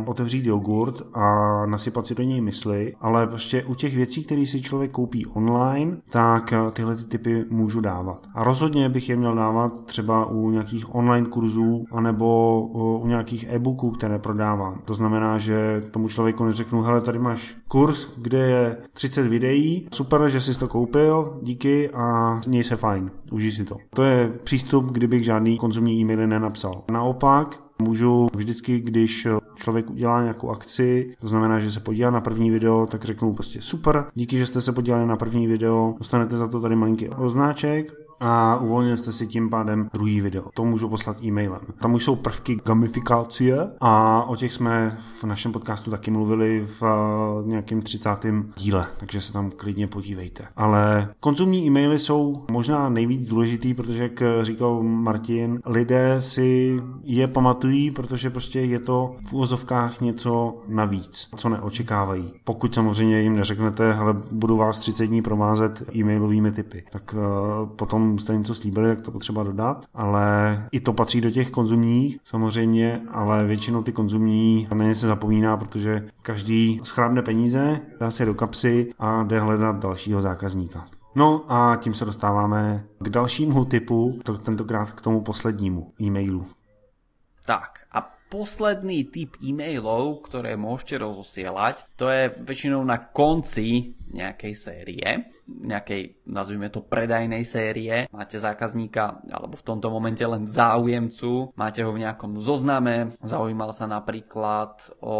otevřít 0.05 0.45
jogurt 0.45 1.01
a 1.13 1.65
nasypat 1.65 2.05
si 2.05 2.15
do 2.15 2.23
něj 2.23 2.41
mysli, 2.41 2.95
ale 3.01 3.27
prostě 3.27 3.63
u 3.63 3.75
těch 3.75 3.95
věcí, 3.95 4.23
které 4.23 4.45
si 4.45 4.61
člověk 4.61 4.91
koupí 4.91 5.25
online, 5.25 5.97
tak 6.09 6.53
eh, 6.53 6.71
tyhle 6.71 6.95
ty 6.95 7.03
typy 7.03 7.45
můžu 7.49 7.81
dávat. 7.81 8.27
A 8.33 8.43
rozhodně 8.43 8.89
bych 8.89 9.09
je 9.09 9.15
měl 9.15 9.35
dávat 9.35 9.85
třeba 9.85 10.25
u 10.25 10.49
nějakých 10.49 10.95
online 10.95 11.27
kurzů 11.27 11.85
anebo 11.91 12.25
eh, 12.69 13.03
u 13.03 13.07
nějakých 13.07 13.45
e-booků, 13.49 13.91
které 13.91 14.19
prodávám. 14.19 14.81
To 14.85 14.93
znamená, 14.93 15.37
že 15.37 15.81
tomu 15.91 16.07
člověku 16.07 16.45
neřeknu, 16.45 16.81
hele, 16.81 17.01
tady 17.01 17.14
máš 17.19 17.55
kurz, 17.67 18.07
kde 18.17 18.37
je 18.37 18.77
30 18.93 19.27
videí, 19.27 19.87
super, 19.93 20.29
že 20.29 20.41
jsi 20.41 20.59
to 20.59 20.67
koupil, 20.67 21.39
díky 21.41 21.89
a 21.89 22.39
měj 22.47 22.63
se 22.63 22.75
fajn, 22.75 23.11
užij 23.31 23.51
si 23.51 23.63
to. 23.63 23.77
To 23.89 24.03
je 24.03 24.31
přístup, 24.43 24.85
kdybych 24.85 25.23
žádný 25.23 25.57
konzumní 25.57 25.99
e-maily 25.99 26.27
nenapsal. 26.27 26.83
Naopak, 26.91 27.65
Můžu 27.81 28.29
vždycky, 28.35 28.79
když 28.79 29.27
člověk 29.55 29.89
udělá 29.89 30.21
nějakou 30.21 30.49
akci, 30.49 31.11
to 31.21 31.27
znamená, 31.27 31.59
že 31.59 31.71
se 31.71 31.79
podívá 31.79 32.11
na 32.11 32.21
první 32.21 32.51
video, 32.51 32.85
tak 32.85 33.05
řeknu 33.05 33.33
prostě 33.33 33.61
super, 33.61 34.05
díky, 34.13 34.37
že 34.37 34.45
jste 34.45 34.61
se 34.61 34.71
podívali 34.71 35.05
na 35.05 35.15
první 35.15 35.47
video, 35.47 35.95
dostanete 35.97 36.37
za 36.37 36.47
to 36.47 36.61
tady 36.61 36.75
malinký 36.75 37.09
označek, 37.09 38.04
a 38.19 38.57
uvolnil 38.57 38.97
jste 38.97 39.11
si 39.11 39.27
tím 39.27 39.49
pádem 39.49 39.89
druhý 39.93 40.21
video. 40.21 40.45
To 40.53 40.65
můžu 40.65 40.89
poslat 40.89 41.23
e-mailem. 41.23 41.61
Tam 41.81 41.93
už 41.93 42.03
jsou 42.03 42.15
prvky 42.15 42.59
gamifikace 42.65 43.75
a 43.81 44.23
o 44.27 44.35
těch 44.35 44.53
jsme 44.53 44.97
v 45.19 45.23
našem 45.23 45.51
podcastu 45.51 45.91
taky 45.91 46.11
mluvili 46.11 46.65
v 46.65 46.83
eh, 46.83 47.47
nějakém 47.47 47.81
30. 47.81 48.09
díle, 48.57 48.85
takže 48.97 49.21
se 49.21 49.33
tam 49.33 49.51
klidně 49.51 49.87
podívejte. 49.87 50.43
Ale 50.55 51.09
konzumní 51.19 51.67
e-maily 51.67 51.99
jsou 51.99 52.45
možná 52.51 52.89
nejvíc 52.89 53.27
důležitý, 53.27 53.73
protože 53.73 54.03
jak 54.03 54.23
říkal 54.41 54.83
Martin, 54.83 55.59
lidé 55.65 56.21
si 56.21 56.79
je 57.03 57.27
pamatují, 57.27 57.91
protože 57.91 58.29
prostě 58.29 58.59
je 58.59 58.79
to 58.79 59.15
v 59.27 59.33
úvozovkách 59.33 60.01
něco 60.01 60.57
navíc, 60.67 61.29
co 61.35 61.49
neočekávají. 61.49 62.33
Pokud 62.43 62.75
samozřejmě 62.75 63.21
jim 63.21 63.35
neřeknete, 63.35 63.93
hele, 63.93 64.15
budu 64.31 64.57
vás 64.57 64.79
30 64.79 65.05
dní 65.07 65.21
provázet 65.21 65.83
e-mailovými 65.95 66.51
typy, 66.51 66.83
tak 66.91 67.15
uh, 67.17 67.69
potom 67.69 68.14
potom 68.15 68.23
jste 68.23 68.37
něco 68.37 68.55
slíbili, 68.55 68.89
jak 68.89 69.01
to 69.01 69.11
potřeba 69.11 69.43
dodat, 69.43 69.85
ale 69.93 70.67
i 70.71 70.79
to 70.79 70.93
patří 70.93 71.21
do 71.21 71.31
těch 71.31 71.49
konzumních 71.49 72.17
samozřejmě, 72.23 73.01
ale 73.11 73.47
většinou 73.47 73.83
ty 73.83 73.91
konzumní 73.91 74.67
na 74.73 74.85
ně 74.85 74.95
se 74.95 75.07
zapomíná, 75.07 75.57
protože 75.57 76.07
každý 76.21 76.81
schrábne 76.83 77.21
peníze, 77.21 77.81
dá 77.99 78.11
si 78.11 78.25
do 78.25 78.33
kapsy 78.33 78.93
a 78.99 79.23
jde 79.23 79.39
hledat 79.39 79.79
dalšího 79.79 80.21
zákazníka. 80.21 80.85
No 81.15 81.43
a 81.47 81.75
tím 81.75 81.93
se 81.93 82.05
dostáváme 82.05 82.85
k 82.99 83.09
dalšímu 83.09 83.65
typu, 83.65 84.19
to 84.23 84.37
tentokrát 84.37 84.91
k 84.91 85.01
tomu 85.01 85.21
poslednímu 85.21 85.91
e-mailu. 86.01 86.45
Tak 87.45 87.79
a 87.91 88.11
posledný 88.29 89.03
typ 89.03 89.37
e-mailov, 89.43 90.25
ktoré 90.27 90.57
môžete 90.57 90.97
rozosielať, 90.97 91.77
to 91.95 92.09
je 92.09 92.31
väčšinou 92.43 92.83
na 92.83 92.97
konci 92.97 93.95
nejakej 94.15 94.53
série, 94.55 95.27
nejakej, 95.45 96.23
nazvime 96.31 96.71
to, 96.71 96.79
predajnej 96.79 97.43
série. 97.43 98.07
Máte 98.15 98.39
zákazníka, 98.39 99.19
alebo 99.27 99.59
v 99.59 99.67
tomto 99.67 99.91
momente 99.91 100.23
len 100.23 100.47
záujemcu, 100.47 101.51
máte 101.59 101.83
ho 101.83 101.91
v 101.91 102.07
nejakom 102.07 102.39
zozname, 102.39 103.19
zaujímal 103.19 103.75
sa 103.75 103.91
napríklad 103.91 104.95
o 105.03 105.17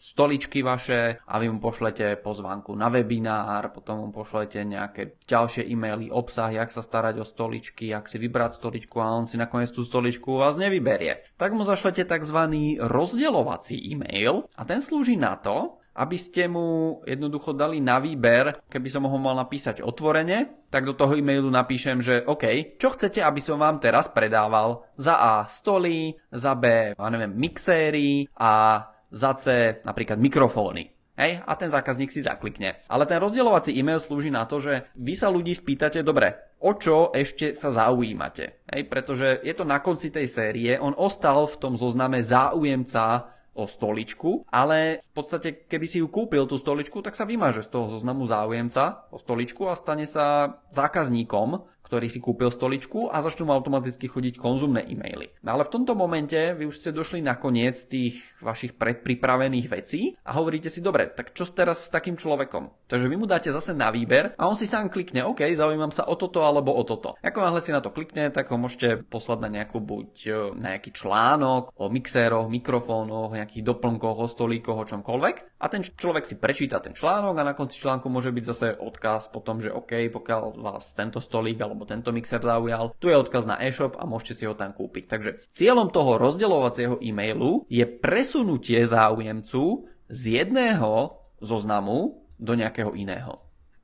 stoličky 0.00 0.64
vaše 0.64 1.20
a 1.28 1.36
vy 1.36 1.52
mu 1.52 1.60
pošlete 1.60 2.16
pozvánku 2.24 2.72
na 2.72 2.88
webinár, 2.88 3.76
potom 3.76 4.08
mu 4.08 4.08
pošlete 4.10 4.64
nejaké 4.64 5.20
ďalšie 5.28 5.68
e-maily, 5.68 6.08
obsah, 6.08 6.48
jak 6.48 6.72
sa 6.72 6.80
starať 6.80 7.20
o 7.20 7.26
stoličky, 7.28 7.92
jak 7.92 8.08
si 8.08 8.16
vybrať 8.16 8.56
stoličku 8.56 8.96
a 9.02 9.12
on 9.12 9.28
si 9.28 9.36
nakoniec 9.36 9.68
tú 9.68 9.84
stoličku 9.84 10.38
u 10.38 10.40
vás 10.40 10.56
nevyberie. 10.56 11.36
Tak 11.36 11.52
mu 11.52 11.66
zašlete 11.66 12.08
tzv. 12.08 12.40
rozdeľovací 12.80 13.76
e-mail 13.92 14.48
a 14.56 14.62
ten 14.64 14.80
slúži 14.80 15.20
na 15.20 15.36
to, 15.36 15.82
aby 15.96 16.20
ste 16.20 16.44
mu 16.46 17.00
jednoducho 17.08 17.56
dali 17.56 17.80
na 17.80 17.96
výber, 17.96 18.52
keby 18.68 18.88
som 18.92 19.08
ho 19.08 19.16
mal 19.16 19.32
napísať 19.40 19.80
otvorene, 19.80 20.68
tak 20.68 20.84
do 20.84 20.92
toho 20.92 21.16
e-mailu 21.16 21.48
napíšem, 21.48 22.04
že 22.04 22.20
OK, 22.28 22.76
čo 22.76 22.92
chcete, 22.92 23.24
aby 23.24 23.40
som 23.40 23.56
vám 23.56 23.80
teraz 23.80 24.12
predával? 24.12 24.84
Za 25.00 25.16
A 25.16 25.34
stoly, 25.48 26.12
za 26.28 26.52
B, 26.52 26.92
ja 26.92 27.08
neviem, 27.08 27.32
mixéry 27.32 28.28
a 28.36 28.84
za 29.08 29.32
C 29.40 29.80
napríklad 29.82 30.20
mikrofóny. 30.20 30.92
Hej, 31.16 31.40
a 31.48 31.56
ten 31.56 31.72
zákazník 31.72 32.12
si 32.12 32.20
zaklikne. 32.20 32.84
Ale 32.92 33.08
ten 33.08 33.16
rozdielovací 33.16 33.72
e-mail 33.72 33.96
slúži 33.96 34.28
na 34.28 34.44
to, 34.44 34.60
že 34.60 34.92
vy 35.00 35.16
sa 35.16 35.32
ľudí 35.32 35.56
spýtate, 35.56 36.04
dobre, 36.04 36.36
o 36.60 36.76
čo 36.76 37.08
ešte 37.16 37.56
sa 37.56 37.72
zaujímate. 37.72 38.68
Hej, 38.68 38.84
pretože 38.84 39.40
je 39.40 39.56
to 39.56 39.64
na 39.64 39.80
konci 39.80 40.12
tej 40.12 40.28
série, 40.28 40.76
on 40.76 40.92
ostal 40.92 41.48
v 41.48 41.56
tom 41.56 41.72
zozname 41.80 42.20
záujemca 42.20 43.32
o 43.56 43.64
stoličku, 43.64 44.44
ale 44.52 45.00
v 45.00 45.12
podstate 45.16 45.64
keby 45.64 45.86
si 45.88 46.04
ju 46.04 46.12
kúpil 46.12 46.44
tú 46.44 46.60
stoličku, 46.60 47.00
tak 47.00 47.16
sa 47.16 47.24
vymaže 47.24 47.64
z 47.64 47.72
toho 47.72 47.88
zoznamu 47.88 48.28
záujemca 48.28 49.08
o 49.10 49.16
stoličku 49.16 49.66
a 49.66 49.74
stane 49.74 50.04
sa 50.04 50.60
zákazníkom 50.70 51.75
ktorý 51.86 52.10
si 52.10 52.18
kúpil 52.18 52.50
stoličku 52.50 53.08
a 53.14 53.22
začnú 53.22 53.46
mu 53.46 53.54
automaticky 53.54 54.10
chodiť 54.10 54.42
konzumné 54.42 54.82
e-maily. 54.90 55.30
No 55.46 55.54
ale 55.54 55.62
v 55.64 55.72
tomto 55.72 55.94
momente 55.94 56.36
vy 56.58 56.66
už 56.66 56.82
ste 56.82 56.90
došli 56.90 57.22
na 57.22 57.38
koniec 57.38 57.78
tých 57.86 58.18
vašich 58.42 58.74
predpripravených 58.74 59.66
vecí 59.70 60.18
a 60.26 60.34
hovoríte 60.34 60.66
si, 60.66 60.82
dobre, 60.82 61.06
tak 61.06 61.30
čo 61.30 61.46
teraz 61.46 61.86
s 61.86 61.92
takým 61.94 62.18
človekom? 62.18 62.90
Takže 62.90 63.06
vy 63.06 63.16
mu 63.16 63.26
dáte 63.30 63.54
zase 63.54 63.70
na 63.72 63.94
výber 63.94 64.34
a 64.34 64.50
on 64.50 64.58
si 64.58 64.66
sám 64.66 64.90
klikne, 64.90 65.22
OK, 65.22 65.46
zaujímam 65.54 65.94
sa 65.94 66.10
o 66.10 66.18
toto 66.18 66.42
alebo 66.42 66.74
o 66.74 66.82
toto. 66.82 67.14
Ako 67.22 67.38
náhle 67.38 67.62
si 67.62 67.70
na 67.70 67.78
to 67.78 67.94
klikne, 67.94 68.34
tak 68.34 68.50
ho 68.50 68.58
môžete 68.58 69.06
poslať 69.06 69.38
na 69.46 69.48
nejakú 69.62 69.78
buď 69.78 70.10
e, 70.26 70.30
na 70.58 70.74
nejaký 70.74 70.90
článok 70.90 71.70
o 71.78 71.86
mixéroch, 71.86 72.50
mikrofónoch, 72.50 73.38
nejakých 73.38 73.62
doplnkoch, 73.62 74.18
o 74.18 74.26
stolíkoch, 74.26 74.78
o 74.82 74.88
čomkoľvek. 74.88 75.55
A 75.56 75.72
ten 75.72 75.80
človek 75.80 76.28
si 76.28 76.36
prečíta 76.36 76.84
ten 76.84 76.92
článok 76.92 77.40
a 77.40 77.48
na 77.48 77.56
konci 77.56 77.80
článku 77.80 78.12
môže 78.12 78.28
byť 78.28 78.44
zase 78.44 78.66
odkaz 78.76 79.32
potom, 79.32 79.64
že 79.64 79.72
OK, 79.72 80.12
pokiaľ 80.12 80.60
vás 80.60 80.92
tento 80.92 81.16
stolík 81.16 81.56
alebo 81.64 81.88
tento 81.88 82.12
mixer 82.12 82.44
zaujal, 82.44 82.92
tu 83.00 83.08
je 83.08 83.16
odkaz 83.16 83.48
na 83.48 83.56
e-shop 83.64 83.96
a 83.96 84.04
môžete 84.04 84.34
si 84.36 84.44
ho 84.44 84.52
tam 84.52 84.76
kúpiť. 84.76 85.04
Takže 85.08 85.30
cieľom 85.48 85.88
toho 85.88 86.20
rozdeľovacieho 86.20 87.00
e-mailu 87.00 87.64
je 87.72 87.88
presunutie 87.88 88.84
záujemcu 88.84 89.88
z 90.12 90.20
jedného 90.44 91.24
zoznamu 91.40 92.20
do 92.36 92.54
nějakého 92.54 92.94
jiného. 92.94 93.40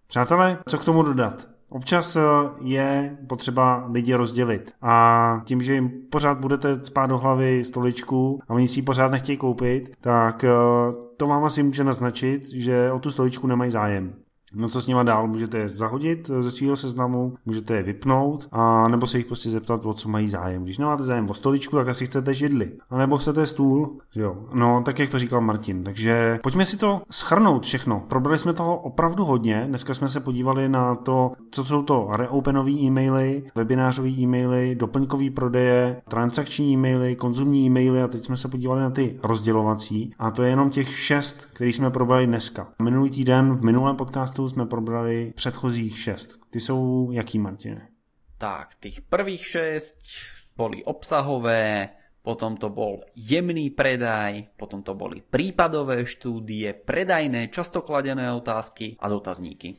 Přátelé, 0.06 0.58
co 0.68 0.78
k 0.78 0.84
tomu 0.84 1.02
dodat? 1.02 1.51
Občas 1.72 2.16
eh, 2.16 2.20
je 2.60 3.16
potřeba 3.26 3.86
lidi 3.90 4.14
rozdělit 4.14 4.72
a 4.82 5.42
tím, 5.44 5.62
že 5.62 5.74
jim 5.74 5.90
pořád 6.10 6.40
budete 6.40 6.84
spát 6.84 7.06
do 7.06 7.18
hlavy 7.18 7.64
stoličku 7.64 8.40
a 8.48 8.54
oni 8.54 8.68
si 8.68 8.78
ji 8.78 8.82
pořád 8.82 9.10
nechtějí 9.10 9.38
koupit, 9.38 9.92
tak 10.00 10.44
eh, 10.44 10.48
to 11.16 11.26
vám 11.26 11.44
asi 11.44 11.62
může 11.62 11.84
naznačit, 11.84 12.52
že 12.52 12.92
o 12.92 12.98
tu 12.98 13.10
stoličku 13.10 13.46
nemají 13.46 13.70
zájem. 13.70 14.14
No 14.54 14.68
co 14.68 14.82
s 14.82 14.86
nima 14.86 15.02
dál? 15.02 15.26
Můžete 15.26 15.58
je 15.58 15.68
zahodit 15.68 16.30
ze 16.40 16.50
svého 16.50 16.76
seznamu, 16.76 17.34
můžete 17.46 17.74
je 17.74 17.82
vypnout, 17.82 18.48
a 18.52 18.88
nebo 18.88 19.06
se 19.06 19.16
jich 19.18 19.26
prostě 19.26 19.50
zeptat, 19.50 19.86
o 19.86 19.92
co 19.92 20.08
mají 20.08 20.28
zájem. 20.28 20.64
Když 20.64 20.78
nemáte 20.78 21.02
zájem 21.02 21.30
o 21.30 21.34
stoličku, 21.34 21.76
tak 21.76 21.88
asi 21.88 22.06
chcete 22.06 22.34
židli. 22.34 22.72
A 22.90 22.98
nebo 22.98 23.16
chcete 23.16 23.46
stůl, 23.46 23.96
jo. 24.14 24.36
No, 24.54 24.82
tak 24.84 24.98
jak 24.98 25.10
to 25.10 25.18
říkal 25.18 25.40
Martin. 25.40 25.84
Takže 25.84 26.38
pojďme 26.42 26.66
si 26.66 26.76
to 26.76 27.02
schrnout 27.10 27.62
všechno. 27.62 28.04
Probrali 28.08 28.38
jsme 28.38 28.52
toho 28.52 28.80
opravdu 28.80 29.24
hodně. 29.24 29.64
Dneska 29.68 29.94
jsme 29.94 30.08
se 30.08 30.20
podívali 30.20 30.68
na 30.68 30.94
to, 30.94 31.32
co 31.50 31.64
jsou 31.64 31.82
to 31.82 32.08
reopenové 32.12 32.70
e-maily, 32.70 33.42
webinářové 33.54 34.08
e-maily, 34.08 34.74
doplňkové 34.74 35.30
prodeje, 35.30 36.02
transakční 36.08 36.72
e-maily, 36.72 37.16
konzumní 37.16 37.66
e-maily 37.66 38.02
a 38.02 38.08
teď 38.08 38.24
jsme 38.24 38.36
se 38.36 38.48
podívali 38.48 38.80
na 38.80 38.90
ty 38.90 39.18
rozdělovací. 39.22 40.10
A 40.18 40.30
to 40.30 40.42
je 40.42 40.50
jenom 40.50 40.70
těch 40.70 40.98
šest, 40.98 41.48
který 41.52 41.72
jsme 41.72 41.90
probrali 41.90 42.26
dneska. 42.26 42.66
Minulý 42.82 43.10
týden 43.10 43.54
v 43.54 43.64
minulém 43.64 43.96
podcastu 43.96 44.41
podcastu 44.42 44.54
jsme 44.54 44.66
probrali 44.66 45.32
předchozích 45.36 45.98
šest. 45.98 46.38
Ty 46.50 46.60
jsou 46.60 47.10
jaký, 47.12 47.38
Martine? 47.38 47.88
Tak, 48.38 48.74
tých 48.80 49.00
prvých 49.00 49.46
šest 49.46 49.94
boli 50.56 50.84
obsahové, 50.84 51.88
potom 52.22 52.56
to 52.56 52.68
bol 52.68 53.00
jemný 53.16 53.70
predaj, 53.70 54.50
potom 54.56 54.82
to 54.82 54.94
boli 54.94 55.22
prípadové 55.22 56.06
štúdie, 56.06 56.74
predajné, 56.74 57.48
často 57.48 57.82
kladené 57.82 58.32
otázky 58.32 58.96
a 58.98 59.08
dotazníky. 59.08 59.76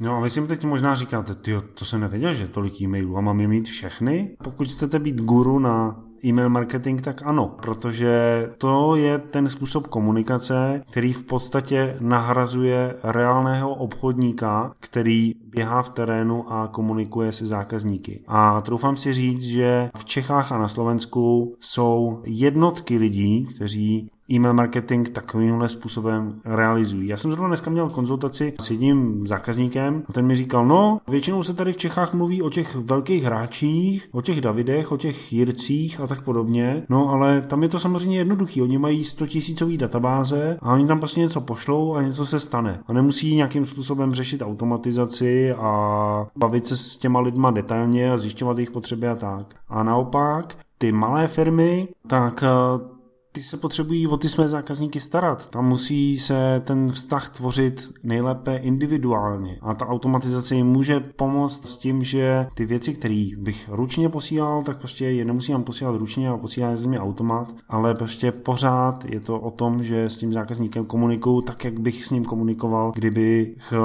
No 0.00 0.16
a 0.16 0.20
vy 0.20 0.30
si 0.30 0.46
teď 0.46 0.64
možná 0.64 0.94
říkáte, 0.94 1.34
tyjo, 1.34 1.60
to 1.60 1.84
jsem 1.84 2.00
nevěděl, 2.00 2.34
že 2.34 2.48
tolik 2.48 2.80
e-mailů 2.80 3.16
a 3.16 3.20
mám 3.20 3.40
je 3.40 3.48
mít 3.48 3.68
všechny? 3.68 4.36
Pokud 4.44 4.68
chcete 4.68 4.98
být 4.98 5.20
guru 5.20 5.58
na 5.58 6.05
e-mail 6.24 6.48
marketing, 6.48 7.00
tak 7.00 7.22
ano, 7.24 7.56
protože 7.62 8.48
to 8.58 8.96
je 8.96 9.18
ten 9.18 9.48
způsob 9.48 9.86
komunikace, 9.86 10.82
který 10.90 11.12
v 11.12 11.22
podstatě 11.22 11.96
nahrazuje 12.00 12.94
reálného 13.02 13.74
obchodníka, 13.74 14.72
který 14.80 15.32
běhá 15.44 15.82
v 15.82 15.90
terénu 15.90 16.52
a 16.52 16.68
komunikuje 16.68 17.32
se 17.32 17.46
zákazníky. 17.46 18.20
A 18.26 18.60
troufám 18.60 18.96
si 18.96 19.12
říct, 19.12 19.42
že 19.42 19.90
v 19.96 20.04
Čechách 20.04 20.52
a 20.52 20.58
na 20.58 20.68
Slovensku 20.68 21.56
jsou 21.60 22.20
jednotky 22.24 22.98
lidí, 22.98 23.46
kteří 23.54 24.10
e-mail 24.30 24.54
marketing 24.54 25.08
takovýmhle 25.08 25.68
způsobem 25.68 26.40
realizují. 26.44 27.08
Já 27.08 27.16
jsem 27.16 27.30
zrovna 27.30 27.48
dneska 27.48 27.70
měl 27.70 27.90
konzultaci 27.90 28.54
s 28.60 28.70
jedním 28.70 29.26
zákazníkem 29.26 30.02
a 30.08 30.12
ten 30.12 30.26
mi 30.26 30.36
říkal, 30.36 30.66
no, 30.66 31.00
většinou 31.08 31.42
se 31.42 31.54
tady 31.54 31.72
v 31.72 31.76
Čechách 31.76 32.14
mluví 32.14 32.42
o 32.42 32.50
těch 32.50 32.74
velkých 32.74 33.24
hráčích, 33.24 34.08
o 34.12 34.22
těch 34.22 34.40
Davidech, 34.40 34.92
o 34.92 34.96
těch 34.96 35.32
Jircích 35.32 36.00
a 36.00 36.06
tak 36.06 36.22
podobně, 36.22 36.82
no 36.88 37.08
ale 37.08 37.40
tam 37.40 37.62
je 37.62 37.68
to 37.68 37.78
samozřejmě 37.78 38.18
jednoduchý. 38.18 38.62
Oni 38.62 38.78
mají 38.78 39.04
100 39.04 39.26
tisícový 39.26 39.78
databáze 39.78 40.58
a 40.62 40.72
oni 40.72 40.86
tam 40.86 40.98
prostě 40.98 41.20
něco 41.20 41.40
pošlou 41.40 41.94
a 41.94 42.02
něco 42.02 42.26
se 42.26 42.40
stane. 42.40 42.80
A 42.86 42.92
nemusí 42.92 43.36
nějakým 43.36 43.66
způsobem 43.66 44.14
řešit 44.14 44.42
automatizaci 44.42 45.52
a 45.52 46.26
bavit 46.36 46.66
se 46.66 46.76
s 46.76 46.98
těma 46.98 47.20
lidma 47.20 47.50
detailně 47.50 48.12
a 48.12 48.18
zjišťovat 48.18 48.58
jejich 48.58 48.70
potřeby 48.70 49.08
a 49.08 49.14
tak. 49.14 49.54
A 49.68 49.82
naopak, 49.82 50.58
ty 50.78 50.92
malé 50.92 51.28
firmy, 51.28 51.88
tak 52.06 52.44
ty 53.36 53.42
se 53.42 53.56
potřebují 53.56 54.06
o 54.06 54.16
ty 54.16 54.28
své 54.28 54.48
zákazníky 54.48 55.00
starat. 55.00 55.46
Tam 55.46 55.68
musí 55.68 56.18
se 56.18 56.62
ten 56.64 56.88
vztah 56.88 57.28
tvořit 57.28 57.92
nejlépe 58.02 58.56
individuálně. 58.56 59.58
A 59.60 59.74
ta 59.74 59.86
automatizace 59.86 60.54
jim 60.54 60.66
může 60.66 61.00
pomoct 61.00 61.68
s 61.68 61.76
tím, 61.76 62.04
že 62.04 62.46
ty 62.54 62.64
věci, 62.64 62.94
které 62.94 63.28
bych 63.38 63.68
ručně 63.72 64.08
posílal, 64.08 64.62
tak 64.62 64.78
prostě 64.78 65.04
je 65.04 65.24
nemusím 65.24 65.62
posílat 65.62 65.96
ručně 65.96 66.28
a 66.28 66.36
posílá 66.36 66.76
ze 66.76 66.88
mě 66.88 67.00
automat, 67.00 67.54
ale 67.68 67.94
prostě 67.94 68.32
pořád 68.32 69.04
je 69.04 69.20
to 69.20 69.40
o 69.40 69.50
tom, 69.50 69.82
že 69.82 70.04
s 70.04 70.16
tím 70.16 70.32
zákazníkem 70.32 70.84
komunikuju 70.84 71.40
tak, 71.40 71.64
jak 71.64 71.80
bych 71.80 72.04
s 72.04 72.10
ním 72.10 72.24
komunikoval, 72.24 72.92
kdybych 72.94 73.72
eh, 73.72 73.76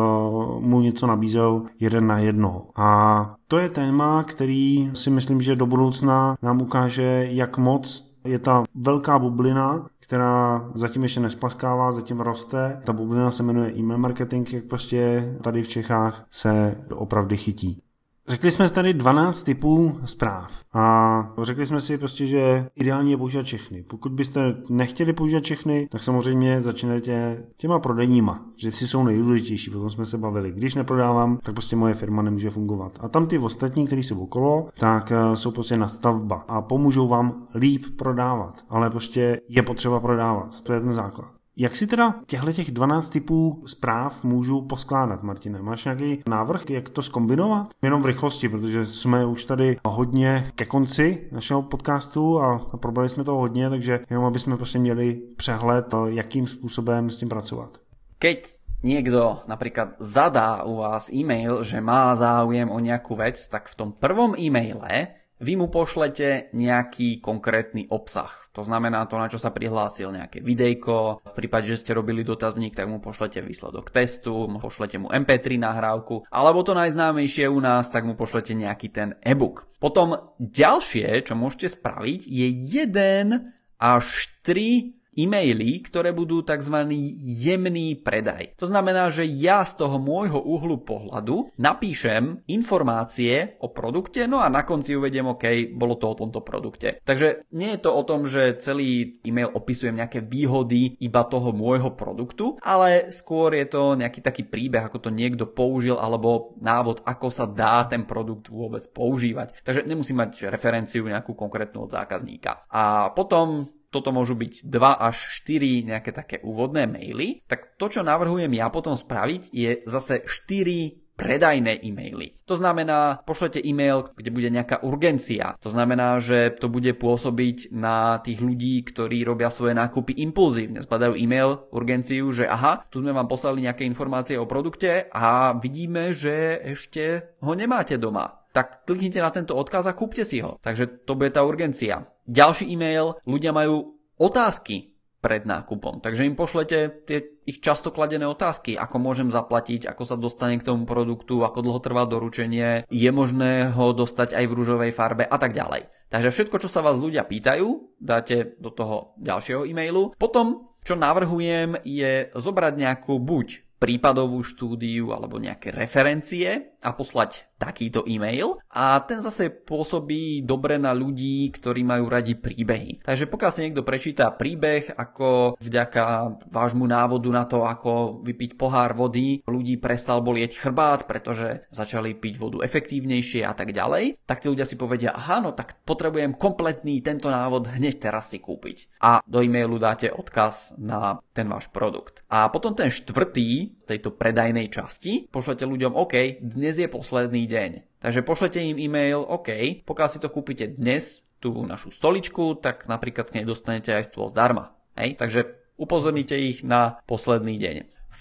mu 0.60 0.82
něco 0.82 1.08
nabízel 1.08 1.64
jeden 1.80 2.08
na 2.08 2.20
jedno. 2.20 2.68
A 2.76 3.36
to 3.48 3.58
je 3.58 3.70
téma, 3.70 4.24
který 4.24 4.92
si 4.94 5.10
myslím, 5.10 5.42
že 5.42 5.56
do 5.56 5.66
budoucna 5.66 6.38
nám 6.42 6.62
ukáže, 6.62 7.28
jak 7.32 7.58
moc 7.58 8.11
je 8.24 8.40
ta 8.40 8.64
velká 8.76 9.20
bublina, 9.20 9.90
která 10.00 10.70
zatím 10.74 11.04
ještě 11.04 11.20
nespaskává, 11.20 11.92
zatím 11.92 12.20
roste. 12.20 12.82
Ta 12.86 12.94
bublina 12.94 13.32
se 13.32 13.44
jmenuje 13.44 13.74
e-mail 13.76 13.98
marketing, 14.00 14.54
jak 14.54 14.64
prostě 14.64 15.34
tady 15.42 15.64
v 15.64 15.68
Čechách 15.68 16.26
se 16.30 16.84
opravdu 16.94 17.36
chytí. 17.36 17.82
Řekli 18.28 18.52
jsme 18.52 18.70
tady 18.70 18.94
12 18.94 19.44
typů 19.44 20.00
zpráv 20.06 20.52
a 20.74 21.34
řekli 21.42 21.66
jsme 21.66 21.82
si 21.82 21.98
prostě, 21.98 22.26
že 22.26 22.68
ideálně 22.76 23.14
je 23.14 23.18
používat 23.18 23.46
všechny. 23.46 23.84
Pokud 23.88 24.12
byste 24.12 24.56
nechtěli 24.70 25.14
používat 25.14 25.44
všechny, 25.44 25.88
tak 25.92 26.04
samozřejmě 26.04 26.62
začnete 26.62 27.44
těma 27.58 27.80
prodejníma, 27.80 28.46
že 28.56 28.72
si 28.72 28.88
jsou 28.88 29.04
nejdůležitější, 29.04 29.72
potom 29.72 29.90
jsme 29.90 30.06
se 30.06 30.18
bavili. 30.18 30.52
Když 30.52 30.76
neprodávám, 30.76 31.40
tak 31.44 31.56
prostě 31.56 31.76
moje 31.76 31.94
firma 31.94 32.22
nemůže 32.22 32.50
fungovat. 32.50 33.00
A 33.00 33.10
tam 33.10 33.28
ty 33.28 33.38
ostatní, 33.38 33.88
kteří 33.88 34.04
jsou 34.04 34.20
okolo, 34.20 34.68
tak 34.80 35.12
eh, 35.12 35.38
jsou 35.38 35.52
prostě 35.52 35.78
nastavba 35.78 36.46
a 36.48 36.62
pomůžou 36.62 37.08
vám 37.08 37.48
líp 37.56 37.86
prodávat. 37.98 38.66
Ale 38.70 38.90
prostě 38.90 39.42
je 39.50 39.64
potřeba 39.64 40.00
prodávat. 40.00 40.62
To 40.62 40.74
je 40.74 40.80
ten 40.80 40.94
základ. 40.94 41.41
Jak 41.58 41.76
si 41.76 41.88
teda 41.88 42.16
těchto 42.26 42.54
těch 42.54 42.72
12 42.72 43.10
typů 43.10 43.64
zpráv 43.66 44.24
můžu 44.24 44.62
poskládat, 44.62 45.24
Martine? 45.24 45.62
Máš 45.62 45.86
nějaký 45.86 46.20
návrh, 46.28 46.70
jak 46.70 46.90
to 46.90 47.02
skombinovat? 47.02 47.70
Jenom 47.82 48.02
v 48.02 48.06
rychlosti, 48.06 48.50
protože 48.50 48.86
jsme 48.86 49.26
už 49.26 49.46
tady 49.46 49.78
hodně 49.86 50.52
ke 50.56 50.66
konci 50.66 51.30
našeho 51.32 51.62
podcastu 51.62 52.40
a 52.40 52.60
probrali 52.78 53.10
jsme 53.10 53.24
to 53.24 53.36
hodně, 53.36 53.70
takže 53.70 54.00
jenom 54.10 54.26
aby 54.26 54.40
jsme 54.40 54.58
prostě 54.58 54.80
měli 54.80 55.22
přehled, 55.38 55.96
jakým 56.06 56.48
způsobem 56.48 57.10
s 57.10 57.18
tím 57.18 57.30
pracovat. 57.30 57.78
Keď 58.20 58.56
niekto 58.82 59.46
napríklad 59.46 59.98
zadá 60.00 60.64
u 60.64 60.82
vás 60.82 61.14
e-mail, 61.14 61.64
že 61.64 61.82
má 61.82 62.16
záujem 62.16 62.70
o 62.70 62.80
nejakú 62.82 63.14
vec, 63.18 63.38
tak 63.50 63.70
v 63.70 63.76
tom 63.78 63.90
prvom 63.94 64.34
e-maile 64.38 65.21
vy 65.42 65.58
mu 65.58 65.68
pošlete 65.74 66.54
nejaký 66.54 67.18
konkrétny 67.18 67.90
obsah. 67.90 68.30
To 68.54 68.62
znamená 68.62 69.10
to, 69.10 69.18
na 69.18 69.26
čo 69.26 69.42
sa 69.42 69.50
prihlásil 69.50 70.14
nejaké 70.14 70.46
videjko. 70.46 71.26
V 71.26 71.34
prípade, 71.34 71.66
že 71.66 71.82
ste 71.82 71.98
robili 71.98 72.22
dotazník, 72.22 72.78
tak 72.78 72.86
mu 72.86 73.02
pošlete 73.02 73.42
výsledok 73.42 73.90
testu, 73.90 74.46
pošlete 74.62 75.02
mu 75.02 75.10
MP3 75.10 75.58
nahrávku, 75.58 76.30
alebo 76.30 76.62
to 76.62 76.78
najznámejšie 76.78 77.50
u 77.50 77.58
nás, 77.58 77.90
tak 77.90 78.06
mu 78.06 78.14
pošlete 78.14 78.54
nejaký 78.54 78.94
ten 78.94 79.18
e-book. 79.26 79.66
Potom 79.82 80.38
ďalšie, 80.38 81.26
čo 81.26 81.34
môžete 81.34 81.74
spraviť, 81.74 82.30
je 82.30 82.48
jeden 82.48 83.58
až 83.82 84.30
3 84.46 85.01
e-maily, 85.16 85.84
ktoré 85.84 86.16
budú 86.16 86.44
tzv. 86.44 86.88
jemný 87.22 88.00
predaj. 88.00 88.56
To 88.58 88.68
znamená, 88.68 89.12
že 89.12 89.28
ja 89.28 89.64
z 89.68 89.76
toho 89.80 90.00
môjho 90.00 90.40
uhlu 90.40 90.80
pohľadu 90.82 91.52
napíšem 91.60 92.44
informácie 92.48 93.60
o 93.60 93.72
produkte, 93.72 94.24
no 94.26 94.40
a 94.40 94.48
na 94.48 94.64
konci 94.64 94.96
uvediem, 94.96 95.28
OK, 95.28 95.76
bolo 95.76 96.00
to 96.00 96.12
o 96.12 96.20
tomto 96.20 96.40
produkte. 96.44 97.04
Takže 97.04 97.48
nie 97.56 97.76
je 97.76 97.80
to 97.84 97.92
o 97.92 98.04
tom, 98.08 98.24
že 98.24 98.60
celý 98.64 99.20
e-mail 99.28 99.52
opisujem 99.52 100.00
nejaké 100.00 100.24
výhody 100.24 100.96
iba 101.00 101.28
toho 101.28 101.52
môjho 101.52 101.92
produktu, 101.94 102.56
ale 102.64 103.12
skôr 103.12 103.56
je 103.56 103.68
to 103.68 104.00
nejaký 104.00 104.24
taký 104.24 104.48
príbeh, 104.48 104.88
ako 104.88 105.08
to 105.08 105.10
niekto 105.12 105.48
použil, 105.48 106.00
alebo 106.00 106.56
návod, 106.60 107.04
ako 107.04 107.28
sa 107.28 107.46
dá 107.46 107.84
ten 107.88 108.08
produkt 108.08 108.48
vôbec 108.48 108.88
používať. 108.92 109.60
Takže 109.64 109.84
nemusím 109.84 110.24
mať 110.24 110.48
referenciu 110.48 111.04
nejakú 111.04 111.36
konkrétnu 111.36 111.86
od 111.88 111.92
zákazníka. 111.92 112.68
A 112.72 113.12
potom 113.12 113.68
toto 113.92 114.16
môžu 114.16 114.40
byť 114.40 114.66
2 114.66 114.72
až 114.80 115.18
4 115.44 115.92
nejaké 115.92 116.12
také 116.16 116.40
úvodné 116.42 116.88
maily, 116.88 117.44
tak 117.46 117.76
to, 117.76 117.92
čo 117.92 118.02
navrhujem 118.02 118.56
ja 118.56 118.72
potom 118.72 118.96
spraviť, 118.96 119.52
je 119.52 119.84
zase 119.86 120.24
4 120.24 121.02
predajné 121.22 121.86
e-maily. 121.86 122.34
To 122.50 122.58
znamená, 122.58 123.22
pošlete 123.22 123.62
e-mail, 123.62 124.10
kde 124.18 124.34
bude 124.34 124.50
nejaká 124.50 124.82
urgencia. 124.82 125.54
To 125.62 125.70
znamená, 125.70 126.18
že 126.18 126.50
to 126.58 126.66
bude 126.66 126.90
pôsobiť 126.98 127.70
na 127.70 128.18
tých 128.26 128.42
ľudí, 128.42 128.82
ktorí 128.82 129.22
robia 129.22 129.54
svoje 129.54 129.78
nákupy 129.78 130.18
impulzívne. 130.18 130.82
Zbadajú 130.82 131.14
e-mail, 131.14 131.70
urgenciu, 131.70 132.34
že 132.34 132.50
aha, 132.50 132.90
tu 132.90 133.06
sme 133.06 133.14
vám 133.14 133.30
poslali 133.30 133.62
nejaké 133.62 133.86
informácie 133.86 134.42
o 134.42 134.50
produkte 134.50 135.06
a 135.14 135.54
vidíme, 135.54 136.10
že 136.10 136.58
ešte 136.66 137.38
ho 137.46 137.54
nemáte 137.54 138.02
doma 138.02 138.41
tak 138.52 138.88
kliknite 138.88 139.20
na 139.24 139.32
tento 139.32 139.56
odkaz 139.56 139.88
a 139.88 139.98
kúpte 139.98 140.28
si 140.28 140.44
ho. 140.44 140.60
Takže 140.60 141.08
to 141.08 141.16
bude 141.16 141.32
tá 141.32 141.44
urgencia. 141.44 142.08
Ďalší 142.28 142.68
e-mail, 142.72 143.20
ľudia 143.26 143.56
majú 143.56 143.98
otázky 144.20 144.92
pred 145.22 145.46
nákupom. 145.46 146.02
Takže 146.02 146.26
im 146.26 146.34
pošlete 146.34 147.06
tie 147.06 147.20
ich 147.46 147.62
často 147.62 147.94
kladené 147.94 148.26
otázky, 148.26 148.74
ako 148.74 148.98
môžem 148.98 149.30
zaplatiť, 149.30 149.86
ako 149.86 150.04
sa 150.04 150.18
dostane 150.18 150.58
k 150.58 150.66
tomu 150.66 150.90
produktu, 150.90 151.46
ako 151.46 151.62
dlho 151.62 151.80
trvá 151.80 152.10
doručenie, 152.10 152.90
je 152.90 153.10
možné 153.14 153.70
ho 153.70 153.94
dostať 153.94 154.34
aj 154.34 154.46
v 154.50 154.56
rúžovej 154.58 154.92
farbe 154.92 155.24
a 155.24 155.38
tak 155.38 155.54
ďalej. 155.54 155.88
Takže 156.12 156.34
všetko, 156.34 156.58
čo 156.60 156.68
sa 156.68 156.84
vás 156.84 157.00
ľudia 157.00 157.24
pýtajú, 157.24 157.96
dáte 158.02 158.60
do 158.60 158.74
toho 158.74 159.16
ďalšieho 159.22 159.64
e-mailu. 159.64 160.12
Potom, 160.18 160.76
čo 160.84 160.98
navrhujem, 161.00 161.80
je 161.88 162.34
zobrať 162.36 162.74
nejakú 162.76 163.16
buď 163.22 163.80
prípadovú 163.82 164.46
štúdiu 164.46 165.10
alebo 165.10 165.42
nejaké 165.42 165.74
referencie 165.74 166.71
a 166.82 166.90
poslať 166.98 167.52
takýto 167.62 168.02
e-mail 168.10 168.58
a 168.74 168.98
ten 169.06 169.22
zase 169.22 169.54
pôsobí 169.54 170.42
dobre 170.42 170.82
na 170.82 170.98
ľudí, 170.98 171.54
ktorí 171.54 171.86
majú 171.86 172.10
radi 172.10 172.34
príbehy. 172.34 173.06
Takže 173.06 173.30
pokiaľ 173.30 173.52
si 173.54 173.64
niekto 173.70 173.86
prečíta 173.86 174.34
príbeh, 174.34 174.98
ako 174.98 175.62
vďaka 175.62 176.04
vášmu 176.50 176.90
návodu 176.90 177.30
na 177.30 177.46
to, 177.46 177.62
ako 177.62 178.26
vypiť 178.26 178.58
pohár 178.58 178.98
vody, 178.98 179.46
ľudí 179.46 179.78
prestal 179.78 180.26
bolieť 180.26 180.58
chrbát, 180.58 181.06
pretože 181.06 181.70
začali 181.70 182.18
piť 182.18 182.42
vodu 182.42 182.66
efektívnejšie 182.66 183.46
a 183.46 183.54
tak 183.54 183.78
ďalej, 183.78 184.18
tak 184.26 184.42
tí 184.42 184.50
ľudia 184.50 184.66
si 184.66 184.74
povedia, 184.74 185.14
aha, 185.14 185.38
no 185.38 185.54
tak 185.54 185.86
potrebujem 185.86 186.34
kompletný 186.34 187.06
tento 187.06 187.30
návod 187.30 187.78
hneď 187.78 188.10
teraz 188.10 188.34
si 188.34 188.42
kúpiť. 188.42 188.98
A 189.06 189.22
do 189.22 189.46
e-mailu 189.46 189.78
dáte 189.78 190.10
odkaz 190.10 190.74
na 190.82 191.22
ten 191.38 191.46
váš 191.46 191.70
produkt. 191.70 192.26
A 192.26 192.50
potom 192.50 192.74
ten 192.74 192.90
štvrtý 192.90 193.78
z 193.78 193.86
tejto 193.86 194.18
predajnej 194.18 194.72
časti 194.74 195.30
pošlete 195.30 195.64
ľuďom, 195.68 195.94
OK, 195.94 196.42
dnes 196.42 196.71
je 196.78 196.88
posledný 196.88 197.48
deň. 197.48 198.00
Takže 198.00 198.22
pošlete 198.22 198.60
im 198.62 198.78
e-mail, 198.80 199.24
OK, 199.24 199.84
pokiaľ 199.84 200.08
si 200.08 200.20
to 200.20 200.30
kúpite 200.30 200.78
dnes, 200.78 201.24
tú 201.42 201.66
našu 201.66 201.90
stoličku, 201.90 202.62
tak 202.62 202.86
napríklad 202.86 203.34
k 203.34 203.42
nej 203.42 203.46
dostanete 203.50 203.90
aj 203.90 204.14
stôl 204.14 204.30
zdarma. 204.30 204.78
Hej? 204.94 205.18
Takže 205.18 205.40
upozornite 205.82 206.38
ich 206.38 206.62
na 206.62 207.02
posledný 207.10 207.58
deň. 207.58 207.76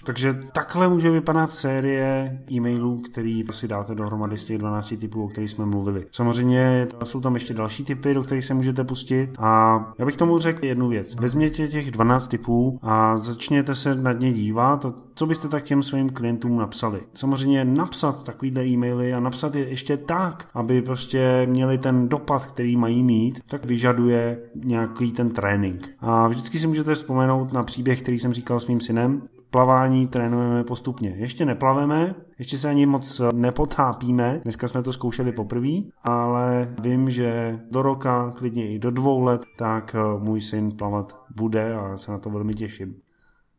Takže 0.05 0.33
takhle 0.53 0.89
může 0.89 1.11
vypadat 1.11 1.51
série 1.51 2.39
e-mailů, 2.51 3.01
který 3.11 3.43
si 3.51 3.67
dáte 3.67 3.95
dohromady 3.95 4.37
z 4.37 4.45
těch 4.45 4.57
12 4.57 4.93
typů, 4.99 5.23
o 5.23 5.27
kterých 5.27 5.51
jsme 5.51 5.65
mluvili. 5.65 6.05
Samozřejmě 6.11 6.87
jsou 7.03 7.21
tam 7.21 7.33
ještě 7.33 7.53
další 7.53 7.83
typy, 7.83 8.13
do 8.13 8.23
kterých 8.23 8.45
se 8.45 8.53
můžete 8.53 8.83
pustit 8.83 9.29
a 9.39 9.79
já 9.99 10.05
bych 10.05 10.17
tomu 10.17 10.39
řekl 10.39 10.65
jednu 10.65 10.87
věc. 10.87 11.15
Vezměte 11.15 11.67
těch 11.67 11.91
12 11.91 12.27
typů 12.27 12.79
a 12.81 13.17
začněte 13.17 13.75
se 13.75 13.95
nad 13.95 14.19
ně 14.19 14.33
dívat 14.33 14.85
co 15.21 15.25
byste 15.25 15.47
tak 15.47 15.63
těm 15.63 15.83
svým 15.83 16.09
klientům 16.09 16.57
napsali. 16.57 17.01
Samozřejmě 17.13 17.65
napsat 17.65 18.23
takovýhle 18.23 18.65
e-maily 18.65 19.13
a 19.13 19.19
napsat 19.19 19.55
je 19.55 19.69
ještě 19.69 19.97
tak, 19.97 20.47
aby 20.53 20.81
prostě 20.81 21.47
měli 21.49 21.77
ten 21.77 22.09
dopad, 22.09 22.45
který 22.45 22.77
mají 22.77 23.03
mít, 23.03 23.39
tak 23.47 23.65
vyžaduje 23.65 24.39
nějaký 24.55 25.11
ten 25.11 25.29
trénink. 25.29 25.89
A 25.99 26.27
vždycky 26.27 26.59
si 26.59 26.67
můžete 26.67 26.95
vzpomenout 26.95 27.53
na 27.53 27.63
příběh, 27.63 28.01
který 28.01 28.19
jsem 28.19 28.33
říkal 28.33 28.59
s 28.59 28.67
mým 28.67 28.79
synem, 28.79 29.21
plavání 29.49 30.07
trénujeme 30.07 30.63
postupně. 30.63 31.13
Ještě 31.17 31.45
neplaveme, 31.45 32.15
ještě 32.39 32.57
se 32.57 32.69
ani 32.69 32.85
moc 32.85 33.21
nepotápíme, 33.33 34.39
dneska 34.43 34.67
jsme 34.67 34.83
to 34.83 34.93
zkoušeli 34.93 35.31
poprvé, 35.31 35.77
ale 36.03 36.75
vím, 36.81 37.09
že 37.09 37.59
do 37.71 37.81
roka, 37.81 38.33
klidně 38.37 38.67
i 38.67 38.79
do 38.79 38.91
dvou 38.91 39.21
let, 39.21 39.41
tak 39.57 39.95
můj 40.19 40.41
syn 40.41 40.71
plavat 40.71 41.17
bude 41.35 41.75
a 41.75 41.97
se 41.97 42.11
na 42.11 42.17
to 42.17 42.29
velmi 42.29 42.53
těším. 42.53 42.95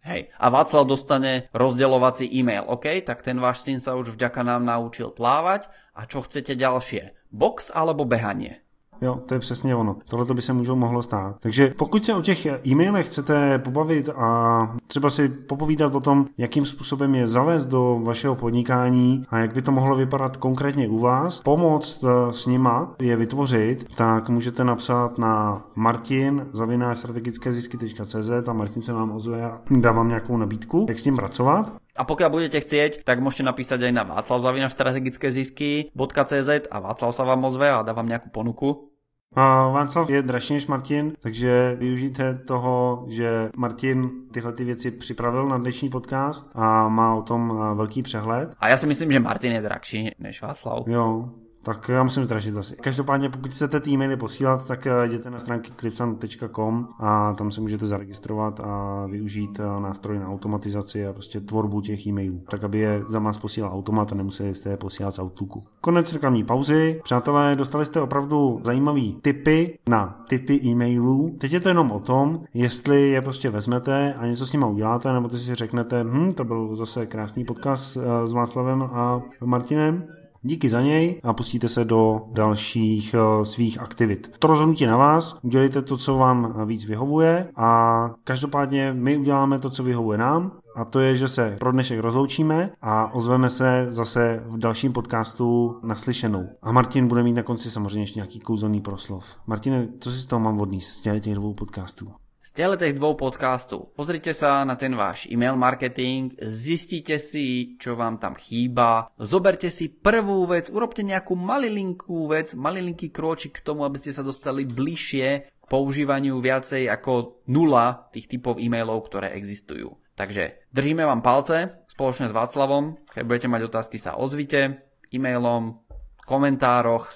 Hej, 0.03 0.35
a 0.35 0.51
Václav 0.51 0.83
dostane 0.83 1.47
rozdeľovací 1.55 2.27
e-mail, 2.27 2.67
OK, 2.67 3.07
tak 3.07 3.23
ten 3.23 3.39
váš 3.39 3.63
syn 3.63 3.79
sa 3.79 3.95
už 3.95 4.19
vďaka 4.19 4.43
nám 4.43 4.67
naučil 4.67 5.15
plávať 5.15 5.71
a 5.95 6.11
čo 6.11 6.27
chcete 6.27 6.59
ďalšie? 6.59 7.15
Box 7.31 7.71
alebo 7.71 8.03
behanie? 8.03 8.62
Jo, 9.03 9.19
to 9.27 9.35
je 9.35 9.41
přesně 9.41 9.77
ono. 9.77 9.97
Tohle 10.09 10.35
by 10.35 10.43
se 10.43 10.53
můžou 10.53 10.77
mohlo 10.77 11.03
stát. 11.03 11.37
Takže 11.41 11.75
pokud 11.79 12.05
se 12.05 12.15
o 12.15 12.23
těch 12.23 12.47
e-mailech 12.47 13.07
chcete 13.07 13.59
pobavit 13.59 14.09
a 14.09 14.77
třeba 14.87 15.11
si 15.11 15.29
popovídat 15.29 15.95
o 15.95 16.01
tom, 16.01 16.27
jakým 16.39 16.67
způsobem 16.67 17.15
je 17.15 17.27
zavést 17.27 17.67
do 17.67 18.01
vašeho 18.03 18.35
podnikání 18.35 19.25
a 19.31 19.39
jak 19.39 19.55
by 19.55 19.63
to 19.63 19.73
mohlo 19.73 19.97
vypadat 19.97 20.37
konkrétně 20.37 20.89
u 20.89 20.99
vás, 20.99 21.41
pomoct 21.41 22.05
eh, 22.05 22.33
s 22.33 22.47
nima 22.47 22.95
je 23.01 23.17
vytvořit, 23.17 23.87
tak 23.95 24.29
můžete 24.29 24.65
napsat 24.65 25.19
na 25.19 25.65
martin 25.77 26.47
strategické 26.93 27.53
zisky.cz 27.53 28.49
a 28.49 28.53
Martin 28.53 28.83
se 28.83 28.93
vám 28.93 29.13
ozve 29.13 29.45
a 29.45 29.61
dá 29.71 29.93
vám 29.93 30.09
nějakou 30.09 30.37
nabídku, 30.37 30.87
jak 30.89 30.99
s 30.99 31.03
tím 31.03 31.17
pracovat. 31.17 31.73
A 31.93 32.09
pokiaľ 32.09 32.31
budete 32.33 32.57
chcieť, 32.57 33.05
tak 33.05 33.21
môžete 33.21 33.45
napísať 33.45 33.85
aj 33.85 33.93
na 33.93 34.05
václav 34.09 34.57
strategické 34.73 35.29
zisky.cz 35.29 36.51
a 36.73 36.77
Václav 36.81 37.13
sa 37.13 37.25
vám 37.29 37.45
ozve 37.45 37.69
a 37.69 37.85
dá 37.85 37.93
vám 37.93 38.09
nejakú 38.09 38.33
ponuku 38.33 38.92
a 39.35 39.69
Václav 39.69 40.11
je 40.11 40.23
dražší 40.23 40.55
než 40.55 40.67
Martin, 40.67 41.13
takže 41.21 41.77
využijte 41.79 42.35
toho, 42.35 43.05
že 43.09 43.51
Martin 43.57 44.11
tyhle 44.33 44.53
ty 44.53 44.65
věci 44.65 44.91
připravil 44.91 45.49
na 45.49 45.59
dnešní 45.59 45.89
podcast 45.89 46.51
a 46.55 46.89
má 46.89 47.15
o 47.15 47.23
tom 47.23 47.61
velký 47.75 48.03
přehled. 48.03 48.55
A 48.59 48.69
já 48.69 48.77
si 48.77 48.87
myslím, 48.87 49.13
že 49.13 49.21
Martin 49.21 49.53
je 49.53 49.61
drahší 49.61 50.11
než 50.19 50.43
Václav. 50.43 50.89
Jo, 50.89 51.29
tak 51.63 51.89
já 51.89 52.03
musím 52.03 52.25
zdražit 52.25 52.57
asi. 52.57 52.77
Každopádně, 52.77 53.29
pokud 53.29 53.51
chcete 53.51 53.81
ty 53.81 53.91
e-maily 53.91 54.17
posílat, 54.17 54.67
tak 54.67 54.87
eh, 54.87 55.07
jděte 55.07 55.31
na 55.31 55.39
stránky 55.39 55.71
clipsan.com 55.77 56.89
a 56.99 57.33
tam 57.33 57.51
se 57.51 57.61
můžete 57.61 57.87
zaregistrovat 57.87 58.61
a 58.61 59.07
využít 59.07 59.61
eh, 59.61 59.81
nástroj 59.81 60.19
na 60.19 60.29
automatizaci 60.29 61.07
a 61.07 61.13
prostě 61.13 61.41
tvorbu 61.41 61.81
těch 61.81 62.07
e-mailů, 62.07 62.43
tak 62.51 62.65
aby 62.65 62.79
je 62.79 63.03
za 63.09 63.19
vás 63.19 63.39
posílal 63.39 63.73
automat 63.73 64.13
a 64.13 64.15
nemuseli 64.15 64.55
jste 64.55 64.71
je 64.71 64.77
posílat 64.77 65.15
z 65.15 65.19
Outlooku. 65.19 65.63
Konec 65.81 66.13
reklamní 66.13 66.45
pauzy. 66.45 67.01
Přátelé, 67.05 67.57
dostali 67.57 67.87
jste 67.87 68.01
opravdu 68.01 68.61
zajímavý 68.65 69.19
tipy 69.23 69.79
na 69.89 70.25
typy 70.29 70.61
e-mailů. 70.65 71.37
Teď 71.39 71.53
je 71.53 71.61
to 71.61 71.69
jenom 71.69 71.91
o 71.91 72.01
tom, 72.01 72.41
jestli 72.55 73.11
je 73.11 73.23
prostě 73.23 73.51
vezmete 73.51 74.15
a 74.15 74.27
něco 74.27 74.47
s 74.47 74.53
nimi 74.53 74.65
uděláte, 74.65 75.13
nebo 75.13 75.31
si 75.31 75.55
řeknete, 75.55 76.05
hm, 76.05 76.33
to 76.33 76.45
byl 76.45 76.77
zase 76.77 77.07
krásný 77.07 77.45
podcast 77.45 77.97
eh, 77.97 78.27
s 78.27 78.33
Václavem 78.33 78.83
a 78.83 79.23
Martinem, 79.45 80.05
Díky 80.45 80.69
za 80.69 80.81
něj 80.81 81.21
a 81.23 81.33
pustíte 81.33 81.69
se 81.69 81.85
do 81.85 82.21
dalších 82.33 83.15
uh, 83.15 83.45
svých 83.45 83.81
aktivit. 83.81 84.33
To 84.39 84.47
rozhodnutí 84.47 84.87
na 84.87 84.97
vás, 84.97 85.37
udělejte 85.43 85.83
to, 85.83 85.97
co 85.97 86.17
vám 86.17 86.67
víc 86.67 86.85
vyhovuje 86.85 87.49
a 87.57 88.11
každopádně 88.25 88.93
my 88.93 89.17
uděláme 89.17 89.59
to, 89.59 89.71
co 89.71 89.83
vyhovuje 89.83 90.19
nám 90.19 90.53
a 90.77 90.85
to 90.85 91.01
je, 91.01 91.17
že 91.17 91.29
se 91.29 91.57
pro 91.61 91.73
dnešek 91.73 92.01
rozloučíme 92.01 92.71
a 92.83 93.15
ozveme 93.15 93.51
se 93.51 93.87
zase 93.89 94.43
v 94.47 94.59
dalším 94.59 94.93
podcastu 94.93 95.77
naslyšenou. 95.83 96.49
A 96.63 96.73
Martin 96.73 97.09
bude 97.09 97.23
mít 97.23 97.37
na 97.37 97.43
konci 97.43 97.71
samozřejmě 97.71 98.03
ještě 98.03 98.21
nějaký 98.21 98.41
kouzelný 98.41 98.81
proslov. 98.81 99.25
Martine, 99.47 99.89
co 100.01 100.11
si 100.11 100.19
z 100.19 100.27
toho 100.27 100.41
mám 100.41 100.57
vodný 100.57 100.81
z 100.81 101.01
těch 101.01 101.35
dvou 101.35 101.55
podcastů? 101.55 102.22
Z 102.43 102.59
těch 102.59 102.99
dvou 102.99 103.15
podcastov 103.15 103.95
pozrite 103.95 104.35
sa 104.35 104.67
na 104.67 104.75
ten 104.75 104.99
váš 104.99 105.31
e-mail 105.31 105.55
marketing, 105.55 106.35
zistite 106.43 107.23
si, 107.23 107.79
čo 107.79 107.95
vám 107.95 108.19
tam 108.19 108.35
chýba, 108.35 109.15
zoberte 109.15 109.71
si 109.71 109.87
prvú 109.87 110.51
vec, 110.51 110.67
urobte 110.67 111.07
nejakú 111.07 111.39
malilinkú 111.39 112.27
vec, 112.27 112.59
malilinký 112.59 113.15
krôčik 113.15 113.63
k 113.63 113.65
tomu, 113.71 113.87
aby 113.87 113.95
ste 113.95 114.11
sa 114.11 114.27
dostali 114.27 114.67
bližšie 114.67 115.27
k 115.55 115.65
používaniu 115.71 116.43
viacej 116.43 116.91
ako 116.91 117.47
nula 117.47 118.11
tých 118.11 118.27
typov 118.27 118.59
e-mailov, 118.59 119.07
ktoré 119.07 119.39
existujú. 119.39 119.95
Takže 120.19 120.67
držíme 120.75 121.07
vám 121.07 121.23
palce 121.23 121.87
spoločne 121.95 122.27
s 122.27 122.35
Václavom, 122.35 122.99
keď 123.07 123.23
budete 123.23 123.49
mať 123.55 123.71
otázky 123.71 124.03
sa 124.03 124.19
ozvite 124.19 124.83
e-mailom, 125.15 125.79
komentároch 126.27 127.07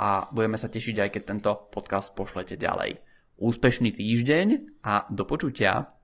a 0.00 0.24
budeme 0.32 0.56
sa 0.56 0.72
tešiť 0.72 0.96
aj 1.04 1.10
keď 1.12 1.22
tento 1.36 1.52
podcast 1.68 2.16
pošlete 2.16 2.56
ďalej 2.56 3.09
úspešný 3.40 3.96
týždeň 3.96 4.46
a 4.84 5.08
do 5.08 5.24
počutia. 5.24 5.99